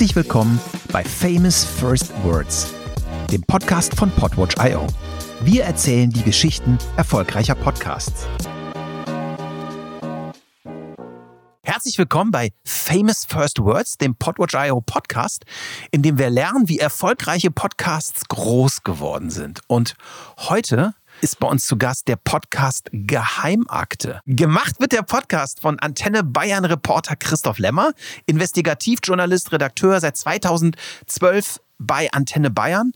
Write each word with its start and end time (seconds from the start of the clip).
Herzlich 0.00 0.16
willkommen 0.16 0.58
bei 0.92 1.04
Famous 1.04 1.62
First 1.62 2.10
Words, 2.24 2.72
dem 3.30 3.42
Podcast 3.42 3.94
von 3.94 4.10
Podwatch.io. 4.10 4.86
Wir 5.42 5.64
erzählen 5.64 6.08
die 6.08 6.22
Geschichten 6.22 6.78
erfolgreicher 6.96 7.54
Podcasts. 7.54 8.26
Herzlich 11.62 11.98
willkommen 11.98 12.30
bei 12.30 12.48
Famous 12.64 13.26
First 13.26 13.58
Words, 13.58 13.98
dem 13.98 14.14
Podwatch.io 14.14 14.80
Podcast, 14.80 15.44
in 15.90 16.00
dem 16.00 16.16
wir 16.16 16.30
lernen, 16.30 16.70
wie 16.70 16.78
erfolgreiche 16.78 17.50
Podcasts 17.50 18.26
groß 18.26 18.84
geworden 18.84 19.28
sind. 19.28 19.60
Und 19.66 19.96
heute 20.38 20.94
ist 21.20 21.38
bei 21.38 21.48
uns 21.48 21.66
zu 21.66 21.76
Gast 21.76 22.08
der 22.08 22.16
Podcast 22.16 22.88
Geheimakte. 22.92 24.20
Gemacht 24.26 24.80
wird 24.80 24.92
der 24.92 25.02
Podcast 25.02 25.60
von 25.60 25.78
Antenne 25.78 26.24
Bayern 26.24 26.64
Reporter 26.64 27.16
Christoph 27.16 27.58
Lemmer, 27.58 27.92
Investigativjournalist, 28.26 29.52
Redakteur 29.52 30.00
seit 30.00 30.16
2012 30.16 31.60
bei 31.78 32.10
Antenne 32.12 32.50
Bayern. 32.50 32.92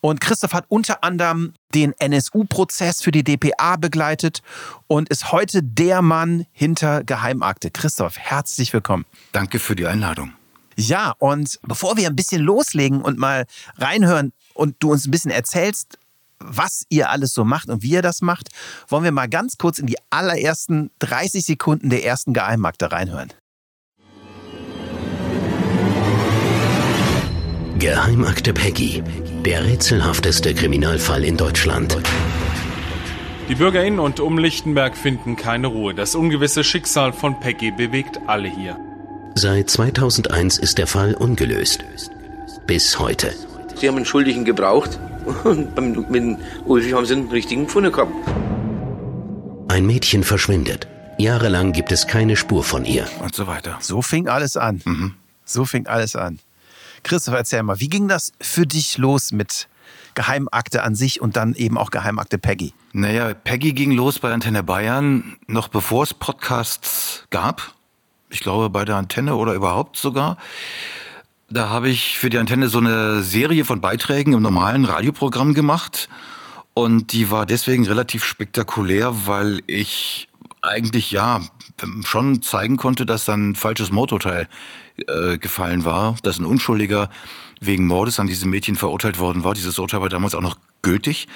Und 0.00 0.20
Christoph 0.20 0.54
hat 0.54 0.64
unter 0.68 1.04
anderem 1.04 1.54
den 1.74 1.92
NSU-Prozess 1.98 3.02
für 3.02 3.12
die 3.12 3.22
DPA 3.22 3.76
begleitet 3.76 4.42
und 4.86 5.08
ist 5.08 5.30
heute 5.30 5.62
der 5.62 6.02
Mann 6.02 6.46
hinter 6.52 7.04
Geheimakte. 7.04 7.70
Christoph, 7.70 8.18
herzlich 8.18 8.72
willkommen. 8.72 9.04
Danke 9.32 9.58
für 9.58 9.76
die 9.76 9.86
Einladung. 9.86 10.32
Ja, 10.76 11.14
und 11.18 11.58
bevor 11.62 11.96
wir 11.96 12.08
ein 12.08 12.16
bisschen 12.16 12.42
loslegen 12.42 13.02
und 13.02 13.18
mal 13.18 13.46
reinhören 13.76 14.32
und 14.54 14.76
du 14.78 14.92
uns 14.92 15.06
ein 15.06 15.10
bisschen 15.10 15.32
erzählst, 15.32 15.98
was 16.40 16.84
ihr 16.88 17.10
alles 17.10 17.32
so 17.32 17.44
macht 17.44 17.68
und 17.68 17.82
wie 17.82 17.90
ihr 17.90 18.02
das 18.02 18.20
macht, 18.20 18.48
wollen 18.88 19.04
wir 19.04 19.12
mal 19.12 19.28
ganz 19.28 19.58
kurz 19.58 19.78
in 19.78 19.86
die 19.86 19.96
allerersten 20.10 20.90
30 21.00 21.44
Sekunden 21.44 21.90
der 21.90 22.04
ersten 22.04 22.32
Geheimakte 22.32 22.92
reinhören. 22.92 23.32
Geheimakte 27.78 28.52
Peggy. 28.52 29.02
Der 29.44 29.64
rätselhafteste 29.64 30.52
Kriminalfall 30.52 31.24
in 31.24 31.36
Deutschland. 31.36 31.96
Die 33.48 33.54
Bürger 33.54 33.84
in 33.84 33.98
und 33.98 34.20
um 34.20 34.36
Lichtenberg 34.36 34.96
finden 34.96 35.36
keine 35.36 35.68
Ruhe. 35.68 35.94
Das 35.94 36.14
ungewisse 36.14 36.64
Schicksal 36.64 37.12
von 37.12 37.38
Peggy 37.40 37.70
bewegt 37.70 38.18
alle 38.26 38.48
hier. 38.48 38.76
Seit 39.36 39.70
2001 39.70 40.58
ist 40.58 40.78
der 40.78 40.88
Fall 40.88 41.14
ungelöst. 41.14 41.84
Bis 42.66 42.98
heute. 42.98 43.32
Sie 43.76 43.86
haben 43.86 43.96
einen 43.96 44.04
Schuldigen 44.04 44.44
gebraucht 44.44 44.98
und 45.44 46.10
mit 46.10 46.22
dem 46.22 46.36
Ulfi 46.64 46.90
haben 46.90 47.06
sie 47.06 47.14
einen 47.14 47.28
richtigen 47.28 47.66
gefunden 47.66 47.92
gehabt. 47.92 48.12
Ein 49.68 49.86
Mädchen 49.86 50.24
verschwindet. 50.24 50.88
Jahrelang 51.18 51.72
gibt 51.72 51.92
es 51.92 52.06
keine 52.06 52.36
Spur 52.36 52.62
von 52.62 52.84
ihr. 52.84 53.06
Und 53.20 53.34
so 53.34 53.46
weiter. 53.46 53.78
So 53.80 54.02
fing 54.02 54.28
alles 54.28 54.56
an. 54.56 54.80
Mhm. 54.84 55.14
So 55.44 55.64
fing 55.64 55.86
alles 55.86 56.14
an. 56.14 56.38
Christoph, 57.02 57.34
erzähl 57.34 57.62
mal, 57.62 57.80
wie 57.80 57.88
ging 57.88 58.08
das 58.08 58.32
für 58.40 58.66
dich 58.66 58.98
los 58.98 59.32
mit 59.32 59.68
Geheimakte 60.14 60.82
an 60.82 60.94
sich 60.94 61.20
und 61.20 61.36
dann 61.36 61.54
eben 61.54 61.78
auch 61.78 61.90
Geheimakte 61.90 62.38
Peggy? 62.38 62.72
Naja, 62.92 63.34
Peggy 63.34 63.72
ging 63.72 63.92
los 63.92 64.18
bei 64.18 64.32
Antenne 64.32 64.62
Bayern, 64.62 65.36
noch 65.46 65.68
bevor 65.68 66.02
es 66.02 66.14
Podcasts 66.14 67.24
gab. 67.30 67.74
Ich 68.30 68.40
glaube, 68.40 68.70
bei 68.70 68.84
der 68.84 68.96
Antenne 68.96 69.36
oder 69.36 69.54
überhaupt 69.54 69.96
sogar. 69.96 70.36
Da 71.50 71.70
habe 71.70 71.88
ich 71.88 72.18
für 72.18 72.28
die 72.28 72.36
Antenne 72.36 72.68
so 72.68 72.76
eine 72.76 73.22
Serie 73.22 73.64
von 73.64 73.80
Beiträgen 73.80 74.34
im 74.34 74.42
normalen 74.42 74.84
Radioprogramm 74.84 75.54
gemacht. 75.54 76.10
Und 76.74 77.12
die 77.12 77.30
war 77.30 77.46
deswegen 77.46 77.86
relativ 77.86 78.22
spektakulär, 78.22 79.26
weil 79.26 79.62
ich 79.66 80.28
eigentlich 80.60 81.10
ja 81.10 81.40
schon 82.04 82.42
zeigen 82.42 82.76
konnte, 82.76 83.06
dass 83.06 83.24
dann 83.24 83.50
ein 83.50 83.54
falsches 83.54 83.90
Mordurteil 83.90 84.46
äh, 85.06 85.38
gefallen 85.38 85.86
war, 85.86 86.16
dass 86.22 86.38
ein 86.38 86.44
Unschuldiger 86.44 87.08
wegen 87.60 87.86
Mordes 87.86 88.20
an 88.20 88.26
diesem 88.26 88.50
Mädchen 88.50 88.76
verurteilt 88.76 89.18
worden 89.18 89.42
war. 89.42 89.54
Dieses 89.54 89.78
Urteil 89.78 90.02
war 90.02 90.10
damals 90.10 90.34
auch 90.34 90.42
noch 90.42 90.58
gültig. 90.82 91.28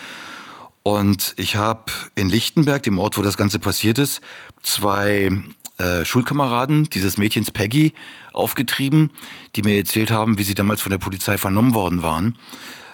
Und 0.83 1.35
ich 1.39 1.57
habe 1.57 1.91
in 2.17 2.29
Lichtenberg, 2.29 2.83
dem 2.83 2.99
Ort, 2.99 3.17
wo 3.17 3.23
das 3.23 3.39
Ganze 3.39 3.59
passiert 3.59 3.99
ist, 3.99 4.21
zwei 4.63 5.31
äh, 5.79 6.05
Schulkameraden 6.05 6.85
dieses 6.91 7.19
Mädchens 7.19 7.51
Peggy 7.51 7.93
aufgetrieben, 8.33 9.11
die 9.57 9.63
mir 9.63 9.77
erzählt 9.77 10.11
haben, 10.11 10.39
wie 10.39 10.45
sie 10.45 10.55
damals 10.55 10.81
von 10.81 10.91
der 10.91 10.99
Polizei 10.99 11.39
vernommen 11.39 11.75
worden 11.75 12.03
waren. 12.03 12.39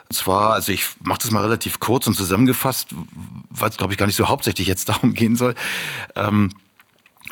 Und 0.08 0.16
zwar, 0.16 0.54
also 0.54 0.72
ich 0.72 0.86
mache 1.02 1.18
das 1.22 1.30
mal 1.30 1.42
relativ 1.42 1.80
kurz 1.80 2.06
und 2.06 2.14
zusammengefasst, 2.14 2.88
weil 3.50 3.68
es, 3.68 3.76
glaube 3.76 3.92
ich, 3.92 3.98
gar 3.98 4.06
nicht 4.06 4.16
so 4.16 4.28
hauptsächlich 4.28 4.66
jetzt 4.66 4.88
darum 4.88 5.12
gehen 5.14 5.36
soll. 5.36 5.54
Ähm, 6.16 6.50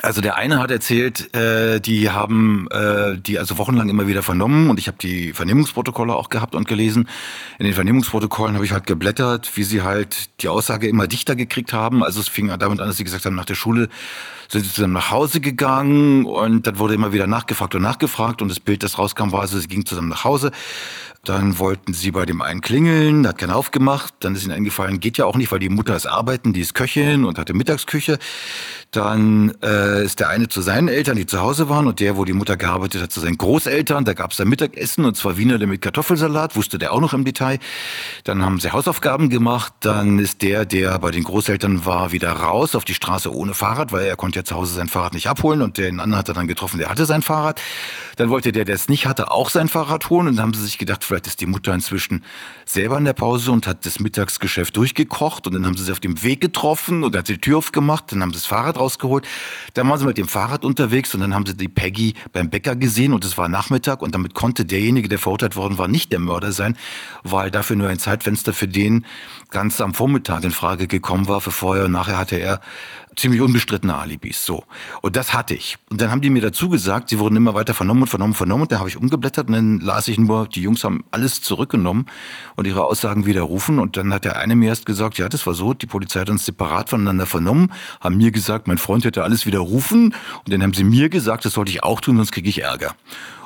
also 0.03 0.21
der 0.21 0.35
eine 0.35 0.59
hat 0.59 0.69
erzählt, 0.69 1.33
äh, 1.35 1.79
die 1.79 2.11
haben 2.11 2.67
äh, 2.69 3.17
die 3.17 3.39
also 3.39 3.57
wochenlang 3.57 3.89
immer 3.89 4.05
wieder 4.05 4.21
vernommen 4.21 4.69
und 4.69 4.79
ich 4.79 4.87
habe 4.87 4.97
die 5.01 5.33
Vernehmungsprotokolle 5.33 6.15
auch 6.15 6.29
gehabt 6.29 6.53
und 6.53 6.67
gelesen. 6.67 7.09
In 7.57 7.65
den 7.65 7.73
Vernehmungsprotokollen 7.73 8.53
habe 8.53 8.65
ich 8.65 8.73
halt 8.73 8.85
geblättert, 8.85 9.49
wie 9.55 9.63
sie 9.63 9.81
halt 9.81 10.29
die 10.41 10.49
Aussage 10.49 10.87
immer 10.87 11.07
dichter 11.07 11.35
gekriegt 11.35 11.73
haben. 11.73 12.03
Also 12.03 12.19
es 12.19 12.27
fing 12.27 12.47
damit 12.47 12.79
an, 12.79 12.87
dass 12.87 12.97
sie 12.97 13.05
gesagt 13.05 13.25
haben, 13.25 13.35
nach 13.35 13.45
der 13.45 13.55
Schule 13.55 13.89
sind 14.49 14.65
sie 14.65 14.71
zusammen 14.71 14.93
nach 14.93 15.11
Hause 15.11 15.41
gegangen 15.41 16.25
und 16.25 16.67
dann 16.67 16.79
wurde 16.79 16.93
immer 16.93 17.13
wieder 17.13 17.27
nachgefragt 17.27 17.75
und 17.75 17.81
nachgefragt 17.81 18.41
und 18.41 18.49
das 18.49 18.59
Bild, 18.59 18.83
das 18.83 18.97
rauskam, 18.97 19.31
war 19.31 19.41
also, 19.41 19.59
sie 19.59 19.67
gingen 19.67 19.85
zusammen 19.85 20.09
nach 20.09 20.23
Hause. 20.23 20.51
Dann 21.27 21.59
wollten 21.59 21.93
sie 21.93 22.11
bei 22.11 22.25
dem 22.25 22.41
einen 22.41 22.61
klingeln, 22.61 23.27
hat 23.27 23.37
keiner 23.37 23.57
aufgemacht. 23.57 24.13
Dann 24.21 24.33
ist 24.33 24.45
ihnen 24.45 24.53
eingefallen, 24.53 25.01
geht 25.01 25.17
ja 25.17 25.25
auch 25.25 25.35
nicht, 25.35 25.51
weil 25.51 25.59
die 25.59 25.67
Mutter 25.67 25.93
ist 25.93 26.05
arbeiten, 26.05 26.53
die 26.53 26.61
ist 26.61 26.73
Köchin 26.73 27.25
und 27.25 27.37
hatte 27.37 27.53
Mittagsküche. 27.53 28.17
Dann 28.91 29.53
äh, 29.61 30.05
ist 30.05 30.21
der 30.21 30.29
eine 30.29 30.47
zu 30.47 30.61
seinen 30.61 30.87
Eltern, 30.87 31.17
die 31.17 31.25
zu 31.25 31.41
Hause 31.41 31.67
waren, 31.67 31.87
und 31.87 31.99
der, 31.99 32.15
wo 32.15 32.23
die 32.23 32.31
Mutter 32.31 32.55
gearbeitet 32.55 33.01
hat, 33.01 33.11
zu 33.11 33.19
seinen 33.19 33.37
Großeltern. 33.37 34.05
Da 34.05 34.13
gab 34.13 34.31
es 34.31 34.37
dann 34.37 34.47
Mittagessen, 34.47 35.03
und 35.03 35.17
zwar 35.17 35.37
Wiener 35.37 35.57
mit 35.67 35.81
Kartoffelsalat, 35.81 36.55
wusste 36.55 36.77
der 36.77 36.93
auch 36.93 37.01
noch 37.01 37.13
im 37.13 37.25
Detail. 37.25 37.59
Dann 38.23 38.45
haben 38.45 38.61
sie 38.61 38.71
Hausaufgaben 38.71 39.29
gemacht. 39.29 39.73
Dann 39.81 40.19
ist 40.19 40.41
der, 40.41 40.65
der 40.65 40.97
bei 40.99 41.11
den 41.11 41.25
Großeltern 41.25 41.85
war, 41.85 42.13
wieder 42.13 42.31
raus 42.31 42.73
auf 42.73 42.85
die 42.85 42.93
Straße 42.93 43.35
ohne 43.35 43.53
Fahrrad, 43.53 43.91
weil 43.91 44.05
er 44.05 44.15
konnte 44.15 44.36
ja 44.37 44.43
zu 44.43 44.55
Hause 44.55 44.73
sein 44.73 44.87
Fahrrad 44.87 45.13
nicht 45.13 45.27
abholen. 45.27 45.61
Und 45.61 45.77
den 45.77 45.99
anderen 45.99 46.17
hat 46.17 46.29
er 46.29 46.33
dann 46.33 46.47
getroffen, 46.47 46.77
der 46.77 46.89
hatte 46.89 47.05
sein 47.05 47.21
Fahrrad. 47.21 47.61
Dann 48.15 48.29
wollte 48.29 48.51
der, 48.51 48.65
der 48.65 48.75
es 48.75 48.87
nicht 48.87 49.05
hatte, 49.05 49.31
auch 49.31 49.49
sein 49.49 49.67
Fahrrad 49.67 50.09
holen. 50.09 50.27
Und 50.27 50.37
dann 50.37 50.43
haben 50.43 50.53
sie 50.53 50.63
sich 50.63 50.77
gedacht, 50.77 51.03
vielleicht 51.03 51.27
ist 51.27 51.41
die 51.41 51.45
Mutter 51.45 51.73
inzwischen 51.73 52.23
selber 52.65 52.97
in 52.97 53.05
der 53.05 53.13
Pause 53.13 53.51
und 53.51 53.67
hat 53.67 53.85
das 53.85 53.99
Mittagsgeschäft 53.99 54.77
durchgekocht. 54.77 55.47
Und 55.47 55.53
dann 55.53 55.65
haben 55.65 55.75
sie 55.75 55.83
sie 55.83 55.91
auf 55.91 55.99
dem 55.99 56.21
Weg 56.23 56.41
getroffen 56.41 57.03
und 57.03 57.15
hat 57.15 57.27
sie 57.27 57.33
die 57.33 57.41
Tür 57.41 57.57
aufgemacht. 57.57 58.11
Dann 58.11 58.21
haben 58.21 58.31
sie 58.31 58.37
das 58.37 58.45
Fahrrad 58.45 58.77
rausgeholt. 58.77 59.27
Dann 59.73 59.89
waren 59.89 59.99
sie 59.99 60.05
mit 60.05 60.17
dem 60.17 60.27
Fahrrad 60.27 60.63
unterwegs 60.63 61.13
und 61.13 61.21
dann 61.21 61.33
haben 61.33 61.45
sie 61.45 61.55
die 61.55 61.67
Peggy 61.67 62.13
beim 62.31 62.49
Bäcker 62.49 62.75
gesehen 62.75 63.13
und 63.13 63.25
es 63.25 63.37
war 63.37 63.49
Nachmittag 63.49 64.01
und 64.01 64.13
damit 64.13 64.33
konnte 64.33 64.65
derjenige, 64.65 65.09
der 65.09 65.19
verurteilt 65.19 65.55
worden 65.55 65.77
war, 65.77 65.87
nicht 65.87 66.11
der 66.11 66.19
Mörder 66.19 66.51
sein, 66.51 66.77
weil 67.23 67.51
dafür 67.51 67.75
nur 67.75 67.89
ein 67.89 67.99
Zeitfenster 67.99 68.53
für 68.53 68.67
den 68.67 69.05
ganz 69.49 69.81
am 69.81 69.93
Vormittag 69.93 70.43
in 70.43 70.51
Frage 70.51 70.87
gekommen 70.87 71.27
war. 71.27 71.41
Für 71.41 71.51
vorher 71.51 71.85
und 71.85 71.91
nachher 71.91 72.17
hatte 72.17 72.35
er 72.35 72.61
ziemlich 73.17 73.41
unbestrittene 73.41 73.95
Alibis. 73.95 74.45
So. 74.45 74.63
Und 75.01 75.15
das 75.15 75.33
hatte 75.33 75.55
ich. 75.55 75.77
Und 75.89 75.99
dann 75.99 76.11
haben 76.11 76.21
die 76.21 76.29
mir 76.29 76.41
dazu 76.41 76.69
gesagt, 76.69 77.09
sie 77.09 77.19
wurden 77.19 77.35
immer 77.35 77.53
weiter 77.53 77.73
vernommen 77.73 78.03
und 78.03 78.07
vernommen, 78.07 78.33
vernommen. 78.33 78.63
Und 78.63 78.71
da 78.71 78.79
habe 78.79 78.89
ich 78.89 78.97
umgeblättert 78.97 79.47
und 79.47 79.53
dann 79.53 79.79
las 79.79 80.07
ich 80.07 80.17
nur, 80.17 80.47
die 80.47 80.61
Jungs 80.61 80.83
haben 80.83 81.03
alles 81.11 81.41
zurückgenommen 81.41 82.05
und 82.55 82.65
ihre 82.65 82.85
Aussagen 82.85 83.25
widerrufen. 83.25 83.79
Und 83.79 83.97
dann 83.97 84.13
hat 84.13 84.23
der 84.23 84.37
eine 84.37 84.55
mir 84.55 84.69
erst 84.69 84.85
gesagt, 84.85 85.17
ja, 85.17 85.27
das 85.27 85.45
war 85.47 85.53
so, 85.53 85.73
die 85.73 85.87
Polizei 85.87 86.21
hat 86.21 86.29
uns 86.29 86.45
separat 86.45 86.89
voneinander 86.89 87.25
vernommen, 87.25 87.73
haben 87.99 88.17
mir 88.17 88.31
gesagt, 88.31 88.67
mein 88.67 88.77
Freund 88.77 89.03
hätte 89.03 89.23
alles 89.23 89.45
widerrufen. 89.45 90.13
Und 90.45 90.53
dann 90.53 90.63
haben 90.63 90.73
sie 90.73 90.83
mir 90.83 91.09
gesagt, 91.09 91.45
das 91.45 91.53
sollte 91.53 91.71
ich 91.71 91.83
auch 91.83 91.99
tun, 91.99 92.17
sonst 92.17 92.31
kriege 92.31 92.49
ich 92.49 92.61
Ärger. 92.61 92.95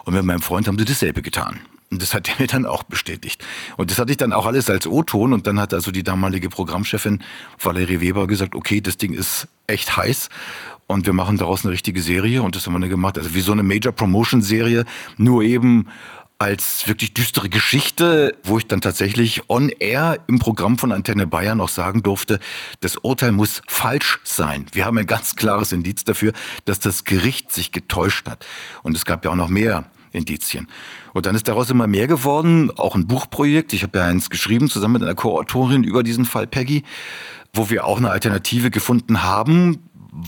Und 0.03 0.13
mit 0.13 0.25
meinem 0.25 0.41
Freund 0.41 0.67
haben 0.67 0.77
sie 0.77 0.85
dasselbe 0.85 1.21
getan. 1.21 1.59
Und 1.91 2.01
das 2.01 2.13
hat 2.13 2.29
er 2.29 2.35
mir 2.39 2.47
dann 2.47 2.65
auch 2.65 2.83
bestätigt. 2.83 3.43
Und 3.75 3.91
das 3.91 3.99
hatte 3.99 4.11
ich 4.11 4.17
dann 4.17 4.31
auch 4.31 4.45
alles 4.45 4.69
als 4.69 4.87
O-Ton. 4.87 5.33
Und 5.33 5.45
dann 5.45 5.59
hat 5.59 5.73
also 5.73 5.91
die 5.91 6.03
damalige 6.03 6.49
Programmchefin 6.49 7.21
Valerie 7.61 7.99
Weber 7.99 8.27
gesagt, 8.27 8.55
okay, 8.55 8.79
das 8.79 8.95
Ding 8.95 9.13
ist 9.13 9.49
echt 9.67 9.97
heiß. 9.97 10.29
Und 10.87 11.05
wir 11.05 11.13
machen 11.13 11.37
daraus 11.37 11.65
eine 11.65 11.73
richtige 11.73 12.01
Serie. 12.01 12.43
Und 12.43 12.55
das 12.55 12.65
haben 12.65 12.73
wir 12.73 12.79
dann 12.79 12.89
gemacht. 12.89 13.17
Also 13.17 13.35
wie 13.35 13.41
so 13.41 13.51
eine 13.51 13.63
Major 13.63 13.91
Promotion 13.91 14.41
Serie. 14.41 14.85
Nur 15.17 15.43
eben 15.43 15.87
als 16.39 16.87
wirklich 16.87 17.13
düstere 17.13 17.49
Geschichte, 17.49 18.35
wo 18.43 18.57
ich 18.57 18.65
dann 18.67 18.81
tatsächlich 18.81 19.47
on 19.47 19.69
air 19.69 20.17
im 20.27 20.39
Programm 20.39 20.79
von 20.79 20.91
Antenne 20.91 21.27
Bayern 21.27 21.61
auch 21.61 21.69
sagen 21.69 22.01
durfte, 22.01 22.39
das 22.79 22.95
Urteil 22.95 23.31
muss 23.31 23.61
falsch 23.67 24.19
sein. 24.23 24.65
Wir 24.71 24.85
haben 24.85 24.97
ein 24.97 25.05
ganz 25.05 25.35
klares 25.35 25.71
Indiz 25.71 26.03
dafür, 26.03 26.33
dass 26.65 26.79
das 26.79 27.03
Gericht 27.03 27.51
sich 27.51 27.71
getäuscht 27.71 28.27
hat. 28.27 28.45
Und 28.81 28.95
es 28.95 29.05
gab 29.05 29.23
ja 29.23 29.31
auch 29.31 29.35
noch 29.35 29.49
mehr 29.49 29.85
Indizien. 30.11 30.67
Und 31.13 31.25
dann 31.25 31.35
ist 31.35 31.47
daraus 31.47 31.69
immer 31.69 31.87
mehr 31.87 32.07
geworden, 32.07 32.71
auch 32.77 32.95
ein 32.95 33.07
Buchprojekt. 33.07 33.73
Ich 33.73 33.83
habe 33.83 33.99
ja 33.99 34.05
eins 34.05 34.29
geschrieben, 34.29 34.69
zusammen 34.69 34.93
mit 34.93 35.03
einer 35.03 35.15
Co-Autorin 35.15 35.83
über 35.83 36.03
diesen 36.03 36.25
Fall 36.25 36.47
Peggy, 36.47 36.83
wo 37.53 37.69
wir 37.69 37.85
auch 37.85 37.97
eine 37.97 38.11
Alternative 38.11 38.71
gefunden 38.71 39.23
haben, 39.23 39.79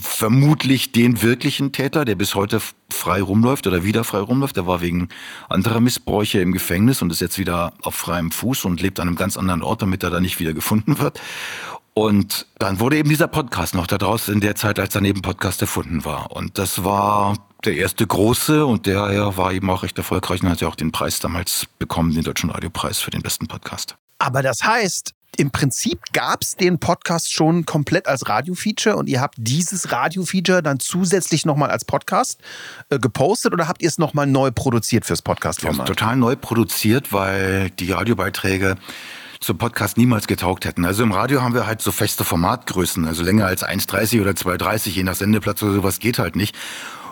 vermutlich 0.01 0.93
den 0.93 1.21
wirklichen 1.21 1.73
Täter, 1.73 2.05
der 2.05 2.15
bis 2.15 2.35
heute 2.35 2.61
frei 2.89 3.21
rumläuft 3.21 3.67
oder 3.67 3.83
wieder 3.83 4.03
frei 4.03 4.19
rumläuft. 4.19 4.55
Der 4.55 4.65
war 4.65 4.81
wegen 4.81 5.09
anderer 5.49 5.81
Missbräuche 5.81 6.39
im 6.39 6.53
Gefängnis 6.53 7.01
und 7.01 7.11
ist 7.11 7.19
jetzt 7.19 7.37
wieder 7.37 7.73
auf 7.81 7.95
freiem 7.95 8.31
Fuß 8.31 8.65
und 8.65 8.81
lebt 8.81 8.99
an 8.99 9.07
einem 9.09 9.17
ganz 9.17 9.37
anderen 9.37 9.61
Ort, 9.61 9.81
damit 9.81 10.03
er 10.03 10.09
da 10.09 10.21
nicht 10.21 10.39
wieder 10.39 10.53
gefunden 10.53 10.99
wird. 10.99 11.19
Und 11.93 12.47
dann 12.57 12.79
wurde 12.79 12.97
eben 12.97 13.09
dieser 13.09 13.27
Podcast 13.27 13.75
noch 13.75 13.85
daraus 13.85 14.29
in 14.29 14.39
der 14.39 14.55
Zeit, 14.55 14.79
als 14.79 14.93
daneben 14.93 15.21
Podcast 15.21 15.61
erfunden 15.61 16.05
war. 16.05 16.31
Und 16.31 16.57
das 16.57 16.83
war 16.83 17.35
der 17.65 17.75
erste 17.75 18.05
große 18.05 18.65
und 18.65 18.85
der 18.85 19.11
ja, 19.13 19.37
war 19.37 19.53
eben 19.53 19.69
auch 19.69 19.83
recht 19.83 19.97
erfolgreich 19.97 20.41
und 20.43 20.49
hat 20.49 20.61
ja 20.61 20.67
auch 20.67 20.75
den 20.75 20.91
Preis 20.91 21.19
damals 21.19 21.65
bekommen, 21.79 22.13
den 22.13 22.23
Deutschen 22.23 22.49
Radiopreis 22.49 22.99
für 22.99 23.11
den 23.11 23.21
besten 23.21 23.47
Podcast. 23.47 23.95
Aber 24.19 24.41
das 24.41 24.63
heißt, 24.63 25.13
im 25.37 25.49
Prinzip 25.49 25.99
gab 26.13 26.43
es 26.43 26.55
den 26.55 26.79
Podcast 26.79 27.33
schon 27.33 27.65
komplett 27.65 28.07
als 28.07 28.29
Radiofeature 28.29 28.95
und 28.95 29.07
ihr 29.09 29.19
habt 29.19 29.35
dieses 29.37 29.91
Radiofeature 29.91 30.61
dann 30.61 30.79
zusätzlich 30.79 31.45
nochmal 31.45 31.71
als 31.71 31.85
Podcast 31.85 32.39
äh, 32.89 32.99
gepostet 32.99 33.53
oder 33.53 33.67
habt 33.67 33.81
ihr 33.81 33.87
es 33.87 33.97
nochmal 33.97 34.27
neu 34.27 34.51
produziert 34.51 35.05
fürs 35.05 35.23
Podcast-Format? 35.23 35.87
Total 35.87 36.15
neu 36.15 36.35
produziert, 36.35 37.11
weil 37.11 37.71
die 37.71 37.91
Radiobeiträge 37.91 38.75
zum 39.39 39.57
Podcast 39.57 39.97
niemals 39.97 40.27
getaugt 40.27 40.65
hätten. 40.65 40.85
Also 40.85 41.03
im 41.03 41.11
Radio 41.11 41.41
haben 41.41 41.53
wir 41.53 41.65
halt 41.65 41.81
so 41.81 41.91
feste 41.91 42.23
Formatgrößen, 42.23 43.05
also 43.07 43.23
länger 43.23 43.45
als 43.45 43.65
1,30 43.65 44.21
oder 44.21 44.31
2,30, 44.31 44.89
je 44.89 45.03
nach 45.03 45.15
Sendeplatz 45.15 45.61
oder 45.63 45.73
sowas 45.73 45.99
geht 45.99 46.19
halt 46.19 46.35
nicht. 46.35 46.55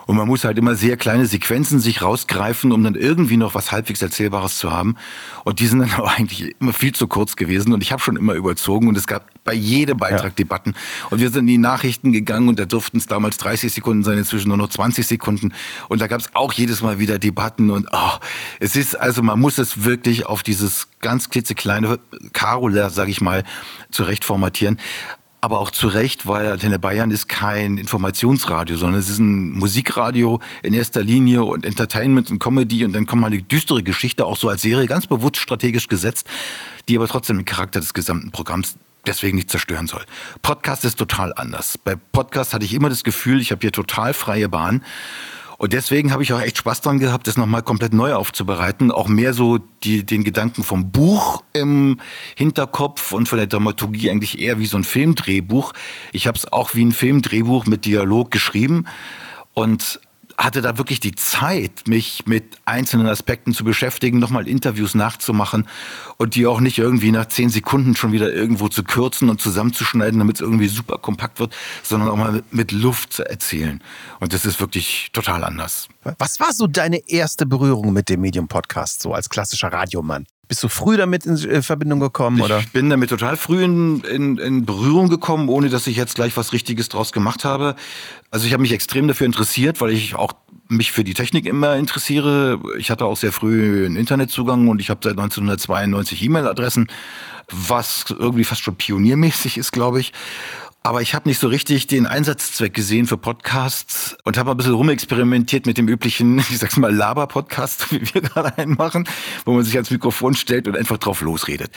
Und 0.07 0.17
man 0.17 0.27
muss 0.27 0.43
halt 0.43 0.57
immer 0.57 0.75
sehr 0.75 0.97
kleine 0.97 1.25
Sequenzen 1.25 1.79
sich 1.79 2.01
rausgreifen, 2.01 2.71
um 2.71 2.83
dann 2.83 2.95
irgendwie 2.95 3.37
noch 3.37 3.55
was 3.55 3.71
halbwegs 3.71 4.01
Erzählbares 4.01 4.57
zu 4.57 4.71
haben. 4.71 4.95
Und 5.43 5.59
die 5.59 5.67
sind 5.67 5.79
dann 5.79 5.91
aber 5.97 6.11
eigentlich 6.11 6.55
immer 6.59 6.73
viel 6.73 6.93
zu 6.93 7.07
kurz 7.07 7.35
gewesen. 7.35 7.73
Und 7.73 7.83
ich 7.83 7.91
habe 7.91 8.01
schon 8.01 8.15
immer 8.15 8.33
überzogen. 8.33 8.87
Und 8.87 8.97
es 8.97 9.07
gab 9.07 9.29
bei 9.43 9.53
jedem 9.53 9.97
Beitrag 9.97 10.23
ja. 10.23 10.29
Debatten. 10.29 10.73
Und 11.09 11.19
wir 11.19 11.29
sind 11.29 11.41
in 11.41 11.47
die 11.47 11.57
Nachrichten 11.57 12.11
gegangen 12.11 12.47
und 12.47 12.59
da 12.59 12.65
durften 12.65 12.97
es 12.97 13.07
damals 13.07 13.37
30 13.37 13.73
Sekunden 13.73 14.03
sein, 14.03 14.17
inzwischen 14.17 14.49
nur 14.49 14.57
noch 14.57 14.69
20 14.69 15.05
Sekunden. 15.05 15.53
Und 15.89 16.01
da 16.01 16.07
gab 16.07 16.19
es 16.19 16.35
auch 16.35 16.53
jedes 16.53 16.81
Mal 16.81 16.99
wieder 16.99 17.19
Debatten. 17.19 17.69
Und 17.69 17.87
oh, 17.91 18.11
es 18.59 18.75
ist, 18.75 18.99
also 18.99 19.21
man 19.23 19.39
muss 19.39 19.57
es 19.57 19.83
wirklich 19.83 20.25
auf 20.25 20.43
dieses 20.43 20.87
ganz 20.99 21.29
klitzekleine 21.29 21.99
Karola, 22.33 22.89
sag 22.89 23.09
ich 23.09 23.21
mal, 23.21 23.43
zurecht 23.91 24.23
formatieren 24.25 24.77
aber 25.43 25.59
auch 25.59 25.71
zu 25.71 25.87
Recht, 25.87 26.27
weil 26.27 26.51
Antenne 26.51 26.77
Bayern 26.77 27.09
ist 27.09 27.27
kein 27.27 27.79
Informationsradio, 27.79 28.77
sondern 28.77 28.99
es 28.99 29.09
ist 29.09 29.17
ein 29.17 29.53
Musikradio 29.53 30.39
in 30.61 30.75
erster 30.75 31.01
Linie 31.01 31.43
und 31.43 31.65
Entertainment 31.65 32.29
und 32.29 32.37
Comedy 32.37 32.85
und 32.85 32.93
dann 32.93 33.07
kommt 33.07 33.23
mal 33.23 33.27
eine 33.27 33.41
düstere 33.41 33.81
Geschichte 33.81 34.27
auch 34.27 34.37
so 34.37 34.49
als 34.49 34.61
Serie 34.61 34.85
ganz 34.85 35.07
bewusst 35.07 35.37
strategisch 35.37 35.87
gesetzt, 35.87 36.27
die 36.87 36.95
aber 36.95 37.07
trotzdem 37.07 37.37
den 37.37 37.45
Charakter 37.45 37.79
des 37.79 37.95
gesamten 37.95 38.29
Programms 38.29 38.75
deswegen 39.07 39.35
nicht 39.35 39.49
zerstören 39.49 39.87
soll. 39.87 40.05
Podcast 40.43 40.85
ist 40.85 40.99
total 40.99 41.33
anders. 41.35 41.75
Bei 41.79 41.95
Podcast 41.95 42.53
hatte 42.53 42.65
ich 42.65 42.75
immer 42.75 42.89
das 42.89 43.03
Gefühl, 43.03 43.41
ich 43.41 43.49
habe 43.49 43.61
hier 43.61 43.71
total 43.71 44.13
freie 44.13 44.47
Bahn 44.47 44.83
und 45.61 45.73
deswegen 45.73 46.11
habe 46.11 46.23
ich 46.23 46.33
auch 46.33 46.41
echt 46.41 46.57
Spaß 46.57 46.81
dran 46.81 46.97
gehabt, 46.97 47.27
das 47.27 47.37
nochmal 47.37 47.61
komplett 47.61 47.93
neu 47.93 48.15
aufzubereiten. 48.15 48.89
Auch 48.89 49.07
mehr 49.07 49.31
so 49.31 49.59
die, 49.83 50.03
den 50.03 50.23
Gedanken 50.23 50.63
vom 50.63 50.91
Buch 50.91 51.43
im 51.53 51.99
Hinterkopf 52.35 53.11
und 53.11 53.29
von 53.29 53.37
der 53.37 53.45
Dramaturgie 53.45 54.09
eigentlich 54.09 54.39
eher 54.39 54.57
wie 54.57 54.65
so 54.65 54.77
ein 54.77 54.83
Filmdrehbuch. 54.83 55.73
Ich 56.13 56.25
habe 56.25 56.35
es 56.35 56.51
auch 56.51 56.73
wie 56.73 56.83
ein 56.83 56.91
Filmdrehbuch 56.91 57.67
mit 57.67 57.85
Dialog 57.85 58.31
geschrieben. 58.31 58.87
Und 59.53 59.99
hatte 60.43 60.61
da 60.61 60.77
wirklich 60.77 60.99
die 60.99 61.13
Zeit, 61.13 61.87
mich 61.87 62.25
mit 62.25 62.57
einzelnen 62.65 63.07
Aspekten 63.07 63.53
zu 63.53 63.63
beschäftigen, 63.63 64.19
nochmal 64.19 64.47
Interviews 64.47 64.95
nachzumachen 64.95 65.67
und 66.17 66.35
die 66.35 66.47
auch 66.47 66.59
nicht 66.59 66.77
irgendwie 66.77 67.11
nach 67.11 67.27
zehn 67.27 67.49
Sekunden 67.49 67.95
schon 67.95 68.11
wieder 68.11 68.33
irgendwo 68.33 68.67
zu 68.67 68.83
kürzen 68.83 69.29
und 69.29 69.39
zusammenzuschneiden, 69.39 70.19
damit 70.19 70.37
es 70.37 70.41
irgendwie 70.41 70.67
super 70.67 70.97
kompakt 70.97 71.39
wird, 71.39 71.55
sondern 71.83 72.09
auch 72.09 72.17
mal 72.17 72.43
mit 72.51 72.71
Luft 72.71 73.13
zu 73.13 73.23
erzählen. 73.23 73.83
Und 74.19 74.33
das 74.33 74.45
ist 74.45 74.59
wirklich 74.59 75.09
total 75.13 75.43
anders. 75.43 75.87
Was 76.17 76.39
war 76.39 76.53
so 76.53 76.67
deine 76.67 77.07
erste 77.07 77.45
Berührung 77.45 77.93
mit 77.93 78.09
dem 78.09 78.21
Medium-Podcast, 78.21 79.01
so 79.01 79.13
als 79.13 79.29
klassischer 79.29 79.71
Radiomann? 79.71 80.25
Bist 80.51 80.63
du 80.63 80.67
früh 80.67 80.97
damit 80.97 81.25
in 81.25 81.37
äh, 81.37 81.61
Verbindung 81.61 82.01
gekommen? 82.01 82.39
Ich 82.39 82.43
oder? 82.43 82.61
bin 82.73 82.89
damit 82.89 83.09
total 83.09 83.37
früh 83.37 83.63
in, 83.63 84.01
in, 84.01 84.37
in 84.37 84.65
Berührung 84.65 85.07
gekommen, 85.07 85.47
ohne 85.47 85.69
dass 85.69 85.87
ich 85.87 85.95
jetzt 85.95 86.15
gleich 86.15 86.35
was 86.35 86.51
Richtiges 86.51 86.89
draus 86.89 87.13
gemacht 87.13 87.45
habe. 87.45 87.77
Also 88.31 88.47
ich 88.47 88.51
habe 88.51 88.59
mich 88.59 88.73
extrem 88.73 89.07
dafür 89.07 89.27
interessiert, 89.27 89.79
weil 89.79 89.91
ich 89.91 90.15
auch 90.15 90.33
mich 90.67 90.91
für 90.91 91.05
die 91.05 91.13
Technik 91.13 91.45
immer 91.45 91.77
interessiere. 91.77 92.59
Ich 92.77 92.91
hatte 92.91 93.05
auch 93.05 93.15
sehr 93.15 93.31
früh 93.31 93.85
einen 93.85 93.95
Internetzugang 93.95 94.67
und 94.67 94.81
ich 94.81 94.89
habe 94.89 94.99
seit 95.01 95.13
1992 95.13 96.21
E-Mail-Adressen, 96.21 96.87
was 97.49 98.03
irgendwie 98.09 98.43
fast 98.43 98.61
schon 98.61 98.75
pioniermäßig 98.75 99.57
ist, 99.57 99.71
glaube 99.71 100.01
ich. 100.01 100.11
Aber 100.83 101.03
ich 101.03 101.13
habe 101.13 101.29
nicht 101.29 101.37
so 101.37 101.47
richtig 101.47 101.85
den 101.85 102.07
Einsatzzweck 102.07 102.73
gesehen 102.73 103.05
für 103.05 103.15
Podcasts 103.15 104.17
und 104.23 104.39
habe 104.39 104.49
ein 104.49 104.57
bisschen 104.57 104.73
rumexperimentiert 104.73 105.67
mit 105.67 105.77
dem 105.77 105.87
üblichen, 105.87 106.39
ich 106.49 106.57
sag's 106.57 106.75
mal, 106.77 106.91
Laber-Podcast, 106.93 107.91
wie 107.91 108.01
wir 108.13 108.21
gerade 108.21 108.57
einen 108.57 108.73
machen, 108.73 109.07
wo 109.45 109.53
man 109.53 109.63
sich 109.63 109.75
ans 109.75 109.91
Mikrofon 109.91 110.33
stellt 110.33 110.67
und 110.67 110.75
einfach 110.75 110.97
drauf 110.97 111.21
losredet. 111.21 111.71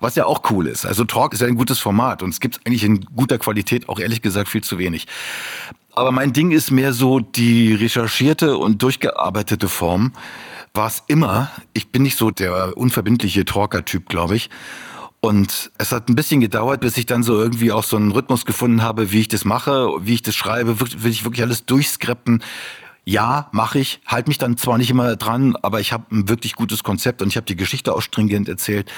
Was 0.00 0.16
ja 0.16 0.26
auch 0.26 0.50
cool 0.50 0.66
ist. 0.66 0.84
Also 0.84 1.04
Talk 1.04 1.32
ist 1.32 1.40
ja 1.40 1.46
ein 1.46 1.56
gutes 1.56 1.78
Format 1.78 2.22
und 2.22 2.28
es 2.28 2.40
gibt 2.40 2.60
eigentlich 2.66 2.84
in 2.84 3.00
guter 3.16 3.38
Qualität 3.38 3.88
auch 3.88 3.98
ehrlich 3.98 4.20
gesagt 4.20 4.50
viel 4.50 4.62
zu 4.62 4.76
wenig. 4.76 5.06
Aber 5.94 6.12
mein 6.12 6.34
Ding 6.34 6.50
ist 6.50 6.70
mehr 6.70 6.92
so 6.92 7.20
die 7.20 7.72
recherchierte 7.72 8.58
und 8.58 8.82
durchgearbeitete 8.82 9.68
Form. 9.68 10.12
War 10.74 10.92
immer. 11.06 11.50
Ich 11.72 11.90
bin 11.90 12.02
nicht 12.02 12.18
so 12.18 12.30
der 12.30 12.76
unverbindliche 12.76 13.46
Talker-Typ, 13.46 14.08
glaube 14.08 14.36
ich. 14.36 14.50
Und 15.24 15.70
es 15.78 15.92
hat 15.92 16.08
ein 16.08 16.16
bisschen 16.16 16.40
gedauert, 16.40 16.80
bis 16.80 16.96
ich 16.96 17.06
dann 17.06 17.22
so 17.22 17.40
irgendwie 17.40 17.70
auch 17.70 17.84
so 17.84 17.96
einen 17.96 18.10
Rhythmus 18.10 18.44
gefunden 18.44 18.82
habe, 18.82 19.12
wie 19.12 19.20
ich 19.20 19.28
das 19.28 19.44
mache, 19.44 19.88
wie 20.00 20.14
ich 20.14 20.22
das 20.22 20.34
schreibe. 20.34 20.80
Will 20.80 21.12
ich 21.12 21.22
wirklich 21.22 21.42
alles 21.42 21.64
durchskrippen? 21.64 22.42
Ja, 23.04 23.48
mache 23.52 23.78
ich. 23.78 24.00
Halt 24.04 24.26
mich 24.26 24.38
dann 24.38 24.56
zwar 24.56 24.78
nicht 24.78 24.90
immer 24.90 25.14
dran, 25.14 25.54
aber 25.62 25.78
ich 25.78 25.92
habe 25.92 26.06
ein 26.10 26.28
wirklich 26.28 26.56
gutes 26.56 26.82
Konzept 26.82 27.22
und 27.22 27.28
ich 27.28 27.36
habe 27.36 27.46
die 27.46 27.54
Geschichte 27.54 27.94
auch 27.94 28.02
stringent 28.02 28.48
erzählt 28.48 28.90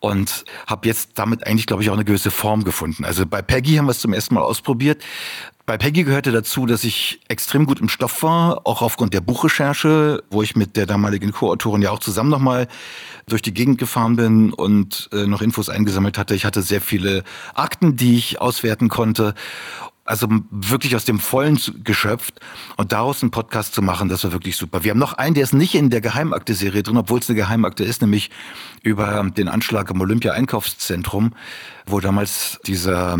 und 0.00 0.44
habe 0.66 0.86
jetzt 0.86 1.12
damit 1.14 1.46
eigentlich, 1.46 1.66
glaube 1.66 1.82
ich, 1.82 1.88
auch 1.88 1.94
eine 1.94 2.04
gewisse 2.04 2.30
Form 2.30 2.64
gefunden. 2.64 3.06
Also 3.06 3.24
bei 3.24 3.40
Peggy 3.40 3.76
haben 3.76 3.86
wir 3.86 3.92
es 3.92 4.00
zum 4.00 4.12
ersten 4.12 4.34
Mal 4.34 4.42
ausprobiert. 4.42 5.02
Bei 5.66 5.78
Peggy 5.78 6.04
gehörte 6.04 6.30
dazu, 6.30 6.66
dass 6.66 6.84
ich 6.84 7.20
extrem 7.28 7.64
gut 7.64 7.80
im 7.80 7.88
Stoff 7.88 8.22
war, 8.22 8.66
auch 8.66 8.82
aufgrund 8.82 9.14
der 9.14 9.22
Buchrecherche, 9.22 10.22
wo 10.28 10.42
ich 10.42 10.56
mit 10.56 10.76
der 10.76 10.84
damaligen 10.84 11.32
Co-Autorin 11.32 11.80
ja 11.80 11.90
auch 11.90 12.00
zusammen 12.00 12.28
nochmal 12.28 12.68
durch 13.26 13.40
die 13.40 13.54
Gegend 13.54 13.78
gefahren 13.78 14.16
bin 14.16 14.52
und 14.52 15.08
äh, 15.12 15.26
noch 15.26 15.40
Infos 15.40 15.70
eingesammelt 15.70 16.18
hatte. 16.18 16.34
Ich 16.34 16.44
hatte 16.44 16.60
sehr 16.60 16.82
viele 16.82 17.24
Akten, 17.54 17.96
die 17.96 18.16
ich 18.16 18.42
auswerten 18.42 18.90
konnte. 18.90 19.34
Also 20.04 20.28
wirklich 20.50 20.96
aus 20.96 21.06
dem 21.06 21.18
Vollen 21.18 21.58
geschöpft 21.82 22.40
und 22.76 22.92
daraus 22.92 23.22
einen 23.22 23.30
Podcast 23.30 23.74
zu 23.74 23.80
machen, 23.80 24.10
das 24.10 24.22
war 24.22 24.32
wirklich 24.32 24.58
super. 24.58 24.84
Wir 24.84 24.90
haben 24.90 24.98
noch 24.98 25.14
einen, 25.14 25.32
der 25.32 25.44
ist 25.44 25.54
nicht 25.54 25.74
in 25.74 25.88
der 25.88 26.02
Geheimakte-Serie 26.02 26.82
drin, 26.82 26.98
obwohl 26.98 27.20
es 27.20 27.30
eine 27.30 27.38
Geheimakte 27.38 27.84
ist, 27.84 28.02
nämlich 28.02 28.30
über 28.82 29.26
den 29.34 29.48
Anschlag 29.48 29.90
im 29.90 30.02
Olympia-Einkaufszentrum, 30.02 31.32
wo 31.86 32.00
damals 32.00 32.60
dieser 32.66 33.18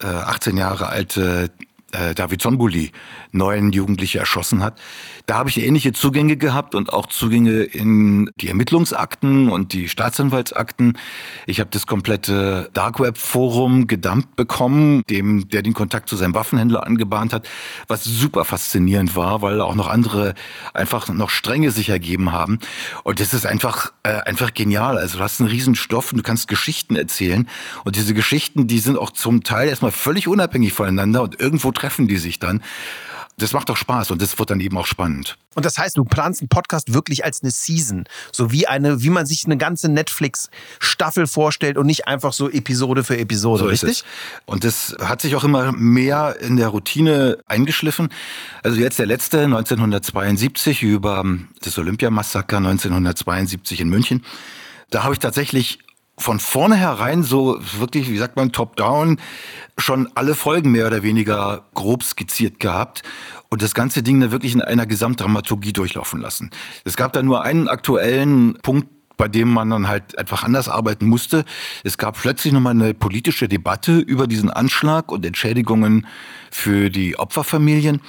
18 0.00 0.56
äh, 0.56 0.60
Jahre 0.60 0.88
alte 0.88 1.50
äh, 1.96 2.14
David 2.14 2.42
Sonbuli 2.42 2.92
neun 3.32 3.72
Jugendliche 3.72 4.18
erschossen 4.18 4.62
hat. 4.62 4.78
Da 5.26 5.36
habe 5.38 5.48
ich 5.48 5.60
ähnliche 5.60 5.92
Zugänge 5.92 6.36
gehabt 6.36 6.74
und 6.74 6.92
auch 6.92 7.06
Zugänge 7.06 7.62
in 7.62 8.30
die 8.40 8.48
Ermittlungsakten 8.48 9.48
und 9.48 9.72
die 9.72 9.88
Staatsanwaltsakten. 9.88 10.98
Ich 11.46 11.60
habe 11.60 11.70
das 11.72 11.86
komplette 11.86 12.70
Dark 12.72 13.00
Web 13.00 13.18
Forum 13.18 13.86
gedumpt 13.86 14.36
bekommen, 14.36 15.02
dem 15.10 15.48
der 15.48 15.62
den 15.62 15.74
Kontakt 15.74 16.08
zu 16.08 16.16
seinem 16.16 16.34
Waffenhändler 16.34 16.86
angebahnt 16.86 17.32
hat, 17.32 17.48
was 17.88 18.04
super 18.04 18.44
faszinierend 18.44 19.16
war, 19.16 19.42
weil 19.42 19.60
auch 19.60 19.74
noch 19.74 19.88
andere 19.88 20.34
einfach 20.74 21.08
noch 21.08 21.30
Stränge 21.30 21.70
sich 21.70 21.88
ergeben 21.88 22.32
haben. 22.32 22.58
Und 23.02 23.20
das 23.20 23.34
ist 23.34 23.46
einfach 23.46 23.92
äh, 24.02 24.10
einfach 24.10 24.54
genial. 24.54 24.98
Also 24.98 25.18
du 25.18 25.24
hast 25.24 25.40
einen 25.40 25.48
riesen 25.48 25.74
Stoff 25.74 26.12
und 26.12 26.18
du 26.18 26.22
kannst 26.22 26.48
Geschichten 26.48 26.94
erzählen 26.94 27.48
und 27.84 27.96
diese 27.96 28.14
Geschichten, 28.14 28.66
die 28.66 28.78
sind 28.78 28.98
auch 28.98 29.10
zum 29.10 29.42
Teil 29.42 29.68
erstmal 29.68 29.92
völlig 29.92 30.28
unabhängig 30.28 30.72
voneinander 30.72 31.22
und 31.22 31.40
irgendwo 31.40 31.72
treffen 31.72 31.85
die 32.08 32.16
sich 32.16 32.38
dann 32.38 32.62
das 33.38 33.52
macht 33.52 33.68
doch 33.68 33.76
Spaß 33.76 34.10
und 34.12 34.22
das 34.22 34.38
wird 34.38 34.50
dann 34.50 34.60
eben 34.60 34.78
auch 34.78 34.86
spannend. 34.86 35.36
Und 35.54 35.66
das 35.66 35.76
heißt, 35.76 35.96
du 35.96 36.04
planst 36.04 36.40
einen 36.40 36.48
Podcast 36.48 36.94
wirklich 36.94 37.24
als 37.24 37.42
eine 37.42 37.50
Season, 37.50 38.04
so 38.32 38.50
wie 38.50 38.66
eine, 38.66 39.02
wie 39.02 39.10
man 39.10 39.26
sich 39.26 39.44
eine 39.44 39.58
ganze 39.58 39.90
Netflix-Staffel 39.90 41.26
vorstellt 41.26 41.76
und 41.76 41.86
nicht 41.86 42.06
einfach 42.06 42.32
so 42.32 42.48
Episode 42.48 43.04
für 43.04 43.18
Episode, 43.18 43.64
so 43.64 43.68
richtig? 43.68 44.04
Und 44.46 44.64
das 44.64 44.96
hat 45.00 45.20
sich 45.20 45.36
auch 45.36 45.44
immer 45.44 45.72
mehr 45.72 46.36
in 46.40 46.56
der 46.56 46.68
Routine 46.68 47.38
eingeschliffen. 47.46 48.08
Also 48.62 48.80
jetzt 48.80 48.98
der 48.98 49.06
letzte 49.06 49.42
1972 49.42 50.82
über 50.82 51.24
das 51.62 51.76
Olympiamassaker 51.78 52.56
1972 52.56 53.80
in 53.80 53.88
München. 53.88 54.24
Da 54.90 55.02
habe 55.02 55.12
ich 55.12 55.20
tatsächlich 55.20 55.80
von 56.18 56.40
vornherein 56.40 57.22
so 57.22 57.58
wirklich, 57.78 58.10
wie 58.10 58.16
sagt 58.16 58.36
man, 58.36 58.52
top-down 58.52 59.20
schon 59.76 60.08
alle 60.14 60.34
Folgen 60.34 60.72
mehr 60.72 60.86
oder 60.86 61.02
weniger 61.02 61.66
grob 61.74 62.02
skizziert 62.02 62.58
gehabt 62.58 63.02
und 63.50 63.62
das 63.62 63.74
ganze 63.74 64.02
Ding 64.02 64.20
dann 64.20 64.30
wirklich 64.30 64.54
in 64.54 64.62
einer 64.62 64.86
Gesamtdramaturgie 64.86 65.72
durchlaufen 65.72 66.20
lassen. 66.20 66.50
Es 66.84 66.96
gab 66.96 67.12
da 67.12 67.22
nur 67.22 67.42
einen 67.42 67.68
aktuellen 67.68 68.54
Punkt, 68.62 68.88
bei 69.16 69.28
dem 69.28 69.52
man 69.52 69.70
dann 69.70 69.88
halt 69.88 70.18
einfach 70.18 70.42
anders 70.42 70.68
arbeiten 70.68 71.06
musste. 71.06 71.44
Es 71.84 71.98
gab 71.98 72.18
plötzlich 72.20 72.52
nochmal 72.52 72.72
eine 72.72 72.94
politische 72.94 73.48
Debatte 73.48 73.98
über 73.98 74.26
diesen 74.26 74.50
Anschlag 74.50 75.10
und 75.10 75.24
Entschädigungen 75.24 76.06
für 76.50 76.90
die 76.90 77.18
Opferfamilien. 77.18 78.00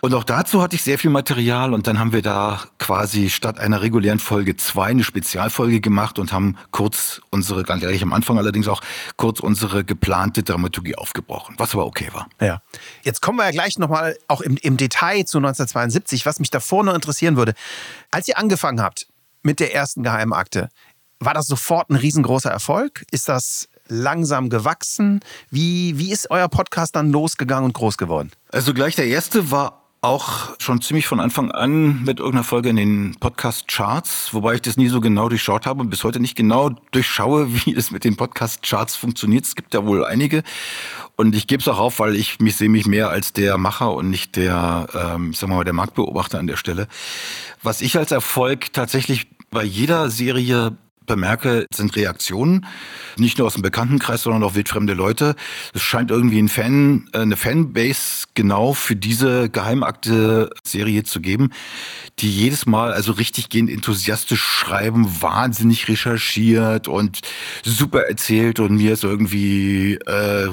Und 0.00 0.14
auch 0.14 0.24
dazu 0.24 0.62
hatte 0.62 0.76
ich 0.76 0.82
sehr 0.82 0.98
viel 0.98 1.10
Material 1.10 1.74
und 1.74 1.86
dann 1.86 1.98
haben 1.98 2.12
wir 2.12 2.22
da 2.22 2.60
quasi 2.78 3.30
statt 3.30 3.58
einer 3.58 3.82
regulären 3.82 4.18
Folge 4.18 4.56
zwei 4.56 4.86
eine 4.86 5.04
Spezialfolge 5.04 5.80
gemacht 5.80 6.18
und 6.18 6.32
haben 6.32 6.56
kurz 6.70 7.20
unsere, 7.30 7.62
ganz 7.62 7.82
ehrlich 7.82 8.02
am 8.02 8.12
Anfang 8.12 8.38
allerdings 8.38 8.68
auch 8.68 8.80
kurz 9.16 9.40
unsere 9.40 9.84
geplante 9.84 10.42
Dramaturgie 10.42 10.96
aufgebrochen, 10.96 11.54
was 11.58 11.74
aber 11.74 11.86
okay 11.86 12.08
war. 12.12 12.28
Ja. 12.40 12.62
Jetzt 13.02 13.22
kommen 13.22 13.38
wir 13.38 13.44
ja 13.44 13.50
gleich 13.50 13.78
nochmal 13.78 14.16
auch 14.28 14.40
im, 14.40 14.56
im 14.62 14.76
Detail 14.76 15.24
zu 15.24 15.38
1972, 15.38 16.26
was 16.26 16.38
mich 16.38 16.50
davor 16.50 16.84
noch 16.84 16.94
interessieren 16.94 17.36
würde. 17.36 17.54
Als 18.10 18.28
ihr 18.28 18.38
angefangen 18.38 18.80
habt 18.80 19.08
mit 19.42 19.60
der 19.60 19.74
ersten 19.74 20.02
Geheimakte, 20.02 20.68
war 21.18 21.34
das 21.34 21.46
sofort 21.46 21.90
ein 21.90 21.96
riesengroßer 21.96 22.50
Erfolg? 22.50 23.04
Ist 23.10 23.28
das 23.28 23.68
langsam 23.88 24.50
gewachsen? 24.50 25.20
Wie, 25.50 25.98
wie 25.98 26.12
ist 26.12 26.30
euer 26.30 26.48
Podcast 26.48 26.96
dann 26.96 27.10
losgegangen 27.10 27.64
und 27.64 27.72
groß 27.72 27.96
geworden? 27.96 28.32
Also 28.50 28.74
gleich 28.74 28.96
der 28.96 29.06
erste 29.06 29.50
war 29.50 29.85
auch 30.06 30.50
schon 30.60 30.80
ziemlich 30.80 31.08
von 31.08 31.18
Anfang 31.18 31.50
an 31.50 32.04
mit 32.04 32.20
irgendeiner 32.20 32.44
Folge 32.44 32.68
in 32.68 32.76
den 32.76 33.16
Podcast-Charts, 33.18 34.32
wobei 34.32 34.54
ich 34.54 34.62
das 34.62 34.76
nie 34.76 34.86
so 34.86 35.00
genau 35.00 35.28
durchschaut 35.28 35.66
habe 35.66 35.80
und 35.80 35.90
bis 35.90 36.04
heute 36.04 36.20
nicht 36.20 36.36
genau 36.36 36.70
durchschaue, 36.92 37.48
wie 37.64 37.74
es 37.74 37.90
mit 37.90 38.04
den 38.04 38.16
Podcast-Charts 38.16 38.94
funktioniert. 38.94 39.44
Es 39.44 39.56
gibt 39.56 39.74
ja 39.74 39.84
wohl 39.84 40.04
einige 40.04 40.44
und 41.16 41.34
ich 41.34 41.48
gebe 41.48 41.60
es 41.60 41.66
auch 41.66 41.78
auf, 41.78 41.98
weil 41.98 42.14
ich 42.14 42.38
mich 42.38 42.56
sehe 42.56 42.68
mich 42.68 42.86
mehr 42.86 43.10
als 43.10 43.32
der 43.32 43.58
Macher 43.58 43.92
und 43.94 44.08
nicht 44.08 44.36
der, 44.36 44.86
ähm, 44.94 45.32
ich 45.32 45.38
sag 45.38 45.48
mal, 45.48 45.64
der 45.64 45.72
Marktbeobachter 45.72 46.38
an 46.38 46.46
der 46.46 46.56
Stelle. 46.56 46.86
Was 47.64 47.80
ich 47.80 47.98
als 47.98 48.12
Erfolg 48.12 48.72
tatsächlich 48.72 49.26
bei 49.50 49.64
jeder 49.64 50.10
Serie 50.10 50.76
bemerke, 51.06 51.66
sind 51.72 51.96
Reaktionen, 51.96 52.66
nicht 53.16 53.38
nur 53.38 53.46
aus 53.46 53.54
dem 53.54 53.62
Bekanntenkreis, 53.62 54.22
sondern 54.22 54.42
auch 54.42 54.54
wildfremde 54.54 54.94
Leute. 54.94 55.34
Es 55.72 55.82
scheint 55.82 56.10
irgendwie 56.10 56.38
ein 56.38 56.48
Fan, 56.48 57.08
äh, 57.12 57.18
eine 57.18 57.36
Fanbase 57.36 58.26
genau 58.34 58.72
für 58.72 58.96
diese 58.96 59.48
Geheimakte-Serie 59.48 61.04
zu 61.04 61.20
geben, 61.20 61.50
die 62.18 62.30
jedes 62.30 62.66
Mal 62.66 62.92
also 62.92 63.12
richtig 63.12 63.48
gehend 63.48 63.70
enthusiastisch 63.70 64.42
schreiben, 64.42 65.20
wahnsinnig 65.20 65.88
recherchiert 65.88 66.88
und 66.88 67.20
super 67.62 68.02
erzählt 68.08 68.60
und 68.60 68.76
mir 68.76 68.92
ist 68.92 69.04
irgendwie 69.04 69.94
äh, 70.06 70.48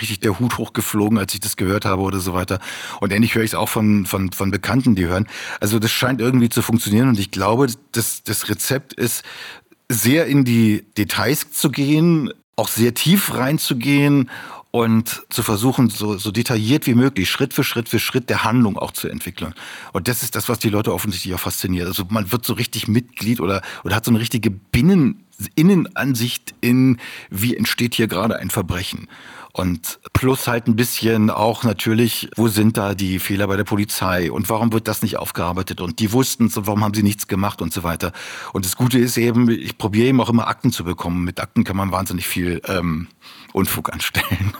richtig 0.00 0.20
der 0.20 0.38
Hut 0.38 0.58
hochgeflogen, 0.58 1.18
als 1.18 1.34
ich 1.34 1.40
das 1.40 1.56
gehört 1.56 1.84
habe 1.84 2.02
oder 2.02 2.18
so 2.18 2.34
weiter. 2.34 2.58
Und 3.00 3.12
ähnlich 3.12 3.34
höre 3.34 3.42
ich 3.42 3.50
es 3.50 3.54
auch 3.54 3.68
von, 3.68 4.06
von, 4.06 4.32
von 4.32 4.50
Bekannten, 4.50 4.94
die 4.94 5.06
hören. 5.06 5.26
Also 5.60 5.78
das 5.78 5.90
scheint 5.90 6.20
irgendwie 6.20 6.48
zu 6.48 6.62
funktionieren 6.62 7.08
und 7.08 7.18
ich 7.18 7.30
glaube, 7.30 7.66
das, 7.92 8.22
das 8.24 8.48
Rezept 8.48 8.92
ist, 8.92 9.22
sehr 9.90 10.26
in 10.26 10.44
die 10.44 10.84
Details 10.96 11.50
zu 11.52 11.70
gehen, 11.70 12.32
auch 12.56 12.68
sehr 12.68 12.94
tief 12.94 13.34
reinzugehen 13.34 14.30
und 14.70 15.24
zu 15.30 15.42
versuchen, 15.42 15.88
so, 15.88 16.18
so 16.18 16.30
detailliert 16.30 16.86
wie 16.86 16.94
möglich, 16.94 17.30
Schritt 17.30 17.54
für 17.54 17.64
Schritt 17.64 17.88
für 17.88 17.98
Schritt 17.98 18.28
der 18.28 18.44
Handlung 18.44 18.76
auch 18.76 18.92
zu 18.92 19.08
entwickeln. 19.08 19.54
Und 19.92 20.08
das 20.08 20.22
ist 20.22 20.36
das, 20.36 20.48
was 20.48 20.58
die 20.58 20.68
Leute 20.68 20.92
offensichtlich 20.92 21.34
auch 21.34 21.40
fasziniert. 21.40 21.86
Also 21.86 22.04
man 22.10 22.30
wird 22.32 22.44
so 22.44 22.54
richtig 22.54 22.88
Mitglied 22.88 23.40
oder, 23.40 23.62
oder 23.84 23.96
hat 23.96 24.04
so 24.04 24.10
eine 24.10 24.20
richtige 24.20 24.50
Binnen, 24.50 25.24
Innenansicht 25.54 26.54
in, 26.60 26.98
wie 27.30 27.56
entsteht 27.56 27.94
hier 27.94 28.06
gerade 28.06 28.38
ein 28.38 28.50
Verbrechen. 28.50 29.08
Und 29.56 30.00
plus 30.12 30.48
halt 30.48 30.66
ein 30.66 30.76
bisschen 30.76 31.30
auch 31.30 31.64
natürlich, 31.64 32.28
wo 32.36 32.48
sind 32.48 32.76
da 32.76 32.94
die 32.94 33.18
Fehler 33.18 33.46
bei 33.46 33.56
der 33.56 33.64
Polizei 33.64 34.30
und 34.30 34.50
warum 34.50 34.70
wird 34.70 34.86
das 34.86 35.00
nicht 35.00 35.16
aufgearbeitet 35.16 35.80
und 35.80 35.98
die 35.98 36.12
wussten 36.12 36.48
es 36.48 36.58
und 36.58 36.66
warum 36.66 36.84
haben 36.84 36.92
sie 36.92 37.02
nichts 37.02 37.26
gemacht 37.26 37.62
und 37.62 37.72
so 37.72 37.82
weiter. 37.82 38.12
Und 38.52 38.66
das 38.66 38.76
Gute 38.76 38.98
ist 38.98 39.16
eben, 39.16 39.48
ich 39.48 39.78
probiere 39.78 40.08
eben 40.08 40.20
auch 40.20 40.28
immer 40.28 40.46
Akten 40.48 40.72
zu 40.72 40.84
bekommen. 40.84 41.24
Mit 41.24 41.40
Akten 41.40 41.64
kann 41.64 41.74
man 41.74 41.90
wahnsinnig 41.90 42.28
viel 42.28 42.60
ähm, 42.68 43.08
Unfug 43.54 43.90
anstellen. 43.94 44.52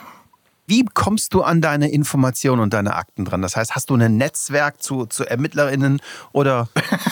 Wie 0.66 0.86
kommst 0.86 1.34
du 1.34 1.42
an 1.42 1.60
deine 1.60 1.90
Informationen 1.90 2.62
und 2.62 2.72
deine 2.72 2.94
Akten 2.94 3.26
dran? 3.26 3.42
Das 3.42 3.54
heißt, 3.54 3.74
hast 3.74 3.90
du 3.90 3.96
ein 3.96 4.16
Netzwerk 4.16 4.82
zu, 4.82 5.04
zu 5.04 5.28
ErmittlerInnen 5.28 6.00
oder 6.32 6.70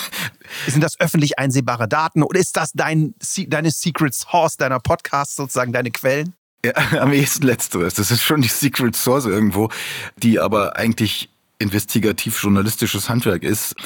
sind 0.66 0.80
das 0.80 0.98
öffentlich 1.00 1.38
einsehbare 1.38 1.86
Daten 1.86 2.22
oder 2.22 2.40
ist 2.40 2.56
das 2.56 2.72
dein, 2.72 3.14
deine 3.48 3.70
Secret 3.70 4.14
Source 4.14 4.56
deiner 4.56 4.80
Podcasts, 4.80 5.36
sozusagen 5.36 5.74
deine 5.74 5.90
Quellen? 5.90 6.34
Ja, 6.64 6.72
am 7.00 7.12
ehesten 7.12 7.44
letzteres. 7.44 7.94
Das 7.94 8.10
ist 8.10 8.22
schon 8.22 8.40
die 8.40 8.48
Secret 8.48 8.96
Source 8.96 9.26
irgendwo, 9.26 9.68
die 10.16 10.40
aber 10.40 10.76
eigentlich 10.76 11.28
investigativ-journalistisches 11.58 13.08
Handwerk 13.08 13.42
ist. 13.42 13.76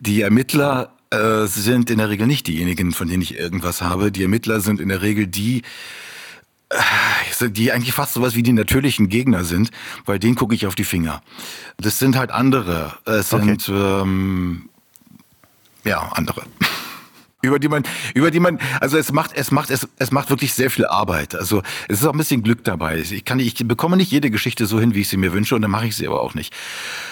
Die 0.00 0.22
Ermittler 0.22 0.90
äh, 1.10 1.46
sind 1.46 1.90
in 1.90 1.98
der 1.98 2.08
Regel 2.08 2.26
nicht 2.26 2.46
diejenigen, 2.46 2.92
von 2.92 3.08
denen 3.08 3.22
ich 3.22 3.38
irgendwas 3.38 3.82
habe. 3.82 4.10
Die 4.10 4.22
Ermittler 4.22 4.60
sind 4.60 4.80
in 4.80 4.88
der 4.88 5.02
Regel 5.02 5.26
die, 5.26 5.62
äh, 6.70 7.50
die 7.50 7.72
eigentlich 7.72 7.92
fast 7.92 8.14
sowas 8.14 8.34
wie 8.34 8.42
die 8.42 8.54
natürlichen 8.54 9.10
Gegner 9.10 9.44
sind, 9.44 9.70
weil 10.06 10.18
denen 10.18 10.34
gucke 10.34 10.54
ich 10.54 10.66
auf 10.66 10.74
die 10.74 10.84
Finger. 10.84 11.22
Das 11.76 11.98
sind 11.98 12.16
halt 12.16 12.30
andere. 12.30 12.94
Es 13.04 13.28
sind 13.28 13.68
okay. 13.68 14.00
ähm, 14.02 14.70
ja 15.84 16.10
andere 16.14 16.42
über 17.44 17.58
die 17.58 17.68
man, 17.68 17.84
über 18.14 18.30
die 18.30 18.40
man, 18.40 18.58
also 18.80 18.96
es 18.96 19.12
macht, 19.12 19.32
es 19.34 19.50
macht, 19.50 19.70
es, 19.70 19.86
es 19.98 20.10
macht 20.10 20.30
wirklich 20.30 20.54
sehr 20.54 20.70
viel 20.70 20.86
Arbeit. 20.86 21.34
Also 21.34 21.62
es 21.88 22.00
ist 22.00 22.06
auch 22.06 22.12
ein 22.12 22.18
bisschen 22.18 22.42
Glück 22.42 22.64
dabei. 22.64 22.98
Ich 22.98 23.24
kann, 23.24 23.38
ich 23.38 23.54
bekomme 23.66 23.96
nicht 23.96 24.10
jede 24.10 24.30
Geschichte 24.30 24.66
so 24.66 24.80
hin, 24.80 24.94
wie 24.94 25.00
ich 25.00 25.08
sie 25.08 25.16
mir 25.16 25.32
wünsche, 25.32 25.54
und 25.54 25.62
dann 25.62 25.70
mache 25.70 25.86
ich 25.86 25.96
sie 25.96 26.06
aber 26.06 26.20
auch 26.20 26.34
nicht. 26.34 26.54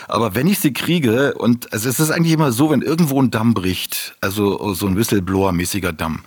Aber 0.08 0.34
wenn 0.34 0.46
ich 0.46 0.58
sie 0.58 0.72
kriege, 0.72 1.34
und 1.34 1.72
also 1.72 1.88
es 1.88 2.00
ist 2.00 2.10
eigentlich 2.10 2.32
immer 2.32 2.52
so, 2.52 2.70
wenn 2.70 2.82
irgendwo 2.82 3.20
ein 3.20 3.30
Damm 3.30 3.54
bricht, 3.54 4.16
also 4.20 4.74
so 4.74 4.86
ein 4.86 4.96
Whistleblower-mäßiger 4.96 5.92
Damm, 5.92 6.20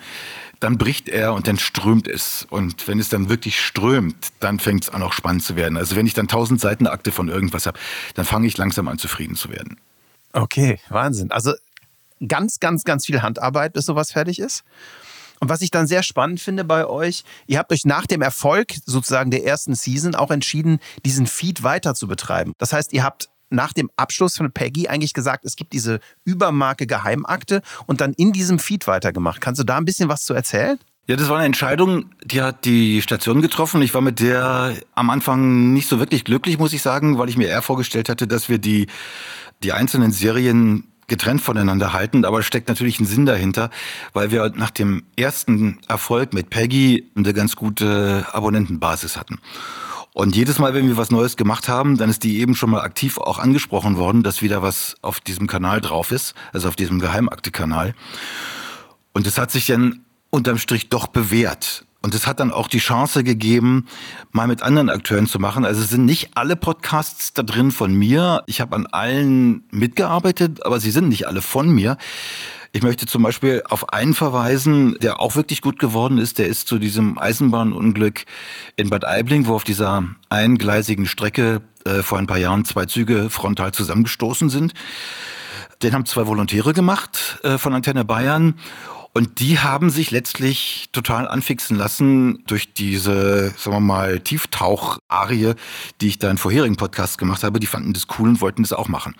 dann 0.59 0.77
bricht 0.77 1.09
er 1.09 1.33
und 1.33 1.47
dann 1.47 1.59
strömt 1.59 2.07
es. 2.07 2.47
Und 2.49 2.87
wenn 2.87 2.99
es 2.99 3.09
dann 3.09 3.29
wirklich 3.29 3.59
strömt, 3.59 4.15
dann 4.39 4.59
fängt 4.59 4.83
es 4.85 4.89
an 4.89 5.03
auch 5.03 5.13
spannend 5.13 5.43
zu 5.43 5.55
werden. 5.55 5.77
Also 5.77 5.95
wenn 5.95 6.07
ich 6.07 6.13
dann 6.13 6.27
tausend 6.27 6.61
Seiten 6.61 6.87
Akte 6.87 7.11
von 7.11 7.27
irgendwas 7.27 7.65
habe, 7.65 7.77
dann 8.15 8.25
fange 8.25 8.47
ich 8.47 8.57
langsam 8.57 8.87
an 8.87 8.97
zufrieden 8.97 9.35
zu 9.35 9.49
werden. 9.49 9.77
Okay, 10.33 10.79
Wahnsinn. 10.89 11.31
Also 11.31 11.53
ganz, 12.27 12.59
ganz, 12.59 12.83
ganz 12.83 13.05
viel 13.05 13.21
Handarbeit, 13.21 13.73
bis 13.73 13.85
sowas 13.85 14.11
fertig 14.11 14.39
ist. 14.39 14.63
Und 15.39 15.49
was 15.49 15.61
ich 15.61 15.71
dann 15.71 15.87
sehr 15.87 16.03
spannend 16.03 16.39
finde 16.39 16.63
bei 16.63 16.87
euch, 16.87 17.23
ihr 17.47 17.59
habt 17.59 17.71
euch 17.71 17.85
nach 17.85 18.05
dem 18.05 18.21
Erfolg 18.21 18.73
sozusagen 18.85 19.31
der 19.31 19.45
ersten 19.45 19.75
Season 19.75 20.15
auch 20.15 20.31
entschieden, 20.31 20.79
diesen 21.05 21.27
Feed 21.27 21.63
weiter 21.63 21.93
zu 21.93 22.07
betreiben. 22.07 22.53
Das 22.57 22.73
heißt, 22.73 22.93
ihr 22.93 23.03
habt 23.03 23.29
nach 23.49 23.73
dem 23.73 23.89
Abschluss 23.95 24.37
von 24.37 24.51
Peggy 24.51 24.87
eigentlich 24.87 25.13
gesagt, 25.13 25.45
es 25.45 25.55
gibt 25.55 25.73
diese 25.73 25.99
Übermarke 26.23 26.87
Geheimakte 26.87 27.61
und 27.85 28.01
dann 28.01 28.13
in 28.13 28.31
diesem 28.31 28.59
Feed 28.59 28.87
weitergemacht. 28.87 29.41
Kannst 29.41 29.59
du 29.59 29.65
da 29.65 29.77
ein 29.77 29.85
bisschen 29.85 30.09
was 30.09 30.23
zu 30.23 30.33
erzählen? 30.33 30.79
Ja, 31.07 31.15
das 31.15 31.29
war 31.29 31.37
eine 31.37 31.45
Entscheidung, 31.45 32.05
die 32.23 32.41
hat 32.41 32.65
die 32.65 33.01
Station 33.03 33.41
getroffen. 33.41 33.83
Ich 33.83 33.93
war 33.93 34.01
mit 34.01 34.19
der 34.19 34.73
am 34.95 35.11
Anfang 35.11 35.71
nicht 35.73 35.87
so 35.87 35.99
wirklich 35.99 36.23
glücklich, 36.23 36.57
muss 36.57 36.73
ich 36.73 36.81
sagen, 36.81 37.19
weil 37.19 37.29
ich 37.29 37.37
mir 37.37 37.47
eher 37.47 37.61
vorgestellt 37.61 38.09
hatte, 38.09 38.27
dass 38.27 38.49
wir 38.49 38.57
die, 38.57 38.87
die 39.61 39.71
einzelnen 39.71 40.11
Serien 40.11 40.85
getrennt 41.07 41.41
voneinander 41.41 41.93
halten, 41.93 42.25
aber 42.25 42.43
steckt 42.43 42.67
natürlich 42.67 42.99
ein 42.99 43.05
Sinn 43.05 43.25
dahinter, 43.25 43.69
weil 44.13 44.31
wir 44.31 44.51
nach 44.55 44.71
dem 44.71 45.03
ersten 45.17 45.79
Erfolg 45.87 46.33
mit 46.33 46.49
Peggy 46.49 47.11
eine 47.15 47.33
ganz 47.33 47.55
gute 47.55 48.25
Abonnentenbasis 48.31 49.17
hatten. 49.17 49.39
Und 50.13 50.35
jedes 50.35 50.59
Mal, 50.59 50.73
wenn 50.73 50.87
wir 50.87 50.95
was 50.95 51.11
Neues 51.11 51.35
gemacht 51.35 51.67
haben, 51.67 51.97
dann 51.97 52.09
ist 52.09 52.23
die 52.23 52.39
eben 52.39 52.55
schon 52.55 52.69
mal 52.69 52.81
aktiv 52.81 53.17
auch 53.17 53.37
angesprochen 53.37 53.97
worden, 53.97 54.23
dass 54.23 54.41
wieder 54.41 54.61
was 54.61 54.95
auf 55.01 55.19
diesem 55.19 55.45
Kanal 55.45 55.81
drauf 55.81 56.11
ist, 56.11 56.35
also 56.53 56.69
auf 56.69 56.77
diesem 56.77 56.99
Geheimakte-Kanal. 56.99 57.93
Und 59.11 59.27
es 59.27 59.37
hat 59.37 59.51
sich 59.51 59.65
dann 59.65 60.05
unterm 60.29 60.57
Strich 60.57 60.89
doch 60.89 61.07
bewährt. 61.07 61.84
Und 62.05 62.13
es 62.13 62.27
hat 62.27 62.39
dann 62.39 62.51
auch 62.51 62.67
die 62.67 62.77
Chance 62.77 63.23
gegeben, 63.23 63.87
mal 64.31 64.45
mit 64.45 64.61
anderen 64.61 64.91
Akteuren 64.91 65.25
zu 65.25 65.39
machen. 65.39 65.65
Also 65.65 65.81
es 65.81 65.89
sind 65.89 66.05
nicht 66.05 66.37
alle 66.37 66.55
Podcasts 66.55 67.33
da 67.33 67.41
drin 67.41 67.71
von 67.71 67.95
mir. 67.95 68.43
Ich 68.45 68.61
habe 68.61 68.75
an 68.75 68.85
allen 68.85 69.63
mitgearbeitet, 69.71 70.63
aber 70.63 70.79
sie 70.79 70.91
sind 70.91 71.09
nicht 71.09 71.27
alle 71.27 71.41
von 71.41 71.67
mir. 71.67 71.97
Ich 72.73 72.83
möchte 72.83 73.07
zum 73.07 73.23
Beispiel 73.23 73.63
auf 73.67 73.91
einen 73.91 74.13
verweisen, 74.13 74.95
der 75.01 75.19
auch 75.19 75.35
wirklich 75.35 75.63
gut 75.63 75.79
geworden 75.79 76.19
ist. 76.19 76.37
Der 76.37 76.45
ist 76.45 76.67
zu 76.67 76.77
diesem 76.77 77.17
Eisenbahnunglück 77.17 78.25
in 78.75 78.91
Bad 78.91 79.03
Aibling, 79.03 79.47
wo 79.47 79.55
auf 79.55 79.63
dieser 79.63 80.03
eingleisigen 80.29 81.07
Strecke 81.07 81.63
äh, 81.85 82.03
vor 82.03 82.19
ein 82.19 82.27
paar 82.27 82.37
Jahren 82.37 82.65
zwei 82.65 82.85
Züge 82.85 83.31
frontal 83.31 83.71
zusammengestoßen 83.71 84.51
sind. 84.51 84.75
Den 85.81 85.95
haben 85.95 86.05
zwei 86.05 86.27
Volontäre 86.27 86.73
gemacht 86.73 87.39
äh, 87.41 87.57
von 87.57 87.73
Antenne 87.73 88.05
Bayern 88.05 88.59
und 89.17 89.39
die 89.39 89.59
haben 89.59 89.89
sich 89.89 90.11
letztlich 90.11 90.89
total 90.91 91.25
anfixen 91.29 91.77
lassen 91.77 92.43
durch 92.47 92.73
diese, 92.73 93.53
sagen 93.57 93.77
wir 93.77 93.79
mal, 93.79 94.19
Tieftauch-Arie, 94.19 95.53
die 96.01 96.07
ich 96.09 96.19
da 96.19 96.29
in 96.29 96.37
vorherigen 96.37 96.75
Podcasts 96.75 97.17
gemacht 97.17 97.45
habe. 97.45 97.61
Die 97.61 97.65
fanden 97.65 97.93
das 97.93 98.07
cool 98.19 98.27
und 98.27 98.41
wollten 98.41 98.63
das 98.63 98.73
auch 98.73 98.89
machen. 98.89 99.15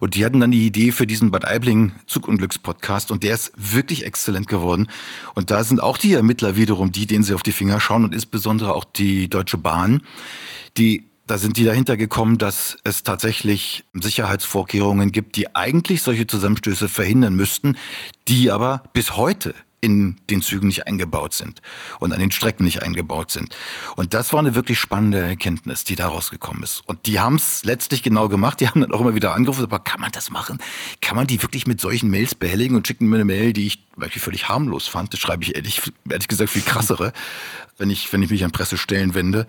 Und 0.00 0.16
die 0.16 0.26
hatten 0.26 0.40
dann 0.40 0.50
die 0.50 0.66
Idee 0.66 0.92
für 0.92 1.06
diesen 1.06 1.30
Bad 1.30 1.46
Aibling 1.46 1.92
Zugunglücks-Podcast 2.06 3.10
und 3.10 3.22
der 3.22 3.32
ist 3.32 3.50
wirklich 3.56 4.04
exzellent 4.04 4.48
geworden. 4.48 4.86
Und 5.34 5.50
da 5.50 5.64
sind 5.64 5.82
auch 5.82 5.96
die 5.96 6.12
Ermittler 6.12 6.56
wiederum 6.56 6.92
die, 6.92 7.06
denen 7.06 7.24
sie 7.24 7.32
auf 7.32 7.42
die 7.42 7.52
Finger 7.52 7.80
schauen 7.80 8.04
und 8.04 8.12
insbesondere 8.12 8.74
auch 8.74 8.84
die 8.84 9.30
Deutsche 9.30 9.56
Bahn, 9.56 10.02
die 10.76 11.07
da 11.28 11.38
sind 11.38 11.56
die 11.56 11.64
dahinter 11.64 11.96
gekommen, 11.96 12.38
dass 12.38 12.78
es 12.84 13.02
tatsächlich 13.02 13.84
Sicherheitsvorkehrungen 13.92 15.12
gibt, 15.12 15.36
die 15.36 15.54
eigentlich 15.54 16.02
solche 16.02 16.26
Zusammenstöße 16.26 16.88
verhindern 16.88 17.34
müssten, 17.34 17.76
die 18.26 18.50
aber 18.50 18.82
bis 18.94 19.16
heute 19.16 19.54
in 19.80 20.16
den 20.28 20.42
Zügen 20.42 20.66
nicht 20.66 20.86
eingebaut 20.86 21.34
sind 21.34 21.62
und 22.00 22.12
an 22.12 22.18
den 22.18 22.30
Strecken 22.30 22.64
nicht 22.64 22.82
eingebaut 22.82 23.30
sind. 23.30 23.54
Und 23.96 24.12
das 24.12 24.32
war 24.32 24.40
eine 24.40 24.54
wirklich 24.54 24.78
spannende 24.78 25.20
Erkenntnis, 25.20 25.84
die 25.84 25.94
daraus 25.94 26.30
gekommen 26.30 26.62
ist. 26.62 26.82
Und 26.86 27.06
die 27.06 27.20
haben 27.20 27.36
es 27.36 27.64
letztlich 27.64 28.02
genau 28.02 28.28
gemacht. 28.28 28.60
Die 28.60 28.68
haben 28.68 28.80
dann 28.80 28.92
auch 28.92 29.00
immer 29.00 29.14
wieder 29.14 29.34
angerufen, 29.34 29.64
aber 29.64 29.78
kann 29.78 30.00
man 30.00 30.10
das 30.10 30.30
machen? 30.30 30.58
Kann 31.00 31.16
man 31.16 31.26
die 31.26 31.40
wirklich 31.42 31.66
mit 31.66 31.80
solchen 31.80 32.10
Mails 32.10 32.34
behelligen 32.34 32.76
und 32.76 32.86
schicken 32.86 33.08
mir 33.08 33.16
eine 33.16 33.24
Mail, 33.24 33.52
die 33.52 33.66
ich 33.66 33.84
wirklich 33.96 34.22
völlig 34.22 34.48
harmlos 34.48 34.88
fand? 34.88 35.12
Das 35.12 35.20
schreibe 35.20 35.44
ich 35.44 35.54
ehrlich, 35.54 35.80
ehrlich 36.08 36.28
gesagt 36.28 36.50
viel 36.50 36.62
krassere, 36.62 37.12
wenn 37.76 37.90
ich, 37.90 38.12
wenn 38.12 38.22
ich 38.22 38.30
mich 38.30 38.44
an 38.44 38.50
Pressestellen 38.50 39.14
wende. 39.14 39.46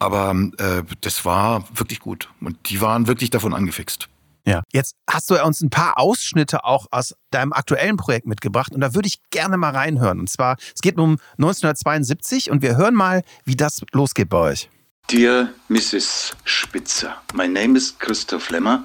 Aber 0.00 0.34
äh, 0.58 0.82
das 1.00 1.24
war 1.24 1.68
wirklich 1.74 2.00
gut. 2.00 2.28
Und 2.40 2.70
die 2.70 2.80
waren 2.80 3.06
wirklich 3.06 3.30
davon 3.30 3.54
angefixt. 3.54 4.08
Ja. 4.50 4.62
Jetzt 4.72 4.96
hast 5.08 5.30
du 5.30 5.40
uns 5.44 5.60
ein 5.60 5.70
paar 5.70 5.96
Ausschnitte 5.96 6.64
auch 6.64 6.86
aus 6.90 7.14
deinem 7.30 7.52
aktuellen 7.52 7.96
Projekt 7.96 8.26
mitgebracht 8.26 8.72
und 8.72 8.80
da 8.80 8.94
würde 8.94 9.06
ich 9.06 9.20
gerne 9.30 9.56
mal 9.56 9.70
reinhören. 9.70 10.18
Und 10.18 10.28
zwar, 10.28 10.56
es 10.74 10.80
geht 10.80 10.98
um 10.98 11.18
1972 11.38 12.50
und 12.50 12.60
wir 12.60 12.76
hören 12.76 12.94
mal, 12.94 13.22
wie 13.44 13.54
das 13.54 13.80
losgeht 13.92 14.28
bei 14.28 14.38
euch. 14.38 14.68
Dear 15.08 15.50
Mrs. 15.68 16.32
Spitzer, 16.44 17.16
my 17.32 17.46
name 17.46 17.76
is 17.76 17.96
Christoph 17.96 18.50
Lemmer. 18.50 18.84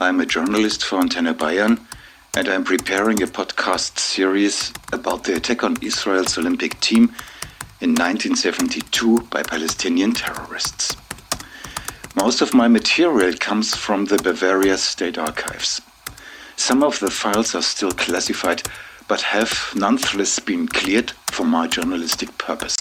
I'm 0.00 0.20
a 0.20 0.24
journalist 0.24 0.84
for 0.84 0.98
Antenne 0.98 1.34
Bayern 1.34 1.78
and 2.36 2.48
I'm 2.48 2.64
preparing 2.64 3.22
a 3.22 3.26
podcast 3.26 4.00
series 4.00 4.72
about 4.92 5.24
the 5.24 5.36
attack 5.36 5.62
on 5.62 5.76
Israel's 5.82 6.36
Olympic 6.36 6.80
team 6.80 7.14
in 7.80 7.94
1972 7.94 9.30
by 9.30 9.44
Palestinian 9.44 10.12
terrorists. 10.12 10.96
Most 12.18 12.40
of 12.40 12.54
my 12.54 12.66
material 12.66 13.34
comes 13.38 13.74
from 13.74 14.06
the 14.06 14.16
Bavaria 14.16 14.78
State 14.78 15.18
Archives. 15.18 15.82
Some 16.56 16.82
of 16.82 16.98
the 17.00 17.10
files 17.10 17.54
are 17.54 17.60
still 17.60 17.90
classified, 17.90 18.62
but 19.06 19.20
have 19.20 19.52
nonetheless 19.74 20.40
been 20.40 20.66
cleared 20.66 21.12
for 21.30 21.44
my 21.44 21.68
journalistic 21.68 22.30
purpose. 22.38 22.74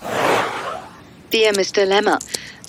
Dear 1.31 1.51
Mr. 1.51 1.85
Lemmer, 1.85 2.17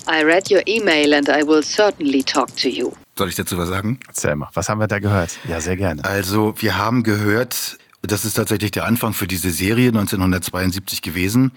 I 0.07 0.23
read 0.23 0.51
your 0.51 0.61
email 0.67 1.13
and 1.13 1.29
I 1.29 1.43
will 1.43 1.63
certainly 1.63 2.21
talk 2.21 2.53
to 2.57 2.69
you. 2.69 2.91
Soll 3.17 3.29
ich 3.29 3.35
dazu 3.35 3.57
was 3.57 3.69
sagen? 3.69 3.99
Mal, 4.35 4.49
was 4.53 4.67
haben 4.67 4.81
wir 4.81 4.87
da 4.87 4.99
gehört? 4.99 5.39
Ja, 5.47 5.61
sehr 5.61 5.77
gerne. 5.77 6.03
Also, 6.03 6.53
wir 6.57 6.77
haben 6.77 7.03
gehört, 7.03 7.77
das 8.01 8.25
ist 8.25 8.33
tatsächlich 8.33 8.71
der 8.71 8.83
Anfang 8.83 9.13
für 9.13 9.25
diese 9.25 9.51
Serie 9.51 9.87
1972 9.87 11.01
gewesen 11.01 11.53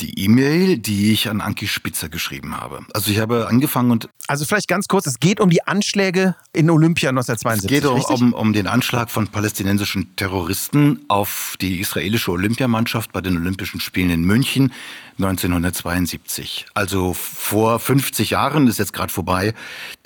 die 0.00 0.18
E-Mail, 0.18 0.78
die 0.78 1.12
ich 1.12 1.28
an 1.28 1.40
Anki 1.40 1.66
Spitzer 1.66 2.08
geschrieben 2.08 2.56
habe. 2.56 2.80
Also 2.94 3.10
ich 3.10 3.18
habe 3.18 3.48
angefangen 3.48 3.90
und... 3.90 4.08
Also 4.26 4.44
vielleicht 4.44 4.68
ganz 4.68 4.88
kurz, 4.88 5.06
es 5.06 5.20
geht 5.20 5.40
um 5.40 5.50
die 5.50 5.66
Anschläge 5.66 6.36
in 6.52 6.70
Olympia 6.70 7.10
1972. 7.10 7.70
Es 7.70 7.82
geht 7.82 7.86
um, 7.86 8.28
um, 8.28 8.32
um 8.32 8.52
den 8.52 8.66
Anschlag 8.66 9.10
von 9.10 9.28
palästinensischen 9.28 10.16
Terroristen 10.16 11.04
auf 11.08 11.56
die 11.60 11.80
israelische 11.80 12.30
Olympiamannschaft 12.30 13.12
bei 13.12 13.20
den 13.20 13.36
Olympischen 13.36 13.80
Spielen 13.80 14.10
in 14.10 14.22
München 14.22 14.72
1972. 15.18 16.66
Also 16.74 17.12
vor 17.12 17.78
50 17.78 18.30
Jahren, 18.30 18.66
ist 18.68 18.78
jetzt 18.78 18.92
gerade 18.92 19.12
vorbei, 19.12 19.54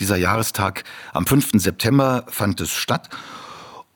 dieser 0.00 0.16
Jahrestag. 0.16 0.84
Am 1.12 1.26
5. 1.26 1.52
September 1.54 2.24
fand 2.28 2.60
es 2.60 2.72
statt. 2.72 3.10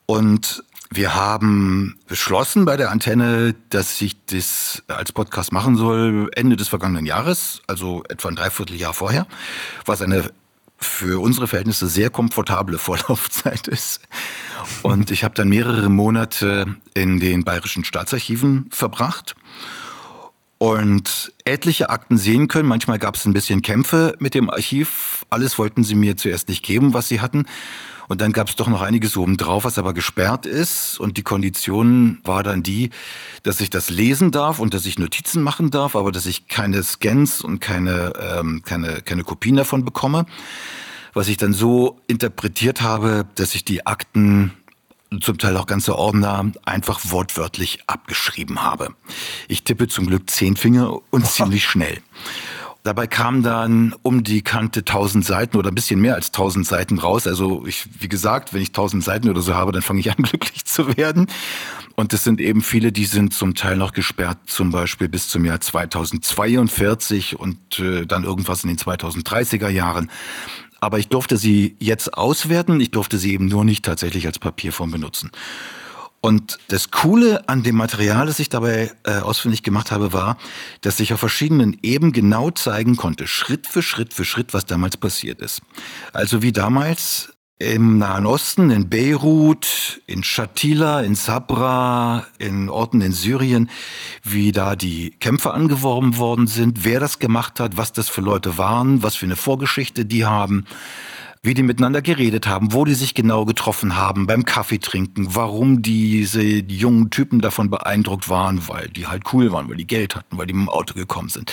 Und 0.07 0.62
wir 0.90 1.14
haben 1.14 1.99
beschlossen 2.07 2.64
bei 2.64 2.76
der 2.76 2.90
Antenne, 2.90 3.54
dass 3.71 4.00
ich 4.00 4.16
das 4.26 4.83
als 4.88 5.12
Podcast 5.12 5.52
machen 5.52 5.76
soll 5.76 6.30
Ende 6.35 6.57
des 6.57 6.68
vergangenen 6.68 7.04
Jahres, 7.04 7.61
also 7.66 8.02
etwa 8.09 8.28
ein 8.28 8.37
Dreivierteljahr 8.37 8.95
vorher, 8.95 9.26
was 9.85 10.00
eine 10.00 10.30
für 10.78 11.21
unsere 11.21 11.47
Verhältnisse 11.47 11.88
sehr 11.88 12.09
komfortable 12.09 12.78
Vorlaufzeit 12.78 13.68
ist. 13.68 14.00
Und 14.83 15.11
ich 15.11 15.25
habe 15.25 15.35
dann 15.35 15.49
mehrere 15.49 15.88
Monate 15.88 16.76
in 16.95 17.21
den 17.21 17.45
bayerischen 17.45 17.85
Staatsarchiven 17.85 18.66
verbracht 18.71 19.35
und 20.59 21.33
etliche 21.45 21.90
Akten 21.90 22.16
sehen 22.16 22.49
können. 22.49 22.68
Manchmal 22.68 22.99
gab 22.99 23.16
es 23.16 23.25
ein 23.25 23.33
bisschen 23.33 23.62
Kämpfe 23.62 24.16
mit 24.18 24.35
dem 24.35 24.50
Archiv. 24.50 25.25
Alles 25.30 25.59
wollten 25.59 25.85
sie 25.85 25.95
mir 25.95 26.16
zuerst 26.16 26.49
nicht 26.49 26.64
geben, 26.64 26.95
was 26.95 27.09
sie 27.09 27.21
hatten. 27.21 27.47
Und 28.09 28.23
dann 28.23 28.33
gab 28.33 28.49
es 28.49 28.57
doch 28.57 28.69
noch 28.69 28.81
einiges 28.81 29.17
obendrauf, 29.17 29.65
was 29.65 29.79
aber 29.79 29.93
gesperrt 29.93 30.47
ist. 30.47 30.99
Und 30.99 31.19
die 31.19 31.23
Kondition 31.23 32.19
war 32.25 32.43
dann 32.43 32.62
die, 32.62 32.91
dass 33.43 33.61
ich 33.61 33.71
das 33.71 33.91
lesen 33.91 34.31
darf 34.31 34.59
und 34.59 34.75
dass 34.75 34.87
ich 34.87 34.99
Notizen 34.99 35.43
machen 35.43 35.71
darf, 35.71 35.95
aber 35.95 36.11
dass 36.11 36.27
ich 36.27 36.49
keine 36.49 36.83
Scans 36.83 37.43
und 37.43 37.61
keine, 37.61 38.15
ähm, 38.19 38.62
keine, 38.65 39.03
keine 39.03 39.25
Kopien 39.25 39.57
davon 39.57 39.85
bekomme. 39.85 40.27
Was 41.12 41.29
ich 41.29 41.37
dann 41.37 41.53
so 41.53 42.00
interpretiert 42.07 42.81
habe, 42.81 43.27
dass 43.35 43.55
ich 43.55 43.65
die 43.65 43.87
Akten 43.87 44.53
zum 45.21 45.38
Teil 45.38 45.57
auch 45.57 45.67
ganze 45.67 45.97
Ordner 45.97 46.53
einfach 46.65 47.00
wortwörtlich 47.05 47.81
abgeschrieben 47.87 48.62
habe. 48.62 48.95
Ich 49.49 49.65
tippe 49.65 49.88
zum 49.88 50.07
Glück 50.07 50.29
zehn 50.29 50.57
Finger 50.57 50.99
und 51.11 51.27
ziemlich 51.31 51.64
schnell. 51.64 52.01
Dabei 52.88 53.07
kamen 53.07 53.42
dann 53.42 53.94
um 54.01 54.24
die 54.24 54.40
Kante 54.40 54.81
1000 54.81 55.22
Seiten 55.22 55.59
oder 55.59 55.70
ein 55.70 55.74
bisschen 55.74 56.01
mehr 56.01 56.14
als 56.14 56.29
1000 56.29 56.66
Seiten 56.66 56.98
raus. 56.98 57.27
Also 57.27 57.66
ich, 57.66 57.87
wie 58.01 58.09
gesagt, 58.09 58.55
wenn 58.55 58.62
ich 58.62 58.70
1000 58.70 59.05
Seiten 59.05 59.29
oder 59.29 59.42
so 59.42 59.55
habe, 59.55 59.72
dann 59.72 59.83
fange 59.83 60.01
ich 60.01 60.11
an 60.11 60.16
glücklich 60.22 60.64
zu 60.64 60.96
werden. 60.96 61.27
Und 61.96 62.14
es 62.14 62.24
sind 62.24 62.40
eben 62.40 62.62
viele, 62.62 62.90
die 62.90 63.05
sind 63.05 63.35
zum 63.35 63.55
Teil 63.55 63.77
noch 63.77 63.92
gesperrt, 63.92 64.38
zum 64.46 64.70
Beispiel 64.70 65.07
bis 65.07 65.29
zum 65.29 65.44
Jahr 65.44 65.61
2042 65.61 67.38
und 67.38 67.79
äh, 67.79 68.07
dann 68.07 68.24
irgendwas 68.24 68.64
in 68.64 68.68
den 68.70 68.79
2030er 68.79 69.68
Jahren. 69.68 70.11
Aber 70.81 70.98
ich 70.98 71.09
durfte 71.09 71.37
sie 71.37 71.77
jetzt 71.81 72.14
auswerten. 72.14 72.81
Ich 72.81 72.90
durfte 72.90 73.18
sie 73.18 73.35
eben 73.35 73.48
nur 73.48 73.66
nicht 73.66 73.85
tatsächlich 73.85 74.27
als 74.27 74.38
Papierform 74.38 74.92
benutzen. 74.92 75.31
Und 76.20 76.59
das 76.68 76.90
Coole 76.90 77.48
an 77.48 77.62
dem 77.62 77.76
Material, 77.76 78.26
das 78.26 78.40
ich 78.40 78.48
dabei 78.48 78.90
äh, 79.04 79.18
ausfindig 79.18 79.62
gemacht 79.62 79.92
habe, 79.92 80.12
war, 80.12 80.37
dass 80.81 80.98
ich 80.98 81.12
auf 81.12 81.20
verschiedenen 81.20 81.78
Ebenen 81.83 82.12
genau 82.12 82.50
zeigen 82.50 82.96
konnte, 82.96 83.28
Schritt 83.28 83.66
für 83.66 83.83
Schritt 83.83 84.12
für 84.12 84.24
Schritt, 84.24 84.52
was 84.52 84.66
damals 84.66 84.96
passiert 84.96 85.40
ist. 85.40 85.62
Also 86.12 86.42
wie 86.42 86.52
damals 86.52 87.33
im 87.61 87.98
Nahen 87.98 88.26
Osten, 88.26 88.70
in 88.70 88.88
Beirut, 88.88 90.00
in 90.07 90.22
Shatila, 90.22 91.00
in 91.00 91.16
Sabra, 91.16 92.26
in 92.38 92.68
Orten 92.68 93.00
in 93.00 93.12
Syrien, 93.12 93.68
wie 94.22 94.52
da 94.52 94.76
die 94.76 95.11
Kämpfer 95.11 95.54
angeworben 95.54 96.18
worden 96.18 96.46
sind, 96.46 96.85
wer 96.85 97.00
das 97.00 97.18
gemacht 97.18 97.59
hat, 97.59 97.76
was 97.76 97.92
das 97.92 98.09
für 98.09 98.20
Leute 98.20 98.59
waren, 98.59 99.02
was 99.02 99.16
für 99.16 99.26
eine 99.26 99.37
Vorgeschichte 99.37 100.04
die 100.04 100.24
haben 100.24 100.66
wie 101.42 101.55
die 101.55 101.62
miteinander 101.62 102.03
geredet 102.03 102.46
haben, 102.46 102.72
wo 102.72 102.85
die 102.85 102.94
sich 102.94 103.14
genau 103.14 103.44
getroffen 103.44 103.96
haben 103.96 104.27
beim 104.27 104.44
Kaffee 104.44 104.79
trinken, 104.79 105.35
warum 105.35 105.83
diese 105.83 106.62
die 106.62 106.77
jungen 106.77 107.11
Typen 107.11 107.40
davon 107.40 107.70
beeindruckt 107.70 108.29
waren, 108.29 108.68
weil 108.68 108.88
die 108.88 109.07
halt 109.07 109.22
cool 109.33 109.53
waren, 109.53 109.68
weil 109.68 109.77
die 109.77 109.87
Geld 109.87 110.16
hatten, 110.16 110.37
weil 110.37 110.46
die 110.46 110.55
mit 110.55 110.66
dem 110.66 110.68
Auto 110.68 110.94
gekommen 110.94 111.29
sind, 111.29 111.53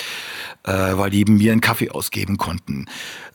äh, 0.63 0.71
weil 0.71 1.09
die 1.09 1.19
eben 1.19 1.37
mir 1.37 1.51
einen 1.51 1.61
Kaffee 1.61 1.89
ausgeben 1.89 2.37
konnten, 2.37 2.85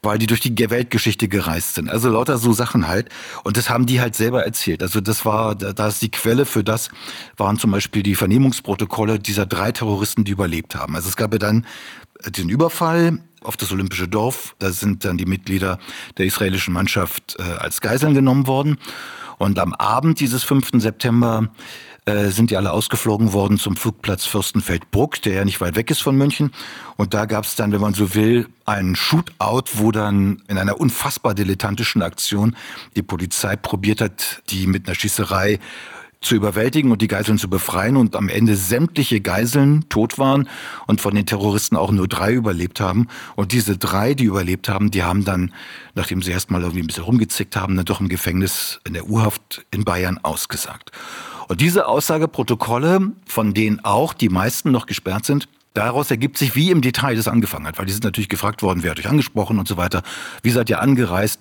weil 0.02 0.18
die 0.18 0.26
durch 0.26 0.40
die 0.40 0.56
Weltgeschichte 0.58 1.28
gereist 1.28 1.74
sind. 1.74 1.90
Also 1.90 2.08
lauter 2.08 2.38
so 2.38 2.52
Sachen 2.52 2.88
halt. 2.88 3.08
Und 3.44 3.56
das 3.56 3.68
haben 3.68 3.86
die 3.86 4.00
halt 4.00 4.14
selber 4.14 4.44
erzählt. 4.44 4.82
Also 4.82 5.00
das 5.00 5.24
war, 5.24 5.54
da 5.54 5.88
ist 5.88 6.00
die 6.00 6.10
Quelle 6.10 6.46
für 6.46 6.64
das, 6.64 6.88
waren 7.36 7.58
zum 7.58 7.70
Beispiel 7.70 8.02
die 8.02 8.14
Vernehmungsprotokolle 8.14 9.18
dieser 9.18 9.44
drei 9.44 9.72
Terroristen, 9.72 10.24
die 10.24 10.32
überlebt 10.32 10.74
haben. 10.74 10.96
Also 10.96 11.08
es 11.08 11.16
gab 11.16 11.32
ja 11.32 11.38
dann 11.38 11.66
den 12.26 12.48
Überfall 12.48 13.18
auf 13.42 13.56
das 13.56 13.72
Olympische 13.72 14.08
Dorf. 14.08 14.54
Da 14.58 14.70
sind 14.70 15.04
dann 15.04 15.18
die 15.18 15.26
Mitglieder 15.26 15.78
der 16.16 16.26
israelischen 16.26 16.72
Mannschaft 16.72 17.36
äh, 17.38 17.42
als 17.42 17.80
Geiseln 17.80 18.14
genommen 18.14 18.46
worden. 18.46 18.78
Und 19.38 19.58
am 19.58 19.72
Abend 19.74 20.20
dieses 20.20 20.44
5. 20.44 20.70
September 20.74 21.48
äh, 22.06 22.28
sind 22.28 22.50
die 22.50 22.56
alle 22.56 22.72
ausgeflogen 22.72 23.32
worden 23.32 23.58
zum 23.58 23.76
Flugplatz 23.76 24.24
Fürstenfeldbruck, 24.24 25.20
der 25.22 25.34
ja 25.34 25.44
nicht 25.44 25.60
weit 25.60 25.76
weg 25.76 25.90
ist 25.90 26.02
von 26.02 26.16
München. 26.16 26.52
Und 26.96 27.14
da 27.14 27.26
gab 27.26 27.44
es 27.44 27.56
dann, 27.56 27.72
wenn 27.72 27.80
man 27.80 27.94
so 27.94 28.14
will, 28.14 28.48
einen 28.64 28.96
Shootout, 28.96 29.64
wo 29.74 29.92
dann 29.92 30.42
in 30.48 30.58
einer 30.58 30.80
unfassbar 30.80 31.34
dilettantischen 31.34 32.02
Aktion 32.02 32.56
die 32.96 33.02
Polizei 33.02 33.56
probiert 33.56 34.00
hat, 34.00 34.42
die 34.50 34.66
mit 34.66 34.86
einer 34.86 34.94
Schießerei 34.94 35.58
zu 36.20 36.34
überwältigen 36.34 36.92
und 36.92 37.00
die 37.00 37.08
Geiseln 37.08 37.38
zu 37.38 37.48
befreien 37.48 37.96
und 37.96 38.14
am 38.14 38.28
Ende 38.28 38.54
sämtliche 38.54 39.20
Geiseln 39.20 39.88
tot 39.88 40.18
waren 40.18 40.48
und 40.86 41.00
von 41.00 41.14
den 41.14 41.24
Terroristen 41.24 41.76
auch 41.76 41.92
nur 41.92 42.08
drei 42.08 42.32
überlebt 42.32 42.80
haben. 42.80 43.08
Und 43.36 43.52
diese 43.52 43.78
drei, 43.78 44.12
die 44.12 44.24
überlebt 44.24 44.68
haben, 44.68 44.90
die 44.90 45.02
haben 45.02 45.24
dann, 45.24 45.52
nachdem 45.94 46.20
sie 46.20 46.30
erstmal 46.30 46.60
irgendwie 46.60 46.82
ein 46.82 46.86
bisschen 46.86 47.04
rumgezickt 47.04 47.56
haben, 47.56 47.76
dann 47.76 47.86
doch 47.86 48.00
im 48.00 48.08
Gefängnis 48.08 48.80
in 48.84 48.92
der 48.92 49.06
Urhaft 49.06 49.64
in 49.70 49.84
Bayern 49.84 50.18
ausgesagt. 50.22 50.92
Und 51.50 51.60
diese 51.60 51.88
Aussageprotokolle, 51.88 53.10
von 53.26 53.54
denen 53.54 53.84
auch 53.84 54.14
die 54.14 54.28
meisten 54.28 54.70
noch 54.70 54.86
gesperrt 54.86 55.24
sind, 55.24 55.48
Daraus 55.72 56.10
ergibt 56.10 56.36
sich, 56.36 56.56
wie 56.56 56.72
im 56.72 56.80
Detail 56.80 57.14
das 57.14 57.28
angefangen 57.28 57.64
hat, 57.64 57.78
weil 57.78 57.86
die 57.86 57.92
sind 57.92 58.02
natürlich 58.02 58.28
gefragt 58.28 58.64
worden, 58.64 58.82
wer 58.82 58.90
hat 58.90 58.98
euch 58.98 59.08
angesprochen 59.08 59.56
und 59.60 59.68
so 59.68 59.76
weiter. 59.76 60.02
Wie 60.42 60.50
seid 60.50 60.68
ihr 60.68 60.80
angereist? 60.80 61.40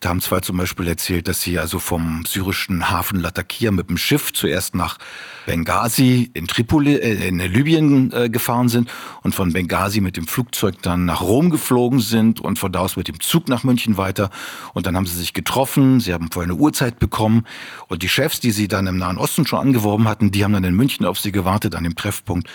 Da 0.00 0.08
haben 0.08 0.20
zwei 0.20 0.40
zum 0.40 0.56
Beispiel 0.56 0.88
erzählt, 0.88 1.28
dass 1.28 1.42
sie 1.42 1.60
also 1.60 1.78
vom 1.78 2.24
syrischen 2.26 2.90
Hafen 2.90 3.20
Latakia 3.20 3.70
mit 3.70 3.88
dem 3.88 3.96
Schiff 3.96 4.32
zuerst 4.32 4.74
nach 4.74 4.98
Benghazi 5.46 6.28
in 6.34 6.48
Tripoli, 6.48 6.96
äh, 6.96 7.28
in 7.28 7.38
Libyen 7.38 8.12
äh, 8.12 8.28
gefahren 8.28 8.68
sind 8.68 8.90
und 9.22 9.36
von 9.36 9.52
Benghazi 9.52 10.00
mit 10.00 10.16
dem 10.16 10.26
Flugzeug 10.26 10.82
dann 10.82 11.04
nach 11.04 11.20
Rom 11.20 11.48
geflogen 11.48 12.00
sind 12.00 12.40
und 12.40 12.58
von 12.58 12.72
da 12.72 12.80
aus 12.80 12.96
mit 12.96 13.06
dem 13.06 13.20
Zug 13.20 13.48
nach 13.48 13.62
München 13.62 13.96
weiter. 13.96 14.30
Und 14.74 14.86
dann 14.86 14.96
haben 14.96 15.06
sie 15.06 15.16
sich 15.16 15.34
getroffen, 15.34 16.00
sie 16.00 16.12
haben 16.12 16.32
vorher 16.32 16.50
eine 16.50 16.60
Uhrzeit 16.60 16.98
bekommen 16.98 17.44
und 17.86 18.02
die 18.02 18.08
Chefs, 18.08 18.40
die 18.40 18.50
sie 18.50 18.66
dann 18.66 18.88
im 18.88 18.98
Nahen 18.98 19.18
Osten 19.18 19.46
schon 19.46 19.60
angeworben 19.60 20.08
hatten, 20.08 20.32
die 20.32 20.42
haben 20.42 20.52
dann 20.52 20.64
in 20.64 20.74
München 20.74 21.06
auf 21.06 21.20
sie 21.20 21.30
gewartet 21.30 21.76
an 21.76 21.84
dem 21.84 21.94
Treffpunkt. 21.94 22.48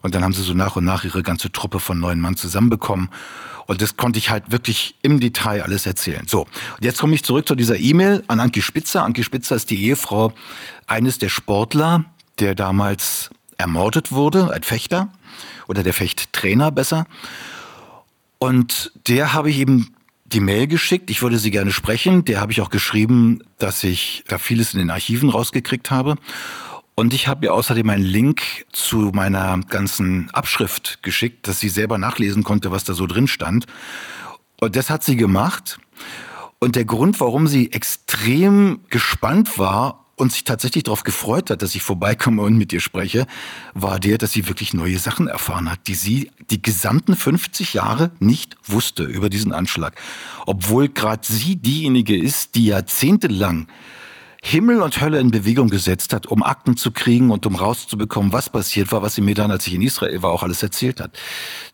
Und 0.00 0.14
dann 0.14 0.22
haben 0.22 0.32
sie 0.32 0.42
so 0.42 0.54
nach 0.54 0.67
und 0.76 0.84
nach 0.84 1.04
ihre 1.04 1.22
ganze 1.22 1.52
Truppe 1.52 1.80
von 1.80 1.98
neun 1.98 2.20
Mann 2.20 2.36
zusammenbekommen. 2.36 3.08
Und 3.66 3.82
das 3.82 3.96
konnte 3.96 4.18
ich 4.18 4.30
halt 4.30 4.50
wirklich 4.50 4.96
im 5.02 5.20
Detail 5.20 5.62
alles 5.62 5.84
erzählen. 5.84 6.26
So, 6.26 6.42
und 6.42 6.84
jetzt 6.84 6.98
komme 6.98 7.14
ich 7.14 7.22
zurück 7.22 7.46
zu 7.46 7.54
dieser 7.54 7.78
E-Mail 7.78 8.24
an 8.26 8.40
Anki 8.40 8.62
Spitzer. 8.62 9.04
Anki 9.04 9.22
Spitzer 9.22 9.56
ist 9.56 9.68
die 9.68 9.84
Ehefrau 9.84 10.32
eines 10.86 11.18
der 11.18 11.28
Sportler, 11.28 12.06
der 12.38 12.54
damals 12.54 13.30
ermordet 13.58 14.10
wurde, 14.10 14.52
ein 14.52 14.62
Fechter 14.62 15.08
oder 15.66 15.82
der 15.82 15.92
Fechttrainer 15.92 16.70
besser. 16.70 17.06
Und 18.38 18.92
der 19.06 19.34
habe 19.34 19.50
ich 19.50 19.58
eben 19.58 19.94
die 20.24 20.40
Mail 20.40 20.66
geschickt, 20.66 21.10
ich 21.10 21.22
würde 21.22 21.38
sie 21.38 21.50
gerne 21.50 21.72
sprechen. 21.72 22.24
Der 22.24 22.40
habe 22.40 22.52
ich 22.52 22.60
auch 22.60 22.70
geschrieben, 22.70 23.42
dass 23.58 23.82
ich 23.82 24.24
da 24.28 24.38
vieles 24.38 24.74
in 24.74 24.78
den 24.78 24.90
Archiven 24.90 25.30
rausgekriegt 25.30 25.90
habe. 25.90 26.16
Und 26.98 27.14
ich 27.14 27.28
habe 27.28 27.46
ihr 27.46 27.54
außerdem 27.54 27.88
einen 27.90 28.02
Link 28.02 28.42
zu 28.72 29.12
meiner 29.14 29.60
ganzen 29.68 30.30
Abschrift 30.30 31.00
geschickt, 31.04 31.46
dass 31.46 31.60
sie 31.60 31.68
selber 31.68 31.96
nachlesen 31.96 32.42
konnte, 32.42 32.72
was 32.72 32.82
da 32.82 32.92
so 32.92 33.06
drin 33.06 33.28
stand. 33.28 33.66
Und 34.60 34.74
das 34.74 34.90
hat 34.90 35.04
sie 35.04 35.14
gemacht. 35.14 35.78
Und 36.58 36.74
der 36.74 36.84
Grund, 36.84 37.20
warum 37.20 37.46
sie 37.46 37.70
extrem 37.70 38.80
gespannt 38.90 39.60
war 39.60 40.06
und 40.16 40.32
sich 40.32 40.42
tatsächlich 40.42 40.82
darauf 40.82 41.04
gefreut 41.04 41.50
hat, 41.50 41.62
dass 41.62 41.76
ich 41.76 41.82
vorbeikomme 41.82 42.42
und 42.42 42.58
mit 42.58 42.72
ihr 42.72 42.80
spreche, 42.80 43.28
war 43.74 44.00
der, 44.00 44.18
dass 44.18 44.32
sie 44.32 44.48
wirklich 44.48 44.74
neue 44.74 44.98
Sachen 44.98 45.28
erfahren 45.28 45.70
hat, 45.70 45.86
die 45.86 45.94
sie 45.94 46.32
die 46.50 46.60
gesamten 46.60 47.14
50 47.14 47.74
Jahre 47.74 48.10
nicht 48.18 48.56
wusste 48.64 49.04
über 49.04 49.30
diesen 49.30 49.52
Anschlag. 49.52 49.94
Obwohl 50.46 50.88
gerade 50.88 51.22
sie 51.24 51.54
diejenige 51.54 52.16
ist, 52.16 52.56
die 52.56 52.66
jahrzehntelang 52.66 53.68
Himmel 54.42 54.82
und 54.82 55.00
Hölle 55.00 55.18
in 55.18 55.30
Bewegung 55.30 55.68
gesetzt 55.68 56.12
hat, 56.12 56.26
um 56.26 56.42
Akten 56.42 56.76
zu 56.76 56.92
kriegen 56.92 57.30
und 57.30 57.44
um 57.44 57.56
rauszubekommen, 57.56 58.32
was 58.32 58.50
passiert 58.50 58.92
war, 58.92 59.02
was 59.02 59.14
sie 59.14 59.20
mir 59.20 59.34
dann, 59.34 59.50
als 59.50 59.66
ich 59.66 59.74
in 59.74 59.82
Israel 59.82 60.22
war, 60.22 60.30
auch 60.30 60.42
alles 60.42 60.62
erzählt 60.62 61.00
hat. 61.00 61.18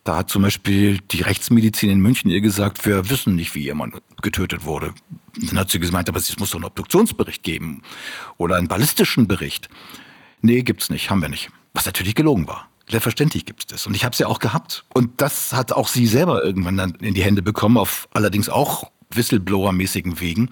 Da 0.02 0.16
hat 0.16 0.30
zum 0.30 0.42
Beispiel 0.42 0.98
die 1.10 1.20
Rechtsmedizin 1.20 1.90
in 1.90 2.00
München 2.00 2.30
ihr 2.30 2.40
gesagt, 2.40 2.86
wir 2.86 3.10
wissen 3.10 3.34
nicht, 3.34 3.54
wie 3.54 3.64
jemand 3.64 3.94
getötet 4.22 4.64
wurde. 4.64 4.94
Dann 5.36 5.58
hat 5.58 5.70
sie 5.70 5.78
gemeint, 5.78 6.08
aber 6.08 6.18
es 6.18 6.38
muss 6.38 6.50
doch 6.50 6.56
einen 6.56 6.64
Obduktionsbericht 6.64 7.42
geben 7.42 7.82
oder 8.38 8.56
einen 8.56 8.68
ballistischen 8.68 9.28
Bericht. 9.28 9.68
Nee, 10.40 10.62
gibt's 10.62 10.90
nicht, 10.90 11.10
haben 11.10 11.20
wir 11.20 11.28
nicht. 11.28 11.50
Was 11.74 11.86
natürlich 11.86 12.14
gelogen 12.14 12.46
war. 12.46 12.68
Selbstverständlich 12.88 13.46
gibt's 13.46 13.66
das. 13.66 13.86
Und 13.86 13.94
ich 13.94 14.04
habe 14.04 14.12
es 14.12 14.18
ja 14.18 14.26
auch 14.26 14.38
gehabt. 14.38 14.84
Und 14.94 15.20
das 15.20 15.52
hat 15.52 15.72
auch 15.72 15.88
sie 15.88 16.06
selber 16.06 16.44
irgendwann 16.44 16.76
dann 16.76 16.94
in 16.96 17.14
die 17.14 17.22
Hände 17.22 17.42
bekommen, 17.42 17.78
auf 17.78 18.08
allerdings 18.12 18.48
auch 18.48 18.90
Whistleblower-mäßigen 19.16 20.20
Wegen. 20.20 20.50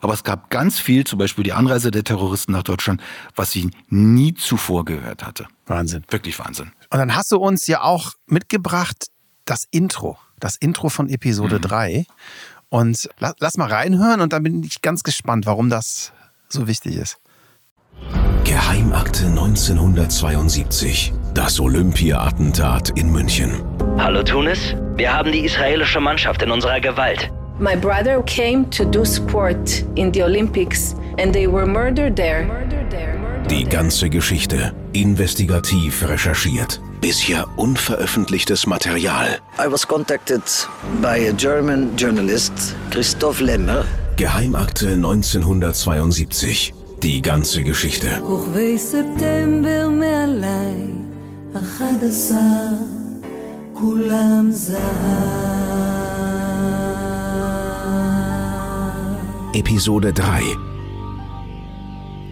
Aber 0.00 0.14
es 0.14 0.24
gab 0.24 0.50
ganz 0.50 0.78
viel, 0.78 1.04
zum 1.04 1.18
Beispiel 1.18 1.44
die 1.44 1.52
Anreise 1.52 1.90
der 1.90 2.04
Terroristen 2.04 2.52
nach 2.52 2.62
Deutschland, 2.62 3.02
was 3.34 3.52
sie 3.52 3.70
nie 3.88 4.34
zuvor 4.34 4.84
gehört 4.84 5.24
hatte. 5.24 5.46
Wahnsinn. 5.66 6.04
Wirklich 6.08 6.38
Wahnsinn. 6.38 6.72
Und 6.90 6.98
dann 6.98 7.14
hast 7.14 7.32
du 7.32 7.38
uns 7.38 7.66
ja 7.66 7.82
auch 7.82 8.12
mitgebracht 8.26 9.08
das 9.44 9.66
Intro, 9.70 10.18
das 10.40 10.56
Intro 10.56 10.88
von 10.88 11.08
Episode 11.08 11.56
mhm. 11.56 11.62
3. 11.62 12.06
Und 12.68 13.08
lass, 13.18 13.34
lass 13.38 13.56
mal 13.56 13.72
reinhören 13.72 14.20
und 14.20 14.32
dann 14.32 14.42
bin 14.42 14.62
ich 14.62 14.82
ganz 14.82 15.02
gespannt, 15.02 15.46
warum 15.46 15.70
das 15.70 16.12
so 16.48 16.66
wichtig 16.66 16.96
ist. 16.96 17.18
Geheimakte 18.44 19.26
1972. 19.26 21.12
Das 21.34 21.58
Olympia-Attentat 21.60 22.90
in 22.90 23.10
München. 23.10 23.62
Hallo 23.98 24.22
Tunis, 24.22 24.74
wir 24.96 25.12
haben 25.12 25.32
die 25.32 25.44
israelische 25.44 26.00
Mannschaft 26.00 26.42
in 26.42 26.50
unserer 26.50 26.80
Gewalt. 26.80 27.30
My 27.58 27.74
brother 27.74 28.22
came 28.22 28.66
to 28.70 28.84
do 28.84 29.04
sport 29.06 29.82
in 29.96 30.12
the 30.12 30.22
Olympics 30.22 30.94
and 31.18 31.32
they 31.32 31.46
were 31.46 31.66
murdered 31.66 32.14
there. 32.14 32.44
Die 33.48 33.64
ganze 33.64 34.10
Geschichte 34.10 34.74
investigativ 34.92 36.02
recherchiert. 36.06 36.80
Bisher 37.00 37.46
unveröffentlichtes 37.56 38.66
Material. 38.66 39.38
I 39.58 39.68
was 39.70 39.86
contacted 39.86 40.42
by 41.00 41.28
a 41.28 41.32
German 41.32 41.96
journalist, 41.96 42.76
Christoph 42.90 43.40
Lemmer. 43.40 43.84
Geheimakte 44.16 44.88
1972. 44.92 46.74
Die 47.02 47.22
ganze 47.22 47.62
Geschichte. 47.62 48.08
Episode 59.56 60.12
3 60.12 60.42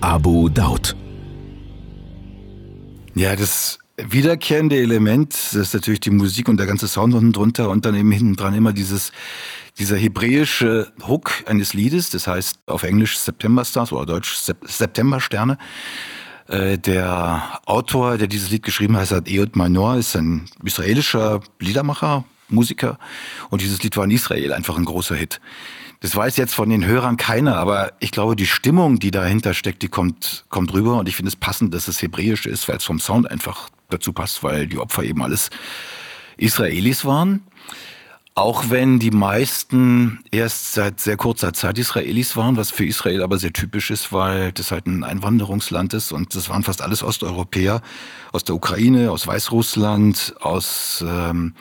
Abu 0.02 0.50
Daud 0.50 0.94
Ja, 3.14 3.34
das 3.34 3.78
wiederkehrende 3.96 4.76
Element, 4.76 5.32
das 5.32 5.54
ist 5.54 5.72
natürlich 5.72 6.00
die 6.00 6.10
Musik 6.10 6.50
und 6.50 6.58
der 6.58 6.66
ganze 6.66 6.86
Sound 6.86 7.14
unten 7.14 7.32
drunter 7.32 7.70
und 7.70 7.86
dann 7.86 7.94
eben 7.94 8.12
hinten 8.12 8.36
dran 8.36 8.52
immer 8.52 8.74
dieses, 8.74 9.10
dieser 9.78 9.96
hebräische 9.96 10.92
Hook 11.08 11.32
eines 11.46 11.72
Liedes, 11.72 12.10
das 12.10 12.26
heißt 12.26 12.58
auf 12.66 12.82
Englisch 12.82 13.16
September 13.16 13.64
Stars 13.64 13.90
oder 13.90 14.04
Deutsch 14.04 14.36
September 14.36 15.18
Sterne. 15.18 15.56
Äh, 16.46 16.76
der 16.76 17.58
Autor, 17.64 18.18
der 18.18 18.26
dieses 18.26 18.50
Lied 18.50 18.64
geschrieben 18.64 18.98
hat, 18.98 19.10
heißt 19.10 19.28
Ehud 19.28 19.56
Manor, 19.56 19.96
ist 19.96 20.14
ein 20.14 20.44
israelischer 20.62 21.40
Liedermacher, 21.58 22.24
Musiker 22.50 22.98
und 23.48 23.62
dieses 23.62 23.82
Lied 23.82 23.96
war 23.96 24.04
in 24.04 24.10
Israel 24.10 24.52
einfach 24.52 24.76
ein 24.76 24.84
großer 24.84 25.16
Hit. 25.16 25.40
Das 26.04 26.14
weiß 26.14 26.36
jetzt 26.36 26.54
von 26.54 26.68
den 26.68 26.84
Hörern 26.84 27.16
keiner, 27.16 27.56
aber 27.56 27.94
ich 27.98 28.10
glaube, 28.10 28.36
die 28.36 28.44
Stimmung, 28.44 28.98
die 28.98 29.10
dahinter 29.10 29.54
steckt, 29.54 29.80
die 29.80 29.88
kommt, 29.88 30.44
kommt 30.50 30.74
rüber. 30.74 30.98
Und 30.98 31.08
ich 31.08 31.16
finde 31.16 31.30
es 31.30 31.36
passend, 31.36 31.72
dass 31.72 31.88
es 31.88 32.02
hebräisch 32.02 32.44
ist, 32.44 32.68
weil 32.68 32.76
es 32.76 32.84
vom 32.84 33.00
Sound 33.00 33.30
einfach 33.30 33.70
dazu 33.88 34.12
passt, 34.12 34.42
weil 34.42 34.66
die 34.66 34.76
Opfer 34.76 35.02
eben 35.02 35.22
alles 35.22 35.48
Israelis 36.36 37.06
waren. 37.06 37.42
Auch 38.34 38.68
wenn 38.68 38.98
die 38.98 39.12
meisten 39.12 40.22
erst 40.30 40.74
seit 40.74 41.00
sehr 41.00 41.16
kurzer 41.16 41.54
Zeit 41.54 41.78
Israelis 41.78 42.36
waren, 42.36 42.58
was 42.58 42.70
für 42.70 42.84
Israel 42.84 43.22
aber 43.22 43.38
sehr 43.38 43.54
typisch 43.54 43.90
ist, 43.90 44.12
weil 44.12 44.52
das 44.52 44.72
halt 44.72 44.84
ein 44.86 45.04
Einwanderungsland 45.04 45.94
ist 45.94 46.12
und 46.12 46.34
das 46.34 46.50
waren 46.50 46.64
fast 46.64 46.82
alles 46.82 47.02
Osteuropäer 47.02 47.80
aus 48.30 48.44
der 48.44 48.56
Ukraine, 48.56 49.10
aus 49.10 49.26
Weißrussland, 49.26 50.34
aus 50.42 51.02
ähm, 51.08 51.54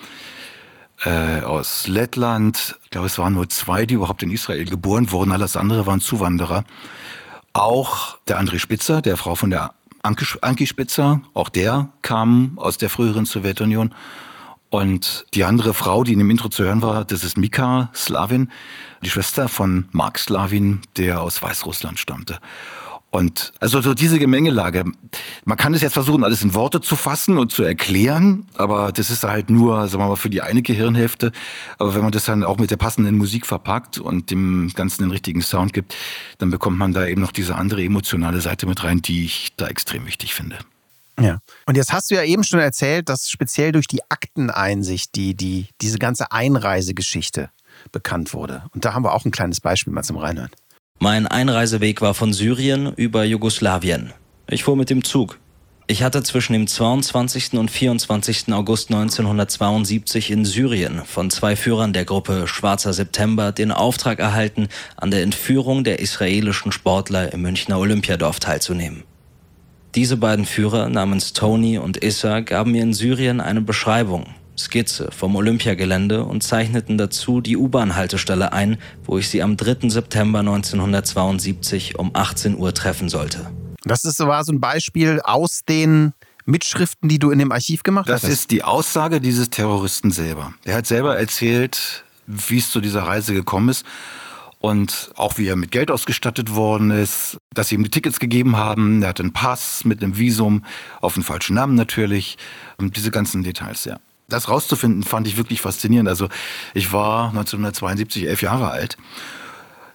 äh, 1.06 1.42
aus 1.42 1.88
Lettland. 1.88 2.78
Ich 2.84 2.90
glaube, 2.90 3.08
es 3.08 3.18
waren 3.18 3.34
nur 3.34 3.50
zwei, 3.50 3.86
die 3.86 3.96
überhaupt 3.96 4.24
in 4.24 4.32
Israel 4.32 4.66
geboren 4.66 5.12
wurden. 5.12 5.32
Alles 5.32 5.58
andere 5.58 5.86
waren 5.86 6.00
Zuwanderer. 6.00 6.64
Auch 7.54 8.18
der 8.28 8.40
André 8.42 8.60
Spitzer, 8.60 9.02
der 9.02 9.18
Frau 9.18 9.36
von 9.36 9.50
der 9.50 9.74
Anki, 10.02 10.26
Anki 10.42 10.68
Spitzer, 10.68 11.22
auch 11.34 11.50
der 11.50 11.90
kam 12.02 12.58
aus 12.58 12.78
der 12.78 12.90
früheren 12.90 13.26
Sowjetunion. 13.26 13.94
Und 14.70 15.28
die 15.36 15.44
andere 15.44 15.76
Frau, 15.76 16.04
die 16.04 16.14
in 16.14 16.20
dem 16.20 16.32
Intro 16.32 16.50
zu 16.50 16.64
hören 16.64 16.82
war, 16.82 17.06
das 17.06 17.24
ist 17.24 17.38
Mika 17.38 17.92
Slavin, 17.94 18.52
die 19.04 19.10
Schwester 19.10 19.48
von 19.48 19.86
Mark 19.92 20.18
Slavin, 20.18 20.82
der 20.98 21.22
aus 21.22 21.44
Weißrussland 21.44 22.00
stammte. 22.00 22.40
Und 23.14 23.54
also 23.60 23.80
so 23.80 23.94
diese 23.94 24.18
Gemengelage. 24.18 24.86
Man 25.46 25.56
kann 25.56 25.76
es 25.76 25.82
jetzt 25.82 25.94
versuchen, 25.94 26.24
alles 26.24 26.42
in 26.42 26.56
Worte 26.56 26.82
zu 26.82 26.96
fassen 26.96 27.38
und 27.38 27.52
zu 27.52 27.62
erklären, 27.62 28.48
aber 28.56 28.92
das 28.92 29.12
ist 29.12 29.24
halt 29.24 29.52
nur, 29.52 29.88
sagen 29.88 30.04
wir 30.04 30.08
mal, 30.08 30.16
für 30.16 30.32
die 30.32 30.42
eine 30.42 30.64
Gehirnhälfte. 30.64 31.32
Aber 31.78 31.94
wenn 31.94 32.02
man 32.02 32.12
das 32.12 32.26
dann 32.26 32.44
auch 32.44 32.58
mit 32.58 32.72
der 32.72 32.78
passenden 32.78 33.16
Musik 33.20 33.46
verpackt 33.46 34.00
und 34.00 34.32
dem 34.32 34.72
Ganzen 34.74 35.04
den 35.04 35.12
richtigen 35.12 35.44
Sound 35.44 35.74
gibt, 35.74 35.96
dann 36.40 36.50
bekommt 36.50 36.80
man 36.80 36.92
da 36.92 37.06
eben 37.06 37.22
noch 37.22 37.32
diese 37.32 37.54
andere 37.54 37.84
emotionale 37.84 38.42
Seite 38.42 38.66
mit 38.66 38.84
rein, 38.84 39.04
die 39.04 39.26
ich 39.26 39.54
da 39.58 39.68
extrem 39.68 40.08
wichtig 40.08 40.34
finde. 40.34 40.58
Ja. 41.20 41.38
Und 41.68 41.78
jetzt 41.78 41.94
hast 41.94 42.10
du 42.10 42.16
ja 42.16 42.24
eben 42.24 42.44
schon 42.44 42.62
erzählt, 42.62 43.10
dass 43.10 43.30
speziell 43.30 43.72
durch 43.74 43.86
die 43.86 44.02
Akteneinsicht 44.10 45.14
die, 45.14 45.36
die, 45.36 45.68
diese 45.82 46.00
ganze 46.00 46.32
Einreisegeschichte 46.32 47.52
bekannt 47.92 48.34
wurde. 48.34 48.64
Und 48.74 48.86
da 48.86 48.96
haben 48.96 49.04
wir 49.04 49.14
auch 49.14 49.24
ein 49.24 49.32
kleines 49.32 49.62
Beispiel 49.62 49.94
mal 49.94 50.02
zum 50.02 50.18
Reinhören. 50.18 50.50
Mein 51.04 51.28
Einreiseweg 51.28 52.00
war 52.00 52.14
von 52.14 52.32
Syrien 52.32 52.94
über 52.96 53.26
Jugoslawien. 53.26 54.14
Ich 54.50 54.64
fuhr 54.64 54.78
mit 54.78 54.90
dem 54.90 55.04
Zug. 55.04 55.38
Ich 55.86 56.02
hatte 56.02 56.24
zwischen 56.24 56.54
dem 56.54 56.66
22. 56.66 57.56
und 57.56 57.70
24. 57.70 58.54
August 58.54 58.90
1972 58.90 60.32
in 60.32 60.46
Syrien 60.46 61.02
von 61.04 61.30
zwei 61.30 61.58
Führern 61.58 61.92
der 61.92 62.06
Gruppe 62.06 62.48
Schwarzer 62.48 62.94
September 62.94 63.52
den 63.52 63.74
Auftrag 63.74 64.20
erhalten, 64.20 64.70
an 64.96 65.12
der 65.12 65.24
Entführung 65.24 65.84
der 65.84 66.00
israelischen 66.00 66.72
Sportler 66.72 67.34
im 67.34 67.42
Münchner 67.42 67.80
Olympiadorf 67.80 68.40
teilzunehmen. 68.40 69.04
Diese 69.96 70.16
beiden 70.16 70.46
Führer 70.46 70.88
namens 70.88 71.34
Tony 71.34 71.80
und 71.80 71.98
Issa 71.98 72.40
gaben 72.40 72.72
mir 72.72 72.82
in 72.82 72.94
Syrien 72.94 73.42
eine 73.42 73.60
Beschreibung, 73.60 74.28
Skizze 74.58 75.10
vom 75.12 75.36
Olympiagelände 75.36 76.24
und 76.24 76.44
zeichneten 76.44 76.98
dazu 76.98 77.42
die 77.42 77.58
U-Bahn-Haltestelle 77.58 78.54
ein, 78.54 78.78
wo 79.04 79.18
ich 79.18 79.30
sie 79.30 79.42
am 79.42 79.58
3. 79.58 79.90
September 79.90 80.40
1972 80.40 81.98
um 81.98 82.12
18 82.14 82.58
Uhr 82.58 82.74
treffen 82.74 83.10
sollte. 83.10 83.52
Das 83.84 84.06
ist, 84.06 84.20
war 84.20 84.44
so 84.44 84.54
ein 84.54 84.60
Beispiel 84.60 85.20
aus 85.24 85.62
den 85.68 86.14
Mitschriften, 86.46 87.10
die 87.10 87.20
du 87.20 87.32
in 87.32 87.40
dem 87.40 87.52
Archiv 87.52 87.84
gemacht 87.84 88.08
das 88.08 88.24
hast? 88.24 88.24
Das 88.24 88.40
ist 88.40 88.52
die 88.52 88.64
Aussage 88.64 89.22
dieses 89.22 89.50
Terroristen 89.50 90.12
selber. 90.12 90.54
Er 90.64 90.76
hat 90.76 90.88
selber 90.88 91.18
erzählt, 91.18 92.04
wie 92.28 92.58
es 92.58 92.70
zu 92.70 92.82
dieser 92.82 93.04
Reise 93.04 93.34
gekommen 93.34 93.70
ist 93.70 93.86
und 94.60 95.12
auch 95.16 95.38
wie 95.38 95.48
er 95.48 95.56
mit 95.56 95.72
Geld 95.72 95.92
ausgestattet 95.92 96.56
worden 96.56 96.92
ist, 96.92 97.38
dass 97.54 97.70
sie 97.70 97.76
ihm 97.76 97.84
die 97.84 97.90
Tickets 97.90 98.20
gegeben 98.20 98.56
haben. 98.56 99.02
Er 99.02 99.10
hatte 99.10 99.24
einen 99.24 99.34
Pass 99.34 99.84
mit 99.84 100.02
einem 100.02 100.18
Visum 100.18 100.64
auf 101.02 101.16
den 101.16 101.24
falschen 101.24 101.56
Namen 101.56 101.76
natürlich. 101.76 102.38
Und 102.78 102.96
diese 102.96 103.12
ganzen 103.12 103.44
Details, 103.44 103.86
ja. 103.86 103.98
Das 104.34 104.50
rauszufinden 104.50 105.04
fand 105.04 105.28
ich 105.28 105.38
wirklich 105.38 105.62
faszinierend. 105.62 106.10
Also 106.10 106.28
ich 106.74 106.92
war 106.92 107.30
1972 107.30 108.28
elf 108.28 108.42
Jahre 108.42 108.72
alt. 108.72 108.98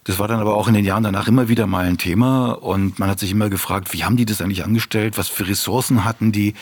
Das 0.05 0.18
war 0.18 0.29
dann 0.29 0.40
aber 0.40 0.55
auch 0.55 0.68
in 0.68 0.74
den 0.74 0.85
Jahren 0.85 1.03
danach 1.03 1.29
immer 1.29 1.48
wieder 1.48 1.66
mal 1.66 1.85
ein 1.85 1.98
Thema 1.98 2.53
und 2.53 2.98
man 2.98 3.11
hat 3.11 3.18
sich 3.18 3.31
immer 3.31 3.51
gefragt, 3.51 3.92
wie 3.92 4.05
haben 4.05 4.16
die 4.16 4.24
das 4.24 4.40
eigentlich 4.40 4.64
angestellt? 4.64 5.18
Was 5.18 5.29
für 5.29 5.46
Ressourcen 5.46 6.05
hatten 6.05 6.33
die? 6.33 6.55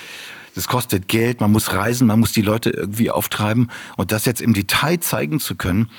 Das 0.57 0.67
kostet 0.67 1.07
Geld, 1.07 1.41
man 1.41 1.53
muss 1.53 1.73
reisen, 1.73 2.09
man 2.09 2.19
muss 2.19 2.33
die 2.33 2.43
Leute 2.43 2.71
irgendwie 2.71 3.11
auftreiben 3.11 3.71
und 3.97 4.11
das 4.11 4.25
jetzt 4.25 4.41
im 4.41 4.55
Detail 4.55 4.99
zeigen 4.99 5.39
zu 5.39 5.55
können, 5.55 5.91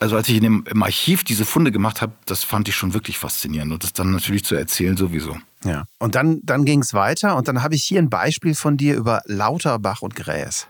also 0.00 0.16
als 0.16 0.28
ich 0.28 0.36
in 0.36 0.42
dem, 0.42 0.64
im 0.68 0.82
Archiv 0.82 1.22
diese 1.22 1.44
Funde 1.44 1.70
gemacht 1.70 2.02
habe, 2.02 2.12
das 2.26 2.42
fand 2.42 2.68
ich 2.68 2.74
schon 2.74 2.94
wirklich 2.94 3.18
faszinierend 3.18 3.72
und 3.72 3.84
das 3.84 3.92
dann 3.92 4.10
natürlich 4.10 4.44
zu 4.44 4.54
erzählen 4.54 4.96
sowieso. 4.96 5.36
Ja. 5.64 5.84
Und 5.98 6.16
dann, 6.16 6.40
dann 6.42 6.64
ging 6.64 6.80
es 6.80 6.92
weiter 6.94 7.36
und 7.36 7.46
dann 7.46 7.62
habe 7.62 7.74
ich 7.76 7.84
hier 7.84 8.00
ein 8.00 8.10
Beispiel 8.10 8.54
von 8.54 8.76
dir 8.76 8.96
über 8.96 9.20
Lauterbach 9.26 10.02
und 10.02 10.16
Gräs. 10.16 10.66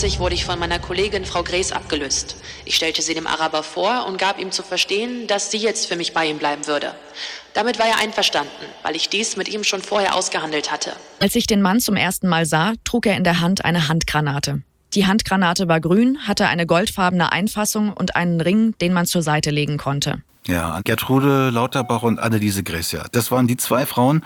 8.25 0.00 0.14
Uhr 0.14 0.20
wurde 0.20 0.34
ich 0.34 0.46
von 0.46 0.58
meiner 0.58 0.78
Kollegin 0.78 1.26
Frau 1.26 1.42
Gräß 1.42 1.72
abgelöst. 1.72 2.36
Ich 2.64 2.74
stellte 2.74 3.02
sie 3.02 3.12
dem 3.12 3.26
Araber 3.26 3.62
vor 3.62 4.06
und 4.06 4.16
gab 4.16 4.38
ihm 4.38 4.50
zu 4.50 4.62
verstehen, 4.62 5.26
dass 5.26 5.50
sie 5.50 5.58
jetzt 5.58 5.88
für 5.88 5.96
mich 5.96 6.14
bei 6.14 6.26
ihm 6.26 6.38
bleiben 6.38 6.66
würde. 6.66 6.94
Damit 7.52 7.78
war 7.78 7.86
er 7.86 7.98
einverstanden, 7.98 8.50
weil 8.82 8.96
ich 8.96 9.10
dies 9.10 9.36
mit 9.36 9.50
ihm 9.52 9.62
schon 9.62 9.82
vorher 9.82 10.14
ausgehandelt 10.14 10.72
hatte. 10.72 10.92
Als 11.18 11.34
ich 11.34 11.46
den 11.46 11.60
Mann 11.60 11.80
zum 11.80 11.96
ersten 11.96 12.28
Mal 12.28 12.46
sah, 12.46 12.72
trug 12.84 13.04
er 13.04 13.16
in 13.18 13.24
der 13.24 13.40
Hand 13.40 13.66
eine 13.66 13.88
Handgranate. 13.88 14.62
Die 14.94 15.06
Handgranate 15.06 15.68
war 15.68 15.80
grün, 15.80 16.18
hatte 16.26 16.48
eine 16.48 16.64
goldfarbene 16.64 17.30
Einfassung 17.30 17.92
und 17.92 18.16
einen 18.16 18.40
Ring, 18.40 18.74
den 18.80 18.94
man 18.94 19.04
zur 19.04 19.22
Seite 19.22 19.50
legen 19.50 19.76
konnte. 19.76 20.22
Ja, 20.46 20.80
Gertrude 20.82 21.50
Lauterbach 21.50 22.02
und 22.02 22.18
Anneliese 22.20 22.62
Gräßia. 22.62 23.04
Das 23.12 23.30
waren 23.30 23.46
die 23.46 23.58
zwei 23.58 23.84
Frauen, 23.84 24.24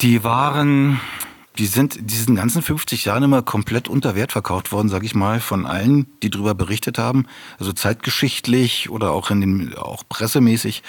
die 0.00 0.22
waren, 0.22 1.00
die 1.58 1.66
sind 1.66 2.10
diesen 2.10 2.34
ganzen 2.34 2.62
50 2.62 3.04
Jahren 3.04 3.22
immer 3.22 3.42
komplett 3.42 3.88
unter 3.88 4.16
Wert 4.16 4.32
verkauft 4.32 4.72
worden, 4.72 4.88
sag 4.88 5.04
ich 5.04 5.14
mal, 5.14 5.40
von 5.40 5.66
allen, 5.66 6.06
die 6.22 6.30
darüber 6.30 6.54
berichtet 6.54 6.98
haben. 6.98 7.26
Also 7.58 7.72
zeitgeschichtlich 7.72 8.90
oder 8.90 9.12
auch 9.12 9.30
in 9.30 9.40
den, 9.40 9.74
auch 9.76 10.02
pressemäßig. 10.08 10.82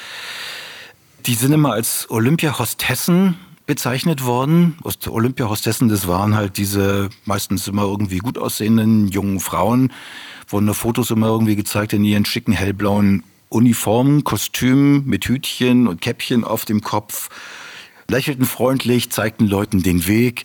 Die 1.27 1.35
sind 1.35 1.53
immer 1.53 1.73
als 1.73 2.09
Olympia-Hostessen 2.09 3.35
bezeichnet 3.67 4.25
worden. 4.25 4.77
Olympia-Hostessen, 5.07 5.87
das 5.89 6.07
waren 6.07 6.35
halt 6.35 6.57
diese 6.57 7.09
meistens 7.25 7.67
immer 7.67 7.83
irgendwie 7.83 8.19
gut 8.19 8.37
aussehenden 8.37 9.07
jungen 9.07 9.39
Frauen, 9.39 9.91
wurden 10.47 10.73
Fotos 10.73 11.11
immer 11.11 11.27
irgendwie 11.27 11.55
gezeigt 11.55 11.93
in 11.93 12.03
ihren 12.03 12.25
schicken 12.25 12.53
hellblauen 12.53 13.23
Uniformen, 13.49 14.23
Kostümen 14.23 15.05
mit 15.05 15.25
Hütchen 15.25 15.87
und 15.87 16.01
Käppchen 16.01 16.43
auf 16.43 16.65
dem 16.65 16.81
Kopf, 16.81 17.29
lächelten 18.07 18.45
freundlich, 18.45 19.11
zeigten 19.11 19.47
Leuten 19.47 19.83
den 19.83 20.07
Weg 20.07 20.43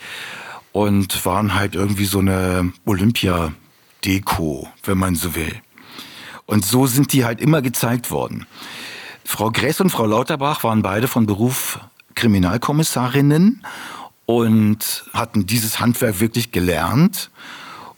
und 0.72 1.24
waren 1.24 1.54
halt 1.54 1.74
irgendwie 1.74 2.04
so 2.04 2.18
eine 2.18 2.72
Olympia-Deko, 2.84 4.68
wenn 4.84 4.98
man 4.98 5.14
so 5.14 5.34
will. 5.34 5.54
Und 6.46 6.64
so 6.64 6.86
sind 6.86 7.12
die 7.12 7.24
halt 7.24 7.40
immer 7.40 7.62
gezeigt 7.62 8.10
worden. 8.10 8.46
Frau 9.24 9.50
Gress 9.50 9.80
und 9.80 9.90
Frau 9.90 10.06
Lauterbach 10.06 10.64
waren 10.64 10.82
beide 10.82 11.06
von 11.06 11.26
Beruf 11.26 11.78
Kriminalkommissarinnen 12.14 13.64
und 14.26 15.04
hatten 15.12 15.46
dieses 15.46 15.80
Handwerk 15.80 16.20
wirklich 16.20 16.50
gelernt 16.52 17.30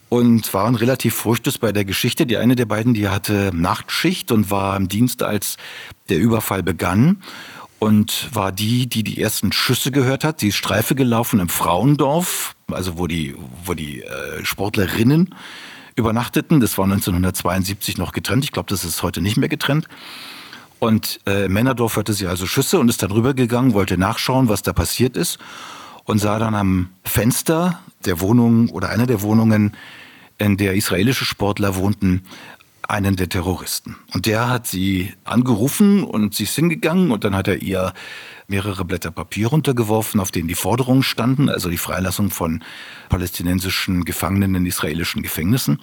und 0.09 0.53
waren 0.53 0.75
relativ 0.75 1.15
furchtlos 1.15 1.57
bei 1.57 1.73
der 1.73 1.87
Geschichte. 1.87 2.27
Die 2.27 2.37
eine 2.37 2.55
der 2.55 2.67
beiden, 2.67 2.93
die 2.93 3.09
hatte 3.09 3.51
Nachtschicht 3.55 4.31
und 4.31 4.51
war 4.51 4.77
im 4.77 4.89
Dienst, 4.89 5.23
als 5.23 5.57
der 6.11 6.19
Überfall 6.19 6.63
begann 6.63 7.23
und 7.83 8.29
war 8.33 8.53
die, 8.53 8.87
die 8.87 9.03
die 9.03 9.21
ersten 9.21 9.51
Schüsse 9.51 9.91
gehört 9.91 10.23
hat. 10.23 10.39
Sie 10.39 10.49
ist 10.51 10.55
Streife 10.55 10.95
gelaufen 10.95 11.41
im 11.41 11.49
Frauendorf, 11.49 12.55
also 12.71 12.97
wo 12.97 13.09
die, 13.09 13.35
wo 13.65 13.75
die 13.75 14.03
äh, 14.03 14.45
Sportlerinnen 14.45 15.35
übernachteten. 15.97 16.61
Das 16.61 16.79
war 16.79 16.85
1972 16.85 17.99
noch 17.99 18.13
getrennt. 18.13 18.45
Ich 18.45 18.53
glaube, 18.53 18.71
das 18.71 18.85
ist 18.85 19.03
heute 19.03 19.21
nicht 19.21 19.37
mehr 19.37 19.49
getrennt. 19.49 19.89
Und 20.79 21.19
äh, 21.27 21.47
im 21.47 21.55
Männerdorf 21.55 21.97
hörte 21.97 22.13
sie 22.13 22.29
also 22.29 22.47
Schüsse 22.47 22.79
und 22.79 22.89
ist 22.89 23.03
dann 23.03 23.11
rübergegangen, 23.11 23.75
wollte 23.75 23.99
nachschauen, 23.99 24.49
was 24.49 24.63
da 24.63 24.73
passiert 24.73 25.17
ist 25.17 25.41
und 26.05 26.21
sah 26.21 26.39
dann 26.39 26.55
am 26.55 26.91
Fenster 27.03 27.81
der 28.05 28.21
Wohnung 28.21 28.69
oder 28.69 28.91
einer 28.91 29.07
der 29.07 29.23
Wohnungen, 29.23 29.73
in 30.39 30.57
der 30.57 30.75
israelische 30.75 31.25
Sportler 31.25 31.77
wohnten, 31.77 32.23
einen 32.89 33.17
der 33.17 33.29
Terroristen. 33.29 33.97
Und 34.13 34.27
der 34.27 34.49
hat 34.49 34.67
sie 34.67 35.15
angerufen 35.25 36.05
und 36.05 36.35
sie 36.35 36.45
ist 36.45 36.55
hingegangen 36.55 37.11
und 37.11 37.25
dann 37.25 37.35
hat 37.35 37.49
er 37.49 37.63
ihr 37.63 37.93
mehrere 38.49 38.85
Blätter 38.85 39.11
Papier 39.11 39.49
runtergeworfen, 39.49 40.21
auf 40.21 40.31
denen 40.31 40.49
die 40.49 40.55
Forderungen 40.55 41.03
standen, 41.03 41.49
also 41.49 41.71
die 41.71 41.79
Freilassung 41.79 42.31
von 42.31 42.63
palästinensischen 43.09 44.05
Gefangenen 44.05 44.55
in 44.55 44.67
israelischen 44.67 45.23
Gefängnissen. 45.23 45.81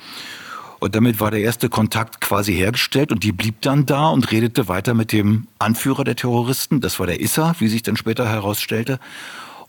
Und 0.79 0.95
damit 0.95 1.19
war 1.19 1.31
der 1.31 1.41
erste 1.41 1.67
Kontakt 1.67 2.21
quasi 2.21 2.53
hergestellt 2.53 3.11
und 3.11 3.23
die 3.23 3.33
blieb 3.33 3.61
dann 3.61 3.85
da 3.85 4.09
und 4.09 4.31
redete 4.31 4.67
weiter 4.69 4.93
mit 4.93 5.11
dem 5.11 5.47
Anführer 5.59 6.05
der 6.05 6.15
Terroristen, 6.15 6.79
das 6.79 6.99
war 6.99 7.07
der 7.07 7.19
Issa, 7.19 7.55
wie 7.59 7.67
sich 7.67 7.83
dann 7.83 7.97
später 7.97 8.27
herausstellte, 8.27 8.99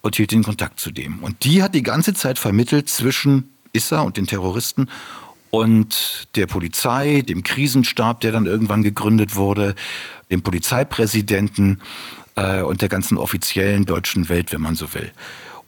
und 0.03 0.16
hielt 0.16 0.33
den 0.33 0.45
Kontakt 0.45 0.81
zu 0.81 0.90
dem. 0.90 1.19
Und 1.19 1.45
die 1.45 1.62
hat 1.62 1.75
die 1.75 1.83
ganze 1.83 2.14
Zeit 2.14 2.38
vermittelt 2.38 2.88
zwischen 2.88 3.51
Issa 3.73 4.01
und 4.01 4.16
den 4.16 4.27
Terroristen 4.27 4.88
und 5.50 6.28
der 6.36 6.46
Polizei, 6.46 7.22
dem 7.22 7.42
Krisenstab, 7.42 8.20
der 8.20 8.32
dann 8.32 8.46
irgendwann 8.46 8.82
gegründet 8.82 9.34
wurde, 9.34 9.74
dem 10.30 10.42
Polizeipräsidenten 10.42 11.80
äh, 12.36 12.62
und 12.62 12.82
der 12.82 12.88
ganzen 12.88 13.18
offiziellen 13.18 13.84
deutschen 13.84 14.28
Welt, 14.28 14.52
wenn 14.52 14.60
man 14.60 14.76
so 14.76 14.94
will. 14.94 15.10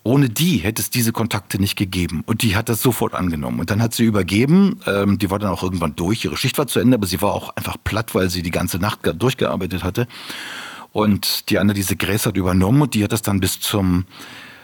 Ohne 0.05 0.29
die 0.29 0.59
hätte 0.59 0.83
es 0.83 0.91
diese 0.91 1.13
Kontakte 1.13 1.61
nicht 1.61 1.77
gegeben. 1.77 2.25
Und 2.27 2.43
die 2.43 2.57
hat 2.57 2.69
das 2.69 2.83
sofort 2.83 3.15
angenommen. 3.15 3.61
Und 3.61 3.71
dann 3.71 3.81
hat 3.81 3.95
sie 3.95 4.05
übergeben. 4.05 4.81
Ähm, 4.87 5.19
die 5.19 5.31
war 5.31 5.39
dann 5.39 5.51
auch 5.51 5.63
irgendwann 5.63 5.95
durch. 5.95 6.25
Ihre 6.25 6.37
Schicht 6.37 6.59
war 6.59 6.67
zu 6.67 6.81
Ende, 6.81 6.97
aber 6.97 7.07
sie 7.07 7.23
war 7.23 7.33
auch 7.33 7.55
einfach 7.57 7.77
platt, 7.85 8.15
weil 8.15 8.29
sie 8.29 8.43
die 8.43 8.51
ganze 8.51 8.79
Nacht 8.79 9.01
durchgearbeitet 9.15 9.85
hatte. 9.85 10.09
Und 10.93 11.51
die 11.51 11.59
andere, 11.59 11.77
diese 11.77 11.97
Gräß 11.97 12.27
hat 12.27 12.37
übernommen 12.37 12.83
und 12.83 12.95
die 12.95 13.05
hat 13.05 13.13
das 13.13 13.23
dann 13.23 13.41
bis 13.41 13.61
zum 13.61 14.05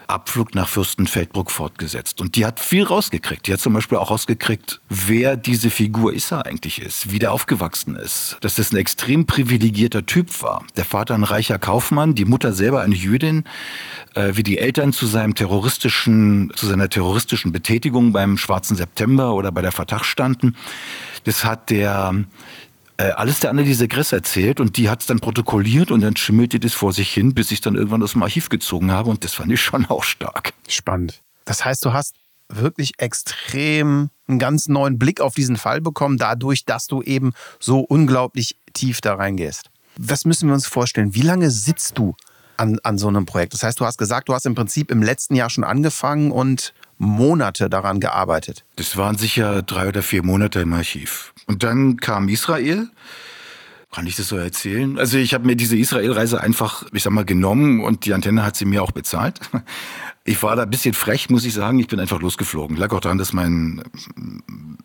Abflug 0.08 0.54
nach 0.54 0.68
Fürstenfeldbruck 0.68 1.50
fortgesetzt. 1.50 2.20
Und 2.22 2.34
die 2.34 2.46
hat 2.46 2.60
viel 2.60 2.82
rausgekriegt. 2.82 3.46
Die 3.46 3.52
hat 3.52 3.60
zum 3.60 3.74
Beispiel 3.74 3.98
auch 3.98 4.10
rausgekriegt, 4.10 4.80
wer 4.88 5.36
diese 5.36 5.68
Figur 5.68 6.14
Issa 6.14 6.40
eigentlich 6.40 6.80
ist, 6.80 7.12
wie 7.12 7.18
der 7.18 7.30
aufgewachsen 7.30 7.94
ist. 7.94 8.38
Dass 8.40 8.54
das 8.54 8.72
ein 8.72 8.78
extrem 8.78 9.26
privilegierter 9.26 10.06
Typ 10.06 10.42
war. 10.42 10.64
Der 10.76 10.86
Vater 10.86 11.14
ein 11.14 11.24
reicher 11.24 11.58
Kaufmann, 11.58 12.14
die 12.14 12.24
Mutter 12.24 12.54
selber 12.54 12.80
eine 12.80 12.94
Jüdin, 12.94 13.44
äh, 14.14 14.32
wie 14.32 14.42
die 14.42 14.56
Eltern 14.56 14.94
zu 14.94 15.06
seinem 15.06 15.34
terroristischen, 15.34 16.52
zu 16.56 16.66
seiner 16.66 16.88
terroristischen 16.88 17.52
Betätigung 17.52 18.12
beim 18.12 18.38
Schwarzen 18.38 18.76
September 18.76 19.34
oder 19.34 19.52
bei 19.52 19.60
der 19.60 19.72
Fatah 19.72 20.04
standen. 20.04 20.56
Das 21.24 21.44
hat 21.44 21.68
der 21.68 22.14
äh, 22.98 23.10
alles 23.12 23.40
der 23.40 23.50
Anneliese 23.50 23.88
Gress 23.88 24.12
erzählt 24.12 24.60
und 24.60 24.76
die 24.76 24.90
hat 24.90 25.00
es 25.00 25.06
dann 25.06 25.20
protokolliert 25.20 25.90
und 25.90 26.00
dann 26.02 26.16
schimmelte 26.16 26.60
das 26.60 26.74
vor 26.74 26.92
sich 26.92 27.10
hin, 27.10 27.32
bis 27.32 27.50
ich 27.50 27.60
dann 27.60 27.76
irgendwann 27.76 28.02
aus 28.02 28.12
dem 28.12 28.22
Archiv 28.22 28.48
gezogen 28.48 28.90
habe 28.90 29.08
und 29.08 29.24
das 29.24 29.34
fand 29.34 29.52
ich 29.52 29.60
schon 29.60 29.86
auch 29.86 30.04
stark. 30.04 30.52
Spannend. 30.68 31.22
Das 31.44 31.64
heißt, 31.64 31.84
du 31.84 31.92
hast 31.92 32.16
wirklich 32.48 32.94
extrem 32.98 34.10
einen 34.26 34.38
ganz 34.38 34.68
neuen 34.68 34.98
Blick 34.98 35.20
auf 35.20 35.34
diesen 35.34 35.56
Fall 35.56 35.80
bekommen, 35.80 36.18
dadurch, 36.18 36.64
dass 36.64 36.86
du 36.86 37.02
eben 37.02 37.32
so 37.60 37.80
unglaublich 37.80 38.58
tief 38.72 39.00
da 39.00 39.14
reingehst. 39.14 39.70
Was 39.96 40.24
müssen 40.24 40.48
wir 40.48 40.54
uns 40.54 40.66
vorstellen? 40.66 41.14
Wie 41.14 41.22
lange 41.22 41.50
sitzt 41.50 41.98
du 41.98 42.14
an, 42.56 42.78
an 42.82 42.98
so 42.98 43.08
einem 43.08 43.26
Projekt? 43.26 43.54
Das 43.54 43.62
heißt, 43.62 43.78
du 43.80 43.84
hast 43.84 43.98
gesagt, 43.98 44.28
du 44.28 44.34
hast 44.34 44.46
im 44.46 44.54
Prinzip 44.54 44.90
im 44.90 45.02
letzten 45.02 45.34
Jahr 45.34 45.50
schon 45.50 45.64
angefangen 45.64 46.30
und 46.30 46.72
Monate 46.98 47.70
daran 47.70 48.00
gearbeitet. 48.00 48.64
Das 48.76 48.96
waren 48.96 49.16
sicher 49.16 49.62
drei 49.62 49.88
oder 49.88 50.02
vier 50.02 50.24
Monate 50.24 50.60
im 50.60 50.72
Archiv. 50.72 51.32
Und 51.46 51.62
dann 51.62 51.96
kam 51.96 52.28
Israel. 52.28 52.88
Kann 53.90 54.06
ich 54.06 54.16
das 54.16 54.28
so 54.28 54.36
erzählen? 54.36 54.98
Also 54.98 55.16
ich 55.16 55.32
habe 55.32 55.46
mir 55.46 55.56
diese 55.56 55.76
Israel-Reise 55.76 56.42
einfach, 56.42 56.84
ich 56.92 57.02
sag 57.02 57.12
mal, 57.12 57.24
genommen 57.24 57.82
und 57.82 58.04
die 58.04 58.12
Antenne 58.12 58.44
hat 58.44 58.54
sie 58.54 58.66
mir 58.66 58.82
auch 58.82 58.92
bezahlt. 58.92 59.40
Ich 60.24 60.42
war 60.42 60.54
da 60.56 60.64
ein 60.64 60.68
bisschen 60.70 60.92
frech, 60.92 61.30
muss 61.30 61.46
ich 61.46 61.54
sagen. 61.54 61.78
Ich 61.78 61.86
bin 61.86 61.98
einfach 61.98 62.20
losgeflogen. 62.20 62.76
Lag 62.76 62.92
auch 62.92 63.00
daran, 63.00 63.16
dass 63.16 63.32
mein, 63.32 63.82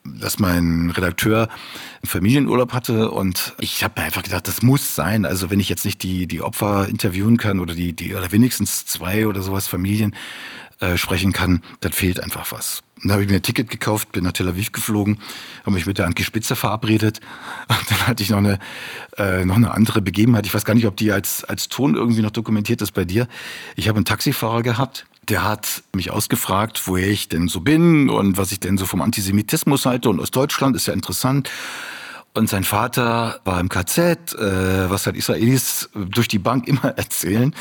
dass 0.06 0.40
mein 0.40 0.90
Redakteur 0.96 1.50
Familienurlaub 2.06 2.72
hatte 2.72 3.12
und 3.12 3.54
ich 3.60 3.84
habe 3.84 4.00
mir 4.00 4.06
einfach 4.06 4.24
gedacht, 4.24 4.48
das 4.48 4.62
muss 4.62 4.96
sein. 4.96 5.26
Also 5.26 5.50
wenn 5.50 5.60
ich 5.60 5.68
jetzt 5.68 5.84
nicht 5.84 6.02
die, 6.02 6.28
die 6.28 6.42
Opfer 6.42 6.88
interviewen 6.88 7.36
kann 7.36 7.60
oder 7.60 7.76
die, 7.76 7.92
die 7.92 8.16
oder 8.16 8.32
wenigstens 8.32 8.86
zwei 8.86 9.28
oder 9.28 9.42
sowas 9.42 9.68
Familien 9.68 10.16
äh, 10.84 10.98
sprechen 10.98 11.32
kann, 11.32 11.62
dann 11.80 11.94
fehlt 11.94 12.22
einfach 12.22 12.52
was. 12.52 12.82
Und 13.02 13.08
da 13.08 13.14
habe 13.14 13.24
ich 13.24 13.30
mir 13.30 13.38
ein 13.38 13.42
Ticket 13.42 13.70
gekauft, 13.70 14.12
bin 14.12 14.26
nach 14.26 14.34
Tel 14.34 14.50
Aviv 14.50 14.74
geflogen, 14.74 15.20
habe 15.62 15.72
mich 15.72 15.86
mit 15.86 15.98
der 15.98 16.06
Anke 16.06 16.26
Spitzer 16.26 16.58
verabredet. 16.58 17.22
Und 17.70 17.90
dann 17.90 18.08
hatte 18.08 18.22
ich 18.22 18.30
noch 18.30 18.40
eine, 18.40 18.60
äh, 19.18 19.46
noch 19.46 19.56
eine 19.56 19.72
andere 19.72 20.02
Begebenheit. 20.02 20.46
Ich 20.46 20.54
weiß 20.54 20.66
gar 20.66 20.74
nicht, 20.74 20.86
ob 20.86 20.98
die 20.98 21.14
als, 21.14 21.46
als 21.46 21.70
Ton 21.70 21.96
irgendwie 21.96 22.22
noch 22.22 22.32
dokumentiert 22.32 22.82
ist 22.82 22.92
bei 22.92 23.06
dir. 23.06 23.30
Ich 23.78 23.88
habe 23.88 23.96
einen 23.96 24.06
Taxifahrer 24.06 24.62
gehabt, 24.62 25.06
der 25.30 25.44
hat 25.44 25.84
mich 25.96 26.12
ausgefragt, 26.12 26.82
woher 26.86 27.08
ich 27.08 27.30
denn 27.30 27.48
so 27.48 27.62
bin 27.62 28.10
und 28.10 28.38
was 28.38 28.52
ich 28.52 28.60
denn 28.60 28.78
so 28.78 28.86
vom 28.86 29.02
Antisemitismus 29.02 29.86
halte. 29.86 30.10
Und 30.10 30.20
aus 30.20 30.32
Deutschland 30.32 30.76
ist 30.76 30.88
ja 30.88 30.94
interessant. 30.94 31.50
Und 32.36 32.50
sein 32.50 32.64
Vater 32.64 33.40
war 33.44 33.60
im 33.60 33.70
KZ, 33.70 34.34
äh, 34.34 34.90
was 34.90 35.06
halt 35.06 35.16
Israelis 35.16 35.90
durch 35.94 36.28
die 36.28 36.40
Bank 36.40 36.68
immer 36.68 36.86
erzählen. 36.98 37.54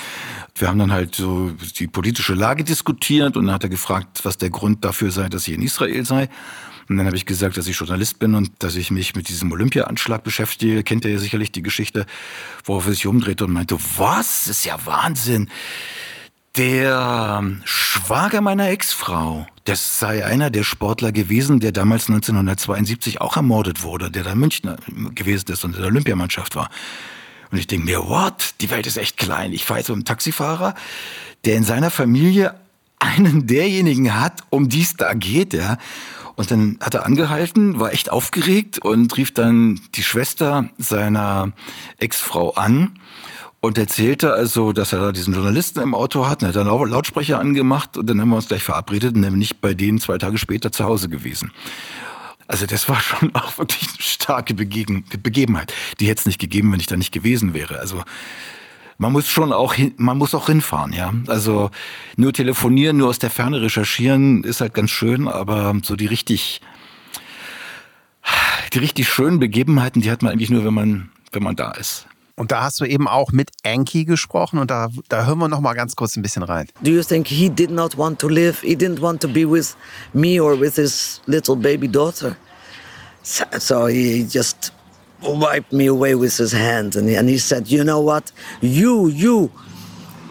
Wir 0.54 0.68
haben 0.68 0.78
dann 0.78 0.92
halt 0.92 1.14
so 1.14 1.50
die 1.78 1.86
politische 1.86 2.34
Lage 2.34 2.64
diskutiert 2.64 3.36
und 3.36 3.46
dann 3.46 3.54
hat 3.54 3.64
er 3.64 3.68
gefragt, 3.68 4.20
was 4.24 4.38
der 4.38 4.48
Grund 4.48 4.84
dafür 4.84 5.10
sei, 5.10 5.28
dass 5.28 5.46
ich 5.46 5.54
in 5.54 5.62
Israel 5.62 6.06
sei. 6.06 6.28
Und 6.88 6.96
dann 6.96 7.06
habe 7.06 7.16
ich 7.16 7.26
gesagt, 7.26 7.56
dass 7.56 7.66
ich 7.66 7.76
Journalist 7.76 8.18
bin 8.18 8.34
und 8.34 8.50
dass 8.58 8.76
ich 8.76 8.90
mich 8.90 9.14
mit 9.14 9.28
diesem 9.28 9.52
Olympia-Anschlag 9.52 10.24
beschäftige. 10.24 10.82
Kennt 10.82 11.04
ihr 11.04 11.12
ja 11.12 11.18
sicherlich 11.18 11.52
die 11.52 11.62
Geschichte, 11.62 12.06
worauf 12.64 12.86
er 12.86 12.92
sich 12.92 13.06
umdrehte 13.06 13.44
und 13.44 13.52
meinte, 13.52 13.76
was? 13.96 14.44
Das 14.44 14.58
ist 14.58 14.64
ja 14.64 14.78
Wahnsinn. 14.84 15.48
Der 16.56 17.42
Schwager 17.64 18.40
meiner 18.40 18.68
Ex-Frau, 18.68 19.46
das 19.64 19.98
sei 19.98 20.24
einer 20.24 20.50
der 20.50 20.64
Sportler 20.64 21.12
gewesen, 21.12 21.60
der 21.60 21.72
damals 21.72 22.08
1972 22.08 23.20
auch 23.20 23.36
ermordet 23.36 23.82
wurde, 23.82 24.10
der 24.10 24.24
da 24.24 24.32
in 24.32 24.38
München 24.38 24.76
gewesen 25.14 25.52
ist 25.52 25.64
und 25.64 25.74
in 25.74 25.82
der 25.82 25.90
Olympiamannschaft 25.90 26.56
war. 26.56 26.68
Und 27.50 27.58
ich 27.58 27.66
denke 27.66 27.84
mir, 27.84 28.08
what? 28.08 28.54
Die 28.60 28.70
Welt 28.70 28.86
ist 28.86 28.96
echt 28.96 29.18
klein. 29.18 29.52
Ich 29.52 29.64
fahre 29.64 29.80
jetzt 29.80 29.88
mit 29.88 29.96
einem 29.96 30.04
Taxifahrer, 30.04 30.74
der 31.44 31.56
in 31.56 31.64
seiner 31.64 31.90
Familie 31.90 32.54
einen 32.98 33.46
derjenigen 33.46 34.18
hat, 34.18 34.42
um 34.50 34.68
die 34.68 34.82
es 34.82 34.96
da 34.96 35.12
geht, 35.14 35.52
ja. 35.52 35.76
Und 36.34 36.50
dann 36.50 36.78
hat 36.80 36.94
er 36.94 37.04
angehalten, 37.04 37.78
war 37.78 37.92
echt 37.92 38.10
aufgeregt 38.10 38.78
und 38.78 39.16
rief 39.16 39.34
dann 39.34 39.80
die 39.94 40.02
Schwester 40.02 40.70
seiner 40.78 41.52
Ex-Frau 41.98 42.54
an 42.54 42.98
und 43.62 43.78
erzählte 43.78 44.34
also, 44.34 44.72
dass 44.72 44.92
er 44.92 44.98
da 44.98 45.12
diesen 45.12 45.34
Journalisten 45.34 45.80
im 45.80 45.94
Auto 45.94 46.26
hat. 46.26 46.42
Er 46.42 46.48
hat 46.48 46.56
dann 46.56 46.66
Lautsprecher 46.66 47.38
angemacht 47.38 47.96
und 47.96 48.10
dann 48.10 48.20
haben 48.20 48.30
wir 48.30 48.36
uns 48.36 48.48
gleich 48.48 48.64
verabredet 48.64 49.14
und 49.14 49.22
dann 49.22 49.32
bin 49.32 49.40
ich 49.40 49.60
bei 49.60 49.72
denen 49.72 50.00
zwei 50.00 50.18
Tage 50.18 50.36
später 50.36 50.72
zu 50.72 50.84
Hause 50.84 51.08
gewesen. 51.08 51.52
Also 52.48 52.66
das 52.66 52.88
war 52.88 53.00
schon 53.00 53.32
auch 53.36 53.56
wirklich 53.58 53.88
eine 53.88 54.02
starke 54.02 54.54
Begegen 54.54 55.04
Begebenheit. 55.22 55.72
Die 56.00 56.08
hätte 56.08 56.18
es 56.18 56.26
nicht 56.26 56.40
gegeben, 56.40 56.72
wenn 56.72 56.80
ich 56.80 56.88
da 56.88 56.96
nicht 56.96 57.12
gewesen 57.12 57.54
wäre. 57.54 57.78
Also 57.78 58.02
man 58.98 59.12
muss 59.12 59.28
schon 59.28 59.52
auch 59.52 59.74
hin, 59.74 59.94
man 59.96 60.18
muss 60.18 60.34
auch 60.34 60.46
hinfahren, 60.46 60.92
ja. 60.92 61.14
Also 61.28 61.70
nur 62.16 62.32
telefonieren, 62.32 62.96
nur 62.96 63.10
aus 63.10 63.20
der 63.20 63.30
Ferne 63.30 63.62
recherchieren 63.62 64.42
ist 64.42 64.60
halt 64.60 64.74
ganz 64.74 64.90
schön, 64.90 65.28
aber 65.28 65.76
so 65.84 65.94
die 65.94 66.06
richtig 66.06 66.60
die 68.72 68.78
richtig 68.78 69.08
schönen 69.08 69.38
Begebenheiten, 69.38 70.02
die 70.02 70.10
hat 70.10 70.22
man 70.22 70.32
eigentlich 70.32 70.50
nur, 70.50 70.64
wenn 70.64 70.74
man 70.74 71.10
wenn 71.30 71.44
man 71.44 71.54
da 71.54 71.70
ist. 71.70 72.08
Und 72.36 72.50
da 72.50 72.62
hast 72.62 72.80
du 72.80 72.84
eben 72.84 73.08
auch 73.08 73.32
mit 73.32 73.50
Anki 73.64 74.04
gesprochen 74.04 74.58
und 74.58 74.70
da, 74.70 74.88
da 75.08 75.26
hören 75.26 75.38
wir 75.38 75.48
noch 75.48 75.60
mal 75.60 75.74
ganz 75.74 75.96
kurz 75.96 76.16
ein 76.16 76.22
bisschen 76.22 76.42
rein. 76.42 76.68
Do 76.82 76.90
you 76.90 77.02
think 77.02 77.26
he 77.26 77.50
did 77.50 77.70
not 77.70 77.96
want 77.98 78.18
to 78.20 78.28
live? 78.28 78.60
He 78.62 78.74
didn't 78.74 79.00
want 79.00 79.20
to 79.22 79.28
be 79.28 79.44
with 79.44 79.76
me 80.12 80.40
or 80.40 80.58
with 80.58 80.76
his 80.76 81.20
little 81.26 81.56
baby 81.56 81.88
daughter. 81.88 82.36
So, 83.22 83.44
so 83.58 83.86
he 83.86 84.26
just 84.28 84.72
wiped 85.22 85.72
me 85.72 85.86
away 85.86 86.14
with 86.14 86.36
his 86.36 86.52
hand 86.52 86.96
and 86.96 87.08
he, 87.08 87.14
and 87.14 87.28
he 87.28 87.38
said, 87.38 87.68
"You 87.70 87.84
know 87.84 88.00
what? 88.00 88.32
You, 88.60 89.08
you." 89.08 89.50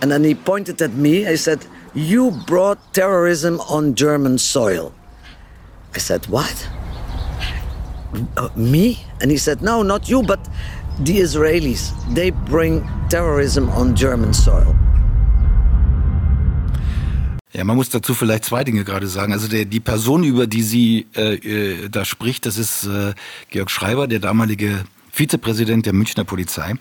And 0.02 0.12
then 0.12 0.24
he 0.24 0.36
pointed 0.36 0.82
at 0.82 0.94
me. 0.94 1.28
I 1.28 1.36
said, 1.36 1.66
"You 1.94 2.32
brought 2.48 2.80
terrorism 2.94 3.60
on 3.70 3.96
German 3.96 4.38
soil." 4.38 4.92
I 5.96 6.00
said, 6.00 6.28
"What?" 6.28 6.68
Uh, 8.36 8.50
me? 8.56 9.06
And 9.22 9.32
he 9.32 9.38
said, 9.38 9.62
"No, 9.62 9.84
not 9.84 10.10
you, 10.10 10.22
but 10.24 10.40
the 11.00 11.20
Israelis, 11.20 11.94
they 12.14 12.32
bring 12.32 12.88
terrorism 13.10 13.70
on 13.70 13.96
German 13.96 14.34
soil. 14.34 14.76
Ja, 17.54 17.66
man 17.66 17.76
muss 17.76 17.90
dazu 17.90 18.14
vielleicht 18.14 18.46
zwei 18.46 18.64
Dinge 18.64 18.86
gerade 18.86 19.08
sagen. 19.08 19.34
Also 19.34 19.48
der, 19.48 19.66
die 19.66 19.82
Person, 19.82 20.24
über 20.24 20.48
die 20.48 20.64
sie 20.64 21.08
äh, 21.16 21.36
äh, 21.36 21.90
da 21.90 22.06
spricht, 22.06 22.46
das 22.46 22.58
ist 22.58 22.86
äh, 22.86 23.14
Georg 23.50 23.70
Schreiber, 23.70 24.08
der 24.08 24.20
damalige 24.20 24.86
Vizepräsident 25.12 25.86
der 25.86 25.94
Münchner 25.94 26.24
Polizei. 26.24 26.76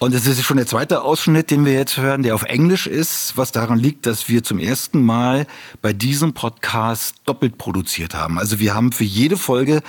Und 0.00 0.14
es 0.14 0.26
ist 0.26 0.42
schon 0.44 0.58
der 0.58 0.66
zweite 0.66 1.02
Ausschnitt, 1.02 1.50
den 1.50 1.64
wir 1.64 1.72
jetzt 1.72 1.96
hören, 1.96 2.22
der 2.22 2.36
auf 2.36 2.44
Englisch 2.44 2.86
ist, 2.86 3.36
was 3.36 3.50
daran 3.50 3.80
liegt, 3.80 4.06
dass 4.06 4.28
wir 4.28 4.44
zum 4.44 4.60
ersten 4.60 5.02
Mal 5.04 5.44
bei 5.82 5.92
diesem 5.92 6.34
Podcast 6.34 7.16
doppelt 7.24 7.58
produziert 7.58 8.14
haben. 8.14 8.38
Also 8.38 8.60
wir 8.60 8.74
haben 8.74 8.92
für 8.92 9.04
jede 9.04 9.36
Folge 9.36 9.82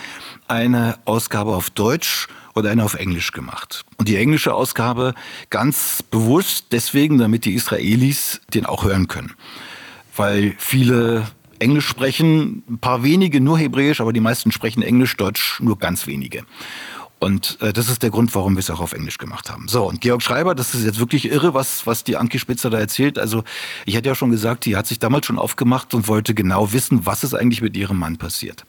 eine 0.47 0.97
Ausgabe 1.05 1.55
auf 1.55 1.69
Deutsch 1.69 2.27
und 2.60 2.67
eine 2.67 2.84
auf 2.84 2.93
Englisch 2.93 3.32
gemacht. 3.32 3.84
Und 3.98 4.08
die 4.08 4.15
englische 4.15 4.54
Ausgabe 4.54 5.13
ganz 5.50 6.04
bewusst 6.04 6.67
deswegen, 6.72 7.17
damit 7.17 7.45
die 7.45 7.54
Israelis 7.54 8.41
den 8.54 8.65
auch 8.65 8.84
hören 8.84 9.08
können. 9.08 9.34
Weil 10.15 10.54
viele 10.58 11.28
Englisch 11.60 11.88
sprechen, 11.88 12.63
ein 12.69 12.80
paar 12.80 13.04
wenige 13.04 13.41
nur 13.41 13.58
Hebräisch, 13.58 14.02
aber 14.02 14.13
die 14.13 14.19
meisten 14.19 14.52
sprechen 14.52 14.82
Englisch, 14.82 15.17
Deutsch 15.17 15.60
nur 15.62 15.78
ganz 15.78 16.08
wenige. 16.08 16.43
Und 17.19 17.58
äh, 17.62 17.74
das 17.74 17.89
ist 17.89 18.02
der 18.02 18.10
Grund, 18.10 18.34
warum 18.34 18.56
wir 18.56 18.62
es 18.62 18.69
auch 18.69 18.80
auf 18.80 18.93
Englisch 18.93 19.17
gemacht 19.17 19.50
haben. 19.50 19.67
So, 19.67 19.86
und 19.86 20.00
Georg 20.00 20.22
Schreiber, 20.22 20.56
das 20.56 20.74
ist 20.74 20.86
jetzt 20.86 21.00
wirklich 21.00 21.30
irre, 21.30 21.54
was, 21.54 21.86
was 21.86 22.06
die 22.06 22.15
Anki 22.15 22.39
Spitzer 22.39 22.69
da 22.69 22.80
erzählt. 22.80 23.19
Also 23.19 23.43
ich 23.86 23.98
hatte 23.98 24.08
ja 24.08 24.15
schon 24.15 24.32
gesagt, 24.32 24.65
die 24.65 24.78
hat 24.78 24.88
sich 24.88 25.00
damals 25.00 25.26
schon 25.26 25.38
aufgemacht 25.38 25.93
und 25.93 26.08
wollte 26.08 26.34
genau 26.34 26.72
wissen, 26.72 27.06
was 27.06 27.26
ist 27.26 27.34
eigentlich 27.34 27.62
mit 27.62 27.76
ihrem 27.76 28.00
Mann 28.00 28.17
passiert. 28.17 28.63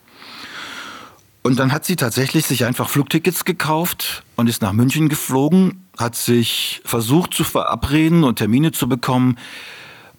Und 1.43 1.59
dann 1.59 1.73
hat 1.73 1.85
sie 1.85 1.97
tatsächlich 1.97 2.47
sich 2.47 2.65
einfach 2.67 2.89
Flugtickets 2.89 3.45
gekauft 3.45 4.25
und 4.37 4.49
ist 4.49 4.61
nach 4.61 4.73
München 4.73 5.09
geflogen, 5.09 5.87
hat 5.99 6.15
sich 6.15 6.83
versucht 6.85 7.33
zu 7.33 7.45
verabreden 7.45 8.25
und 8.25 8.37
Termine 8.37 8.73
zu 8.73 8.89
bekommen 8.89 9.39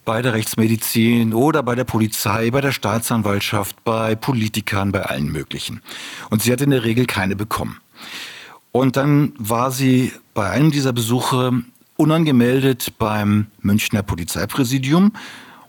bei 0.04 0.24
der 0.24 0.34
Rechtsmedizin 0.34 1.34
oder 1.34 1.62
bei 1.62 1.76
der 1.76 1.84
Polizei, 1.84 2.50
bei 2.50 2.62
der 2.62 2.72
Staatsanwaltschaft, 2.72 3.84
bei 3.84 4.16
Politikern, 4.16 4.92
bei 4.92 5.04
allen 5.04 5.32
möglichen. 5.32 5.82
Und 6.32 6.42
sie 6.42 6.52
hat 6.52 6.62
in 6.62 6.72
der 6.72 6.84
Regel 6.84 7.06
keine 7.06 7.36
bekommen. 7.36 7.80
Und 8.72 8.98
dann 8.98 9.34
war 9.38 9.72
sie 9.72 10.12
bei 10.34 10.50
einem 10.50 10.72
dieser 10.72 10.94
Besuche 10.94 11.52
unangemeldet 11.98 12.94
beim 12.98 13.48
Münchner 13.62 14.02
Polizeipräsidium 14.02 15.14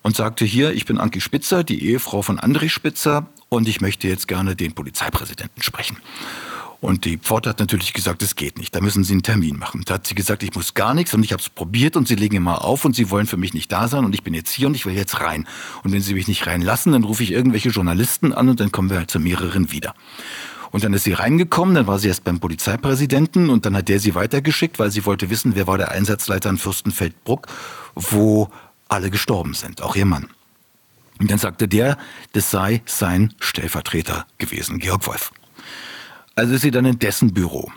und 0.03 0.17
sagte 0.17 0.47
hier, 0.47 0.73
ich 0.73 0.87
bin 0.87 0.99
Anki 0.99 1.21
Spitzer, 1.21 1.63
die 1.63 1.85
Ehefrau 1.85 2.23
von 2.23 2.41
André 2.41 2.71
Spitzer 2.71 3.27
und 3.53 3.69
ich 3.69 3.81
möchte 3.81 4.09
jetzt 4.09 4.29
gerne 4.29 4.57
den 4.57 4.73
Polizeipräsidenten 4.73 5.63
sprechen. 5.63 5.99
Und 6.81 7.05
die 7.05 7.17
Pforte 7.17 7.49
hat 7.49 7.61
natürlich 7.61 7.93
gesagt, 7.93 8.23
es 8.23 8.35
geht 8.35 8.59
nicht, 8.59 8.75
da 8.75 8.81
müssen 8.81 9.05
Sie 9.05 9.13
einen 9.13 9.23
Termin 9.23 9.57
machen. 9.57 9.83
Da 9.85 9.95
hat 9.95 10.07
sie 10.09 10.17
gesagt, 10.17 10.43
ich 10.43 10.53
muss 10.57 10.75
gar 10.75 10.95
nichts 10.95 11.15
und 11.15 11.23
ich 11.23 11.33
habe 11.33 11.41
es 11.41 11.49
probiert 11.49 11.97
und 11.97 12.09
Sie 12.09 12.17
legen 12.17 12.35
immer 12.35 12.65
auf 12.65 12.85
und 12.85 12.97
Sie 12.97 13.09
wollen 13.09 13.29
für 13.29 13.37
mich 13.37 13.55
nicht 13.55 13.71
da 13.71 13.87
sein 13.87 14.05
und 14.05 14.15
ich 14.17 14.25
bin 14.25 14.35
jetzt 14.35 14.51
hier 14.51 14.67
und 14.67 14.75
ich 14.75 14.85
will 14.85 14.95
jetzt 14.95 15.21
rein. 15.21 15.47
Und 15.85 15.93
wenn 15.93 16.01
Sie 16.01 16.15
mich 16.15 16.27
nicht 16.27 16.45
reinlassen, 16.45 16.91
dann 16.91 17.05
rufe 17.05 17.23
ich 17.23 17.31
irgendwelche 17.31 17.69
Journalisten 17.69 18.33
an 18.33 18.49
und 18.49 18.59
dann 18.59 18.73
kommen 18.73 18.91
wir 18.91 18.97
halt 18.97 19.13
zu 19.13 19.21
mehreren 19.21 19.71
wieder. 19.71 19.95
Und 20.73 20.83
dann 20.83 20.93
ist 20.95 21.05
sie 21.05 21.13
reingekommen, 21.13 21.75
dann 21.75 21.87
war 21.87 21.99
sie 21.99 22.09
erst 22.09 22.25
beim 22.25 22.41
Polizeipräsidenten 22.41 23.51
und 23.51 23.67
dann 23.67 23.77
hat 23.77 23.89
der 23.89 24.01
sie 24.01 24.15
weitergeschickt, 24.15 24.79
weil 24.79 24.91
sie 24.91 25.05
wollte 25.05 25.29
wissen, 25.29 25.55
wer 25.55 25.67
war 25.67 25.77
der 25.77 25.91
Einsatzleiter 25.93 26.49
in 26.49 26.57
Fürstenfeldbruck, 26.57 27.47
wo 27.95 28.51
alle 28.89 29.11
gestorben 29.11 29.53
sind, 29.55 29.83
auch 29.83 29.95
ihr 29.95 30.07
Mann. 30.07 30.29
Und 31.23 31.31
dann 31.31 31.39
sagte 31.39 31.69
der, 31.69 31.99
das 32.33 32.51
sei 32.51 32.83
sein 32.85 33.33
Stellvertreter 33.39 34.27
gewesen, 34.39 34.81
Georg 34.81 35.07
Wolf. 35.07 35.31
Also 36.35 36.55
ist 36.55 36.63
sie 36.63 36.73
dann 36.73 36.85
in 36.85 36.99
dessen 36.99 37.33
Büro. 37.33 37.71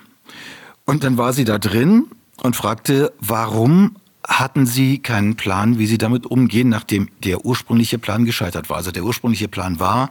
Und 0.86 1.04
dann 1.04 1.20
war 1.20 1.32
sie 1.32 1.46
da 1.46 1.60
drin 1.60 2.08
und 2.42 2.56
fragte, 2.56 3.14
warum 3.20 3.98
hatten 4.28 4.66
sie 4.66 4.98
keinen 4.98 5.36
Plan, 5.36 5.78
wie 5.78 5.86
sie 5.86 6.00
damit 6.00 6.26
umgehen, 6.26 6.70
nachdem 6.70 7.08
der 7.24 7.46
ursprüngliche 7.46 8.00
Plan 8.00 8.26
gescheitert 8.26 8.72
war. 8.72 8.78
Also 8.78 8.90
der 8.90 9.04
ursprüngliche 9.04 9.48
Plan 9.48 9.80
war, 9.80 10.10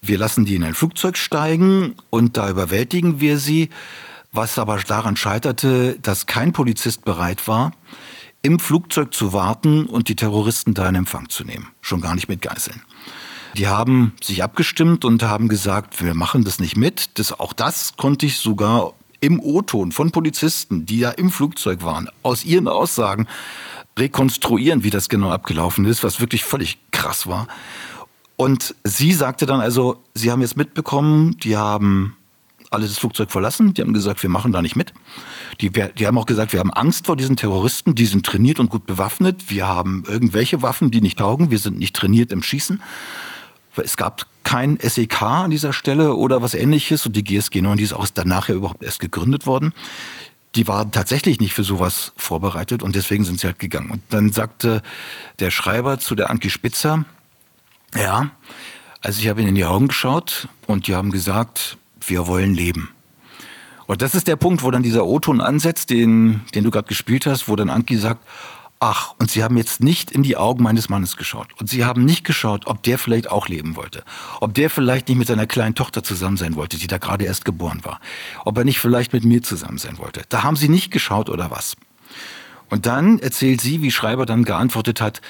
wir 0.00 0.16
lassen 0.16 0.46
die 0.46 0.54
in 0.54 0.64
ein 0.64 0.72
Flugzeug 0.72 1.18
steigen 1.18 1.94
und 2.08 2.38
da 2.38 2.48
überwältigen 2.48 3.20
wir 3.20 3.36
sie, 3.36 3.68
was 4.32 4.58
aber 4.58 4.78
daran 4.78 5.16
scheiterte, 5.16 5.98
dass 6.00 6.24
kein 6.24 6.54
Polizist 6.54 7.04
bereit 7.04 7.46
war, 7.48 7.72
im 8.46 8.60
Flugzeug 8.60 9.12
zu 9.12 9.32
warten 9.32 9.86
und 9.86 10.08
die 10.08 10.14
Terroristen 10.14 10.72
da 10.72 10.88
in 10.88 10.94
Empfang 10.94 11.28
zu 11.28 11.42
nehmen. 11.42 11.66
Schon 11.80 12.00
gar 12.00 12.14
nicht 12.14 12.28
mit 12.28 12.42
Geiseln. 12.42 12.80
Die 13.56 13.66
haben 13.66 14.12
sich 14.22 14.44
abgestimmt 14.44 15.04
und 15.04 15.24
haben 15.24 15.48
gesagt, 15.48 16.00
wir 16.00 16.14
machen 16.14 16.44
das 16.44 16.60
nicht 16.60 16.76
mit. 16.76 17.18
Das, 17.18 17.32
auch 17.32 17.52
das 17.52 17.96
konnte 17.96 18.24
ich 18.26 18.36
sogar 18.36 18.92
im 19.18 19.40
O-Ton 19.40 19.90
von 19.90 20.12
Polizisten, 20.12 20.86
die 20.86 21.00
ja 21.00 21.10
im 21.10 21.30
Flugzeug 21.30 21.82
waren, 21.82 22.08
aus 22.22 22.44
ihren 22.44 22.68
Aussagen 22.68 23.26
rekonstruieren, 23.98 24.84
wie 24.84 24.90
das 24.90 25.08
genau 25.08 25.30
abgelaufen 25.30 25.84
ist, 25.84 26.04
was 26.04 26.20
wirklich 26.20 26.44
völlig 26.44 26.78
krass 26.92 27.26
war. 27.26 27.48
Und 28.36 28.76
sie 28.84 29.12
sagte 29.12 29.46
dann 29.46 29.60
also, 29.60 30.04
sie 30.14 30.30
haben 30.30 30.42
jetzt 30.42 30.56
mitbekommen, 30.56 31.36
die 31.38 31.56
haben 31.56 32.16
alle 32.76 32.86
das 32.86 32.98
Flugzeug 32.98 33.30
verlassen, 33.30 33.74
die 33.74 33.82
haben 33.82 33.92
gesagt, 33.92 34.22
wir 34.22 34.30
machen 34.30 34.52
da 34.52 34.62
nicht 34.62 34.76
mit. 34.76 34.92
Die, 35.60 35.70
die 35.70 36.06
haben 36.06 36.18
auch 36.18 36.26
gesagt, 36.26 36.52
wir 36.52 36.60
haben 36.60 36.72
Angst 36.72 37.06
vor 37.06 37.16
diesen 37.16 37.36
Terroristen, 37.36 37.94
die 37.94 38.06
sind 38.06 38.24
trainiert 38.24 38.60
und 38.60 38.70
gut 38.70 38.86
bewaffnet, 38.86 39.50
wir 39.50 39.66
haben 39.66 40.04
irgendwelche 40.06 40.62
Waffen, 40.62 40.90
die 40.90 41.00
nicht 41.00 41.18
taugen, 41.18 41.50
wir 41.50 41.58
sind 41.58 41.78
nicht 41.78 41.96
trainiert 41.96 42.30
im 42.32 42.42
Schießen. 42.42 42.80
Es 43.76 43.96
gab 43.96 44.26
kein 44.44 44.78
SEK 44.80 45.22
an 45.22 45.50
dieser 45.50 45.72
Stelle 45.72 46.14
oder 46.14 46.40
was 46.40 46.54
ähnliches 46.54 47.04
und 47.04 47.16
die 47.16 47.24
GSG 47.24 47.60
9, 47.60 47.76
die 47.76 47.84
ist 47.84 47.92
auch 47.92 48.06
danach 48.12 48.48
ja 48.48 48.54
überhaupt 48.54 48.82
erst 48.82 49.00
gegründet 49.00 49.46
worden 49.46 49.72
die 50.56 50.66
waren 50.66 50.90
tatsächlich 50.90 51.38
nicht 51.38 51.52
für 51.52 51.64
sowas 51.64 52.12
vorbereitet 52.16 52.82
und 52.82 52.96
deswegen 52.96 53.24
sind 53.24 53.38
sie 53.38 53.46
halt 53.46 53.58
gegangen. 53.58 53.90
Und 53.90 54.02
dann 54.08 54.32
sagte 54.32 54.82
der 55.38 55.50
Schreiber 55.50 55.98
zu 55.98 56.14
der 56.14 56.30
Anki 56.30 56.50
Spitzer, 56.50 57.04
ja, 57.94 58.30
also 59.02 59.20
ich 59.20 59.28
habe 59.28 59.40
ihnen 59.40 59.50
in 59.50 59.54
die 59.54 59.64
Augen 59.64 59.88
geschaut 59.88 60.48
und 60.66 60.86
die 60.86 60.94
haben 60.94 61.10
gesagt, 61.10 61.76
wir 62.00 62.26
wollen 62.26 62.54
leben. 62.54 62.90
Und 63.86 64.02
das 64.02 64.14
ist 64.14 64.26
der 64.26 64.36
Punkt, 64.36 64.62
wo 64.62 64.70
dann 64.70 64.82
dieser 64.82 65.06
O-Ton 65.06 65.40
ansetzt, 65.40 65.90
den, 65.90 66.42
den 66.54 66.64
du 66.64 66.70
gerade 66.70 66.88
gespielt 66.88 67.26
hast, 67.26 67.48
wo 67.48 67.56
dann 67.56 67.70
Anki 67.70 67.96
sagt, 67.96 68.20
Ach, 68.78 69.14
und 69.18 69.30
Sie 69.30 69.42
haben 69.42 69.56
jetzt 69.56 69.80
nicht 69.80 70.10
in 70.10 70.22
die 70.22 70.36
Augen 70.36 70.62
meines 70.62 70.90
Mannes 70.90 71.16
geschaut. 71.16 71.48
Und 71.58 71.70
Sie 71.70 71.86
haben 71.86 72.04
nicht 72.04 72.24
geschaut, 72.24 72.66
ob 72.66 72.82
der 72.82 72.98
vielleicht 72.98 73.30
auch 73.30 73.48
leben 73.48 73.74
wollte. 73.74 74.04
Ob 74.40 74.52
der 74.52 74.68
vielleicht 74.68 75.08
nicht 75.08 75.16
mit 75.16 75.28
seiner 75.28 75.46
kleinen 75.46 75.74
Tochter 75.74 76.02
zusammen 76.02 76.36
sein 76.36 76.56
wollte, 76.56 76.76
die 76.76 76.86
da 76.86 76.98
gerade 76.98 77.24
erst 77.24 77.46
geboren 77.46 77.80
war. 77.84 78.00
Ob 78.44 78.58
er 78.58 78.64
nicht 78.64 78.78
vielleicht 78.78 79.14
mit 79.14 79.24
mir 79.24 79.42
zusammen 79.42 79.78
sein 79.78 79.96
wollte. 79.96 80.24
Da 80.28 80.42
haben 80.42 80.56
Sie 80.56 80.68
nicht 80.68 80.90
geschaut 80.90 81.30
oder 81.30 81.50
was. 81.50 81.74
Und 82.68 82.84
dann 82.84 83.18
erzählt 83.18 83.60
sie, 83.60 83.80
wie 83.80 83.90
Schreiber 83.90 84.26
dann 84.26 84.44
geantwortet 84.44 85.00
hat, 85.00 85.20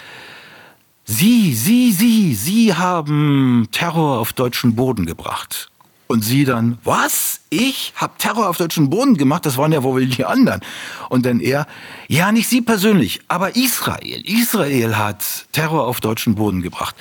Sie, 1.04 1.54
Sie, 1.54 1.92
Sie, 1.92 2.34
Sie 2.34 2.74
haben 2.74 3.68
Terror 3.70 4.18
auf 4.18 4.32
deutschen 4.32 4.74
Boden 4.74 5.06
gebracht. 5.06 5.70
Und 6.08 6.22
sie 6.22 6.44
dann, 6.44 6.78
was? 6.84 7.40
Ich 7.50 7.92
hab 7.96 8.18
Terror 8.18 8.48
auf 8.48 8.58
deutschen 8.58 8.90
Boden 8.90 9.16
gemacht? 9.16 9.44
Das 9.44 9.56
waren 9.56 9.72
ja 9.72 9.82
wohl 9.82 10.06
die 10.06 10.24
anderen. 10.24 10.60
Und 11.08 11.26
dann 11.26 11.40
er, 11.40 11.66
ja, 12.06 12.30
nicht 12.30 12.48
Sie 12.48 12.60
persönlich, 12.60 13.20
aber 13.28 13.56
Israel. 13.56 14.22
Israel 14.24 14.96
hat 14.96 15.46
Terror 15.52 15.86
auf 15.86 16.00
deutschen 16.00 16.36
Boden 16.36 16.62
gebracht. 16.62 16.94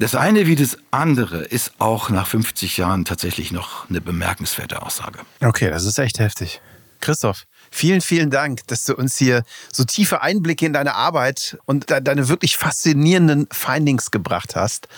Das 0.00 0.14
eine 0.14 0.46
wie 0.46 0.56
das 0.56 0.78
andere 0.90 1.42
ist 1.42 1.72
auch 1.78 2.08
nach 2.08 2.26
50 2.26 2.78
Jahren 2.78 3.04
tatsächlich 3.04 3.52
noch 3.52 3.88
eine 3.90 4.00
bemerkenswerte 4.00 4.80
Aussage. 4.82 5.18
Okay, 5.40 5.68
das 5.68 5.84
ist 5.84 5.98
echt 5.98 6.18
heftig. 6.18 6.60
Christoph, 7.00 7.44
vielen, 7.70 8.00
vielen 8.00 8.30
Dank, 8.30 8.66
dass 8.66 8.84
du 8.84 8.94
uns 8.94 9.16
hier 9.16 9.42
so 9.72 9.84
tiefe 9.84 10.22
Einblicke 10.22 10.66
in 10.66 10.72
deine 10.72 10.94
Arbeit 10.94 11.58
und 11.66 11.90
deine 11.90 12.28
wirklich 12.28 12.56
faszinierenden 12.56 13.46
Findings 13.52 14.10
gebracht 14.10 14.56
hast. 14.56 14.88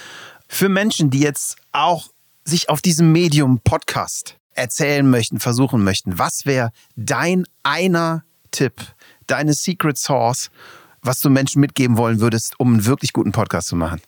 Für 0.48 0.68
Menschen, 0.68 1.10
die 1.10 1.20
jetzt 1.20 1.56
auch 1.72 2.08
sich 2.44 2.68
auf 2.68 2.82
diesem 2.82 3.12
Medium 3.12 3.60
Podcast 3.60 4.36
erzählen 4.54 5.08
möchten, 5.08 5.40
versuchen 5.40 5.82
möchten, 5.84 6.18
was 6.18 6.44
wäre 6.46 6.72
dein 6.96 7.44
einer 7.62 8.24
Tipp, 8.50 8.74
deine 9.26 9.54
Secret 9.54 9.96
Source, 9.96 10.50
was 11.00 11.20
du 11.20 11.30
Menschen 11.30 11.60
mitgeben 11.60 11.96
wollen 11.96 12.20
würdest, 12.20 12.58
um 12.58 12.72
einen 12.72 12.84
wirklich 12.84 13.12
guten 13.12 13.32
Podcast 13.32 13.68
zu 13.68 13.76
machen? 13.76 14.00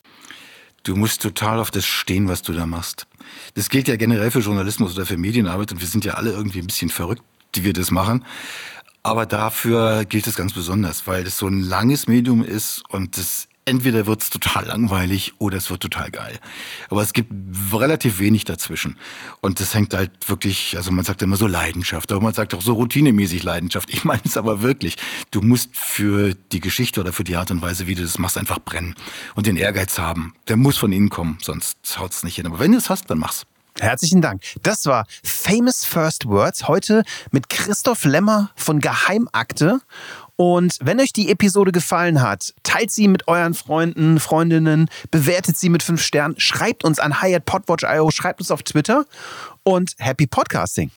Du 0.82 0.96
musst 0.96 1.22
total 1.22 1.60
auf 1.60 1.70
das 1.70 1.86
stehen, 1.86 2.28
was 2.28 2.42
du 2.42 2.52
da 2.52 2.66
machst. 2.66 3.06
Das 3.54 3.70
gilt 3.70 3.88
ja 3.88 3.96
generell 3.96 4.30
für 4.30 4.40
Journalismus 4.40 4.94
oder 4.94 5.06
für 5.06 5.16
Medienarbeit 5.16 5.72
und 5.72 5.80
wir 5.80 5.88
sind 5.88 6.04
ja 6.04 6.14
alle 6.14 6.32
irgendwie 6.32 6.58
ein 6.58 6.66
bisschen 6.66 6.90
verrückt, 6.90 7.22
die 7.54 7.64
wir 7.64 7.72
das 7.72 7.90
machen. 7.90 8.24
Aber 9.02 9.24
dafür 9.26 10.04
gilt 10.04 10.26
es 10.26 10.34
ganz 10.34 10.52
besonders, 10.52 11.06
weil 11.06 11.24
das 11.24 11.38
so 11.38 11.46
ein 11.46 11.60
langes 11.60 12.06
Medium 12.06 12.44
ist 12.44 12.82
und 12.90 13.16
das 13.16 13.48
entweder 13.64 14.06
wird 14.06 14.22
es 14.22 14.30
total 14.30 14.66
langweilig 14.66 15.34
oder 15.38 15.56
es 15.56 15.70
wird 15.70 15.80
total 15.80 16.10
geil. 16.10 16.38
Aber 16.90 17.02
es 17.02 17.12
gibt 17.12 17.32
relativ 17.72 18.18
wenig 18.18 18.44
dazwischen. 18.44 18.96
Und 19.40 19.60
das 19.60 19.74
hängt 19.74 19.94
halt 19.94 20.10
wirklich, 20.28 20.76
also 20.76 20.90
man 20.90 21.04
sagt 21.04 21.22
immer 21.22 21.36
so 21.36 21.46
Leidenschaft, 21.46 22.12
aber 22.12 22.20
man 22.20 22.34
sagt 22.34 22.54
auch 22.54 22.62
so 22.62 22.74
routinemäßig 22.74 23.42
Leidenschaft. 23.42 23.90
Ich 23.92 24.04
meine 24.04 24.22
es 24.24 24.36
aber 24.36 24.62
wirklich. 24.62 24.96
Du 25.30 25.40
musst 25.40 25.76
für 25.76 26.34
die 26.52 26.60
Geschichte 26.60 27.00
oder 27.00 27.12
für 27.12 27.24
die 27.24 27.36
Art 27.36 27.50
und 27.50 27.62
Weise, 27.62 27.86
wie 27.86 27.94
du 27.94 28.02
das 28.02 28.18
machst, 28.18 28.38
einfach 28.38 28.58
brennen 28.58 28.94
und 29.34 29.46
den 29.46 29.56
Ehrgeiz 29.56 29.98
haben. 29.98 30.34
Der 30.48 30.56
muss 30.56 30.76
von 30.76 30.92
innen 30.92 31.10
kommen, 31.10 31.38
sonst 31.40 31.98
haut 31.98 32.12
es 32.12 32.22
nicht 32.22 32.36
hin. 32.36 32.46
Aber 32.46 32.58
wenn 32.58 32.72
du 32.72 32.78
es 32.78 32.90
hast, 32.90 33.10
dann 33.10 33.18
mach's. 33.18 33.46
Herzlichen 33.80 34.22
Dank. 34.22 34.42
Das 34.62 34.86
war 34.86 35.04
Famous 35.24 35.84
First 35.84 36.26
Words 36.26 36.68
heute 36.68 37.02
mit 37.32 37.48
Christoph 37.48 38.04
Lemmer 38.04 38.50
von 38.54 38.78
Geheimakte. 38.78 39.80
Und 40.36 40.78
wenn 40.80 41.00
euch 41.00 41.12
die 41.12 41.30
Episode 41.30 41.70
gefallen 41.70 42.20
hat, 42.20 42.54
teilt 42.62 42.90
sie 42.90 43.08
mit 43.08 43.28
euren 43.28 43.54
Freunden, 43.54 44.18
Freundinnen, 44.18 44.88
bewertet 45.10 45.56
sie 45.56 45.68
mit 45.68 45.82
fünf 45.82 46.02
Sternen, 46.02 46.34
schreibt 46.38 46.84
uns 46.84 46.98
an 46.98 47.22
hi 47.22 47.34
at 47.34 47.44
podwatch.io, 47.44 48.10
schreibt 48.10 48.40
uns 48.40 48.50
auf 48.50 48.62
Twitter 48.62 49.04
und 49.62 49.94
happy 49.98 50.26
Podcasting. 50.26 50.90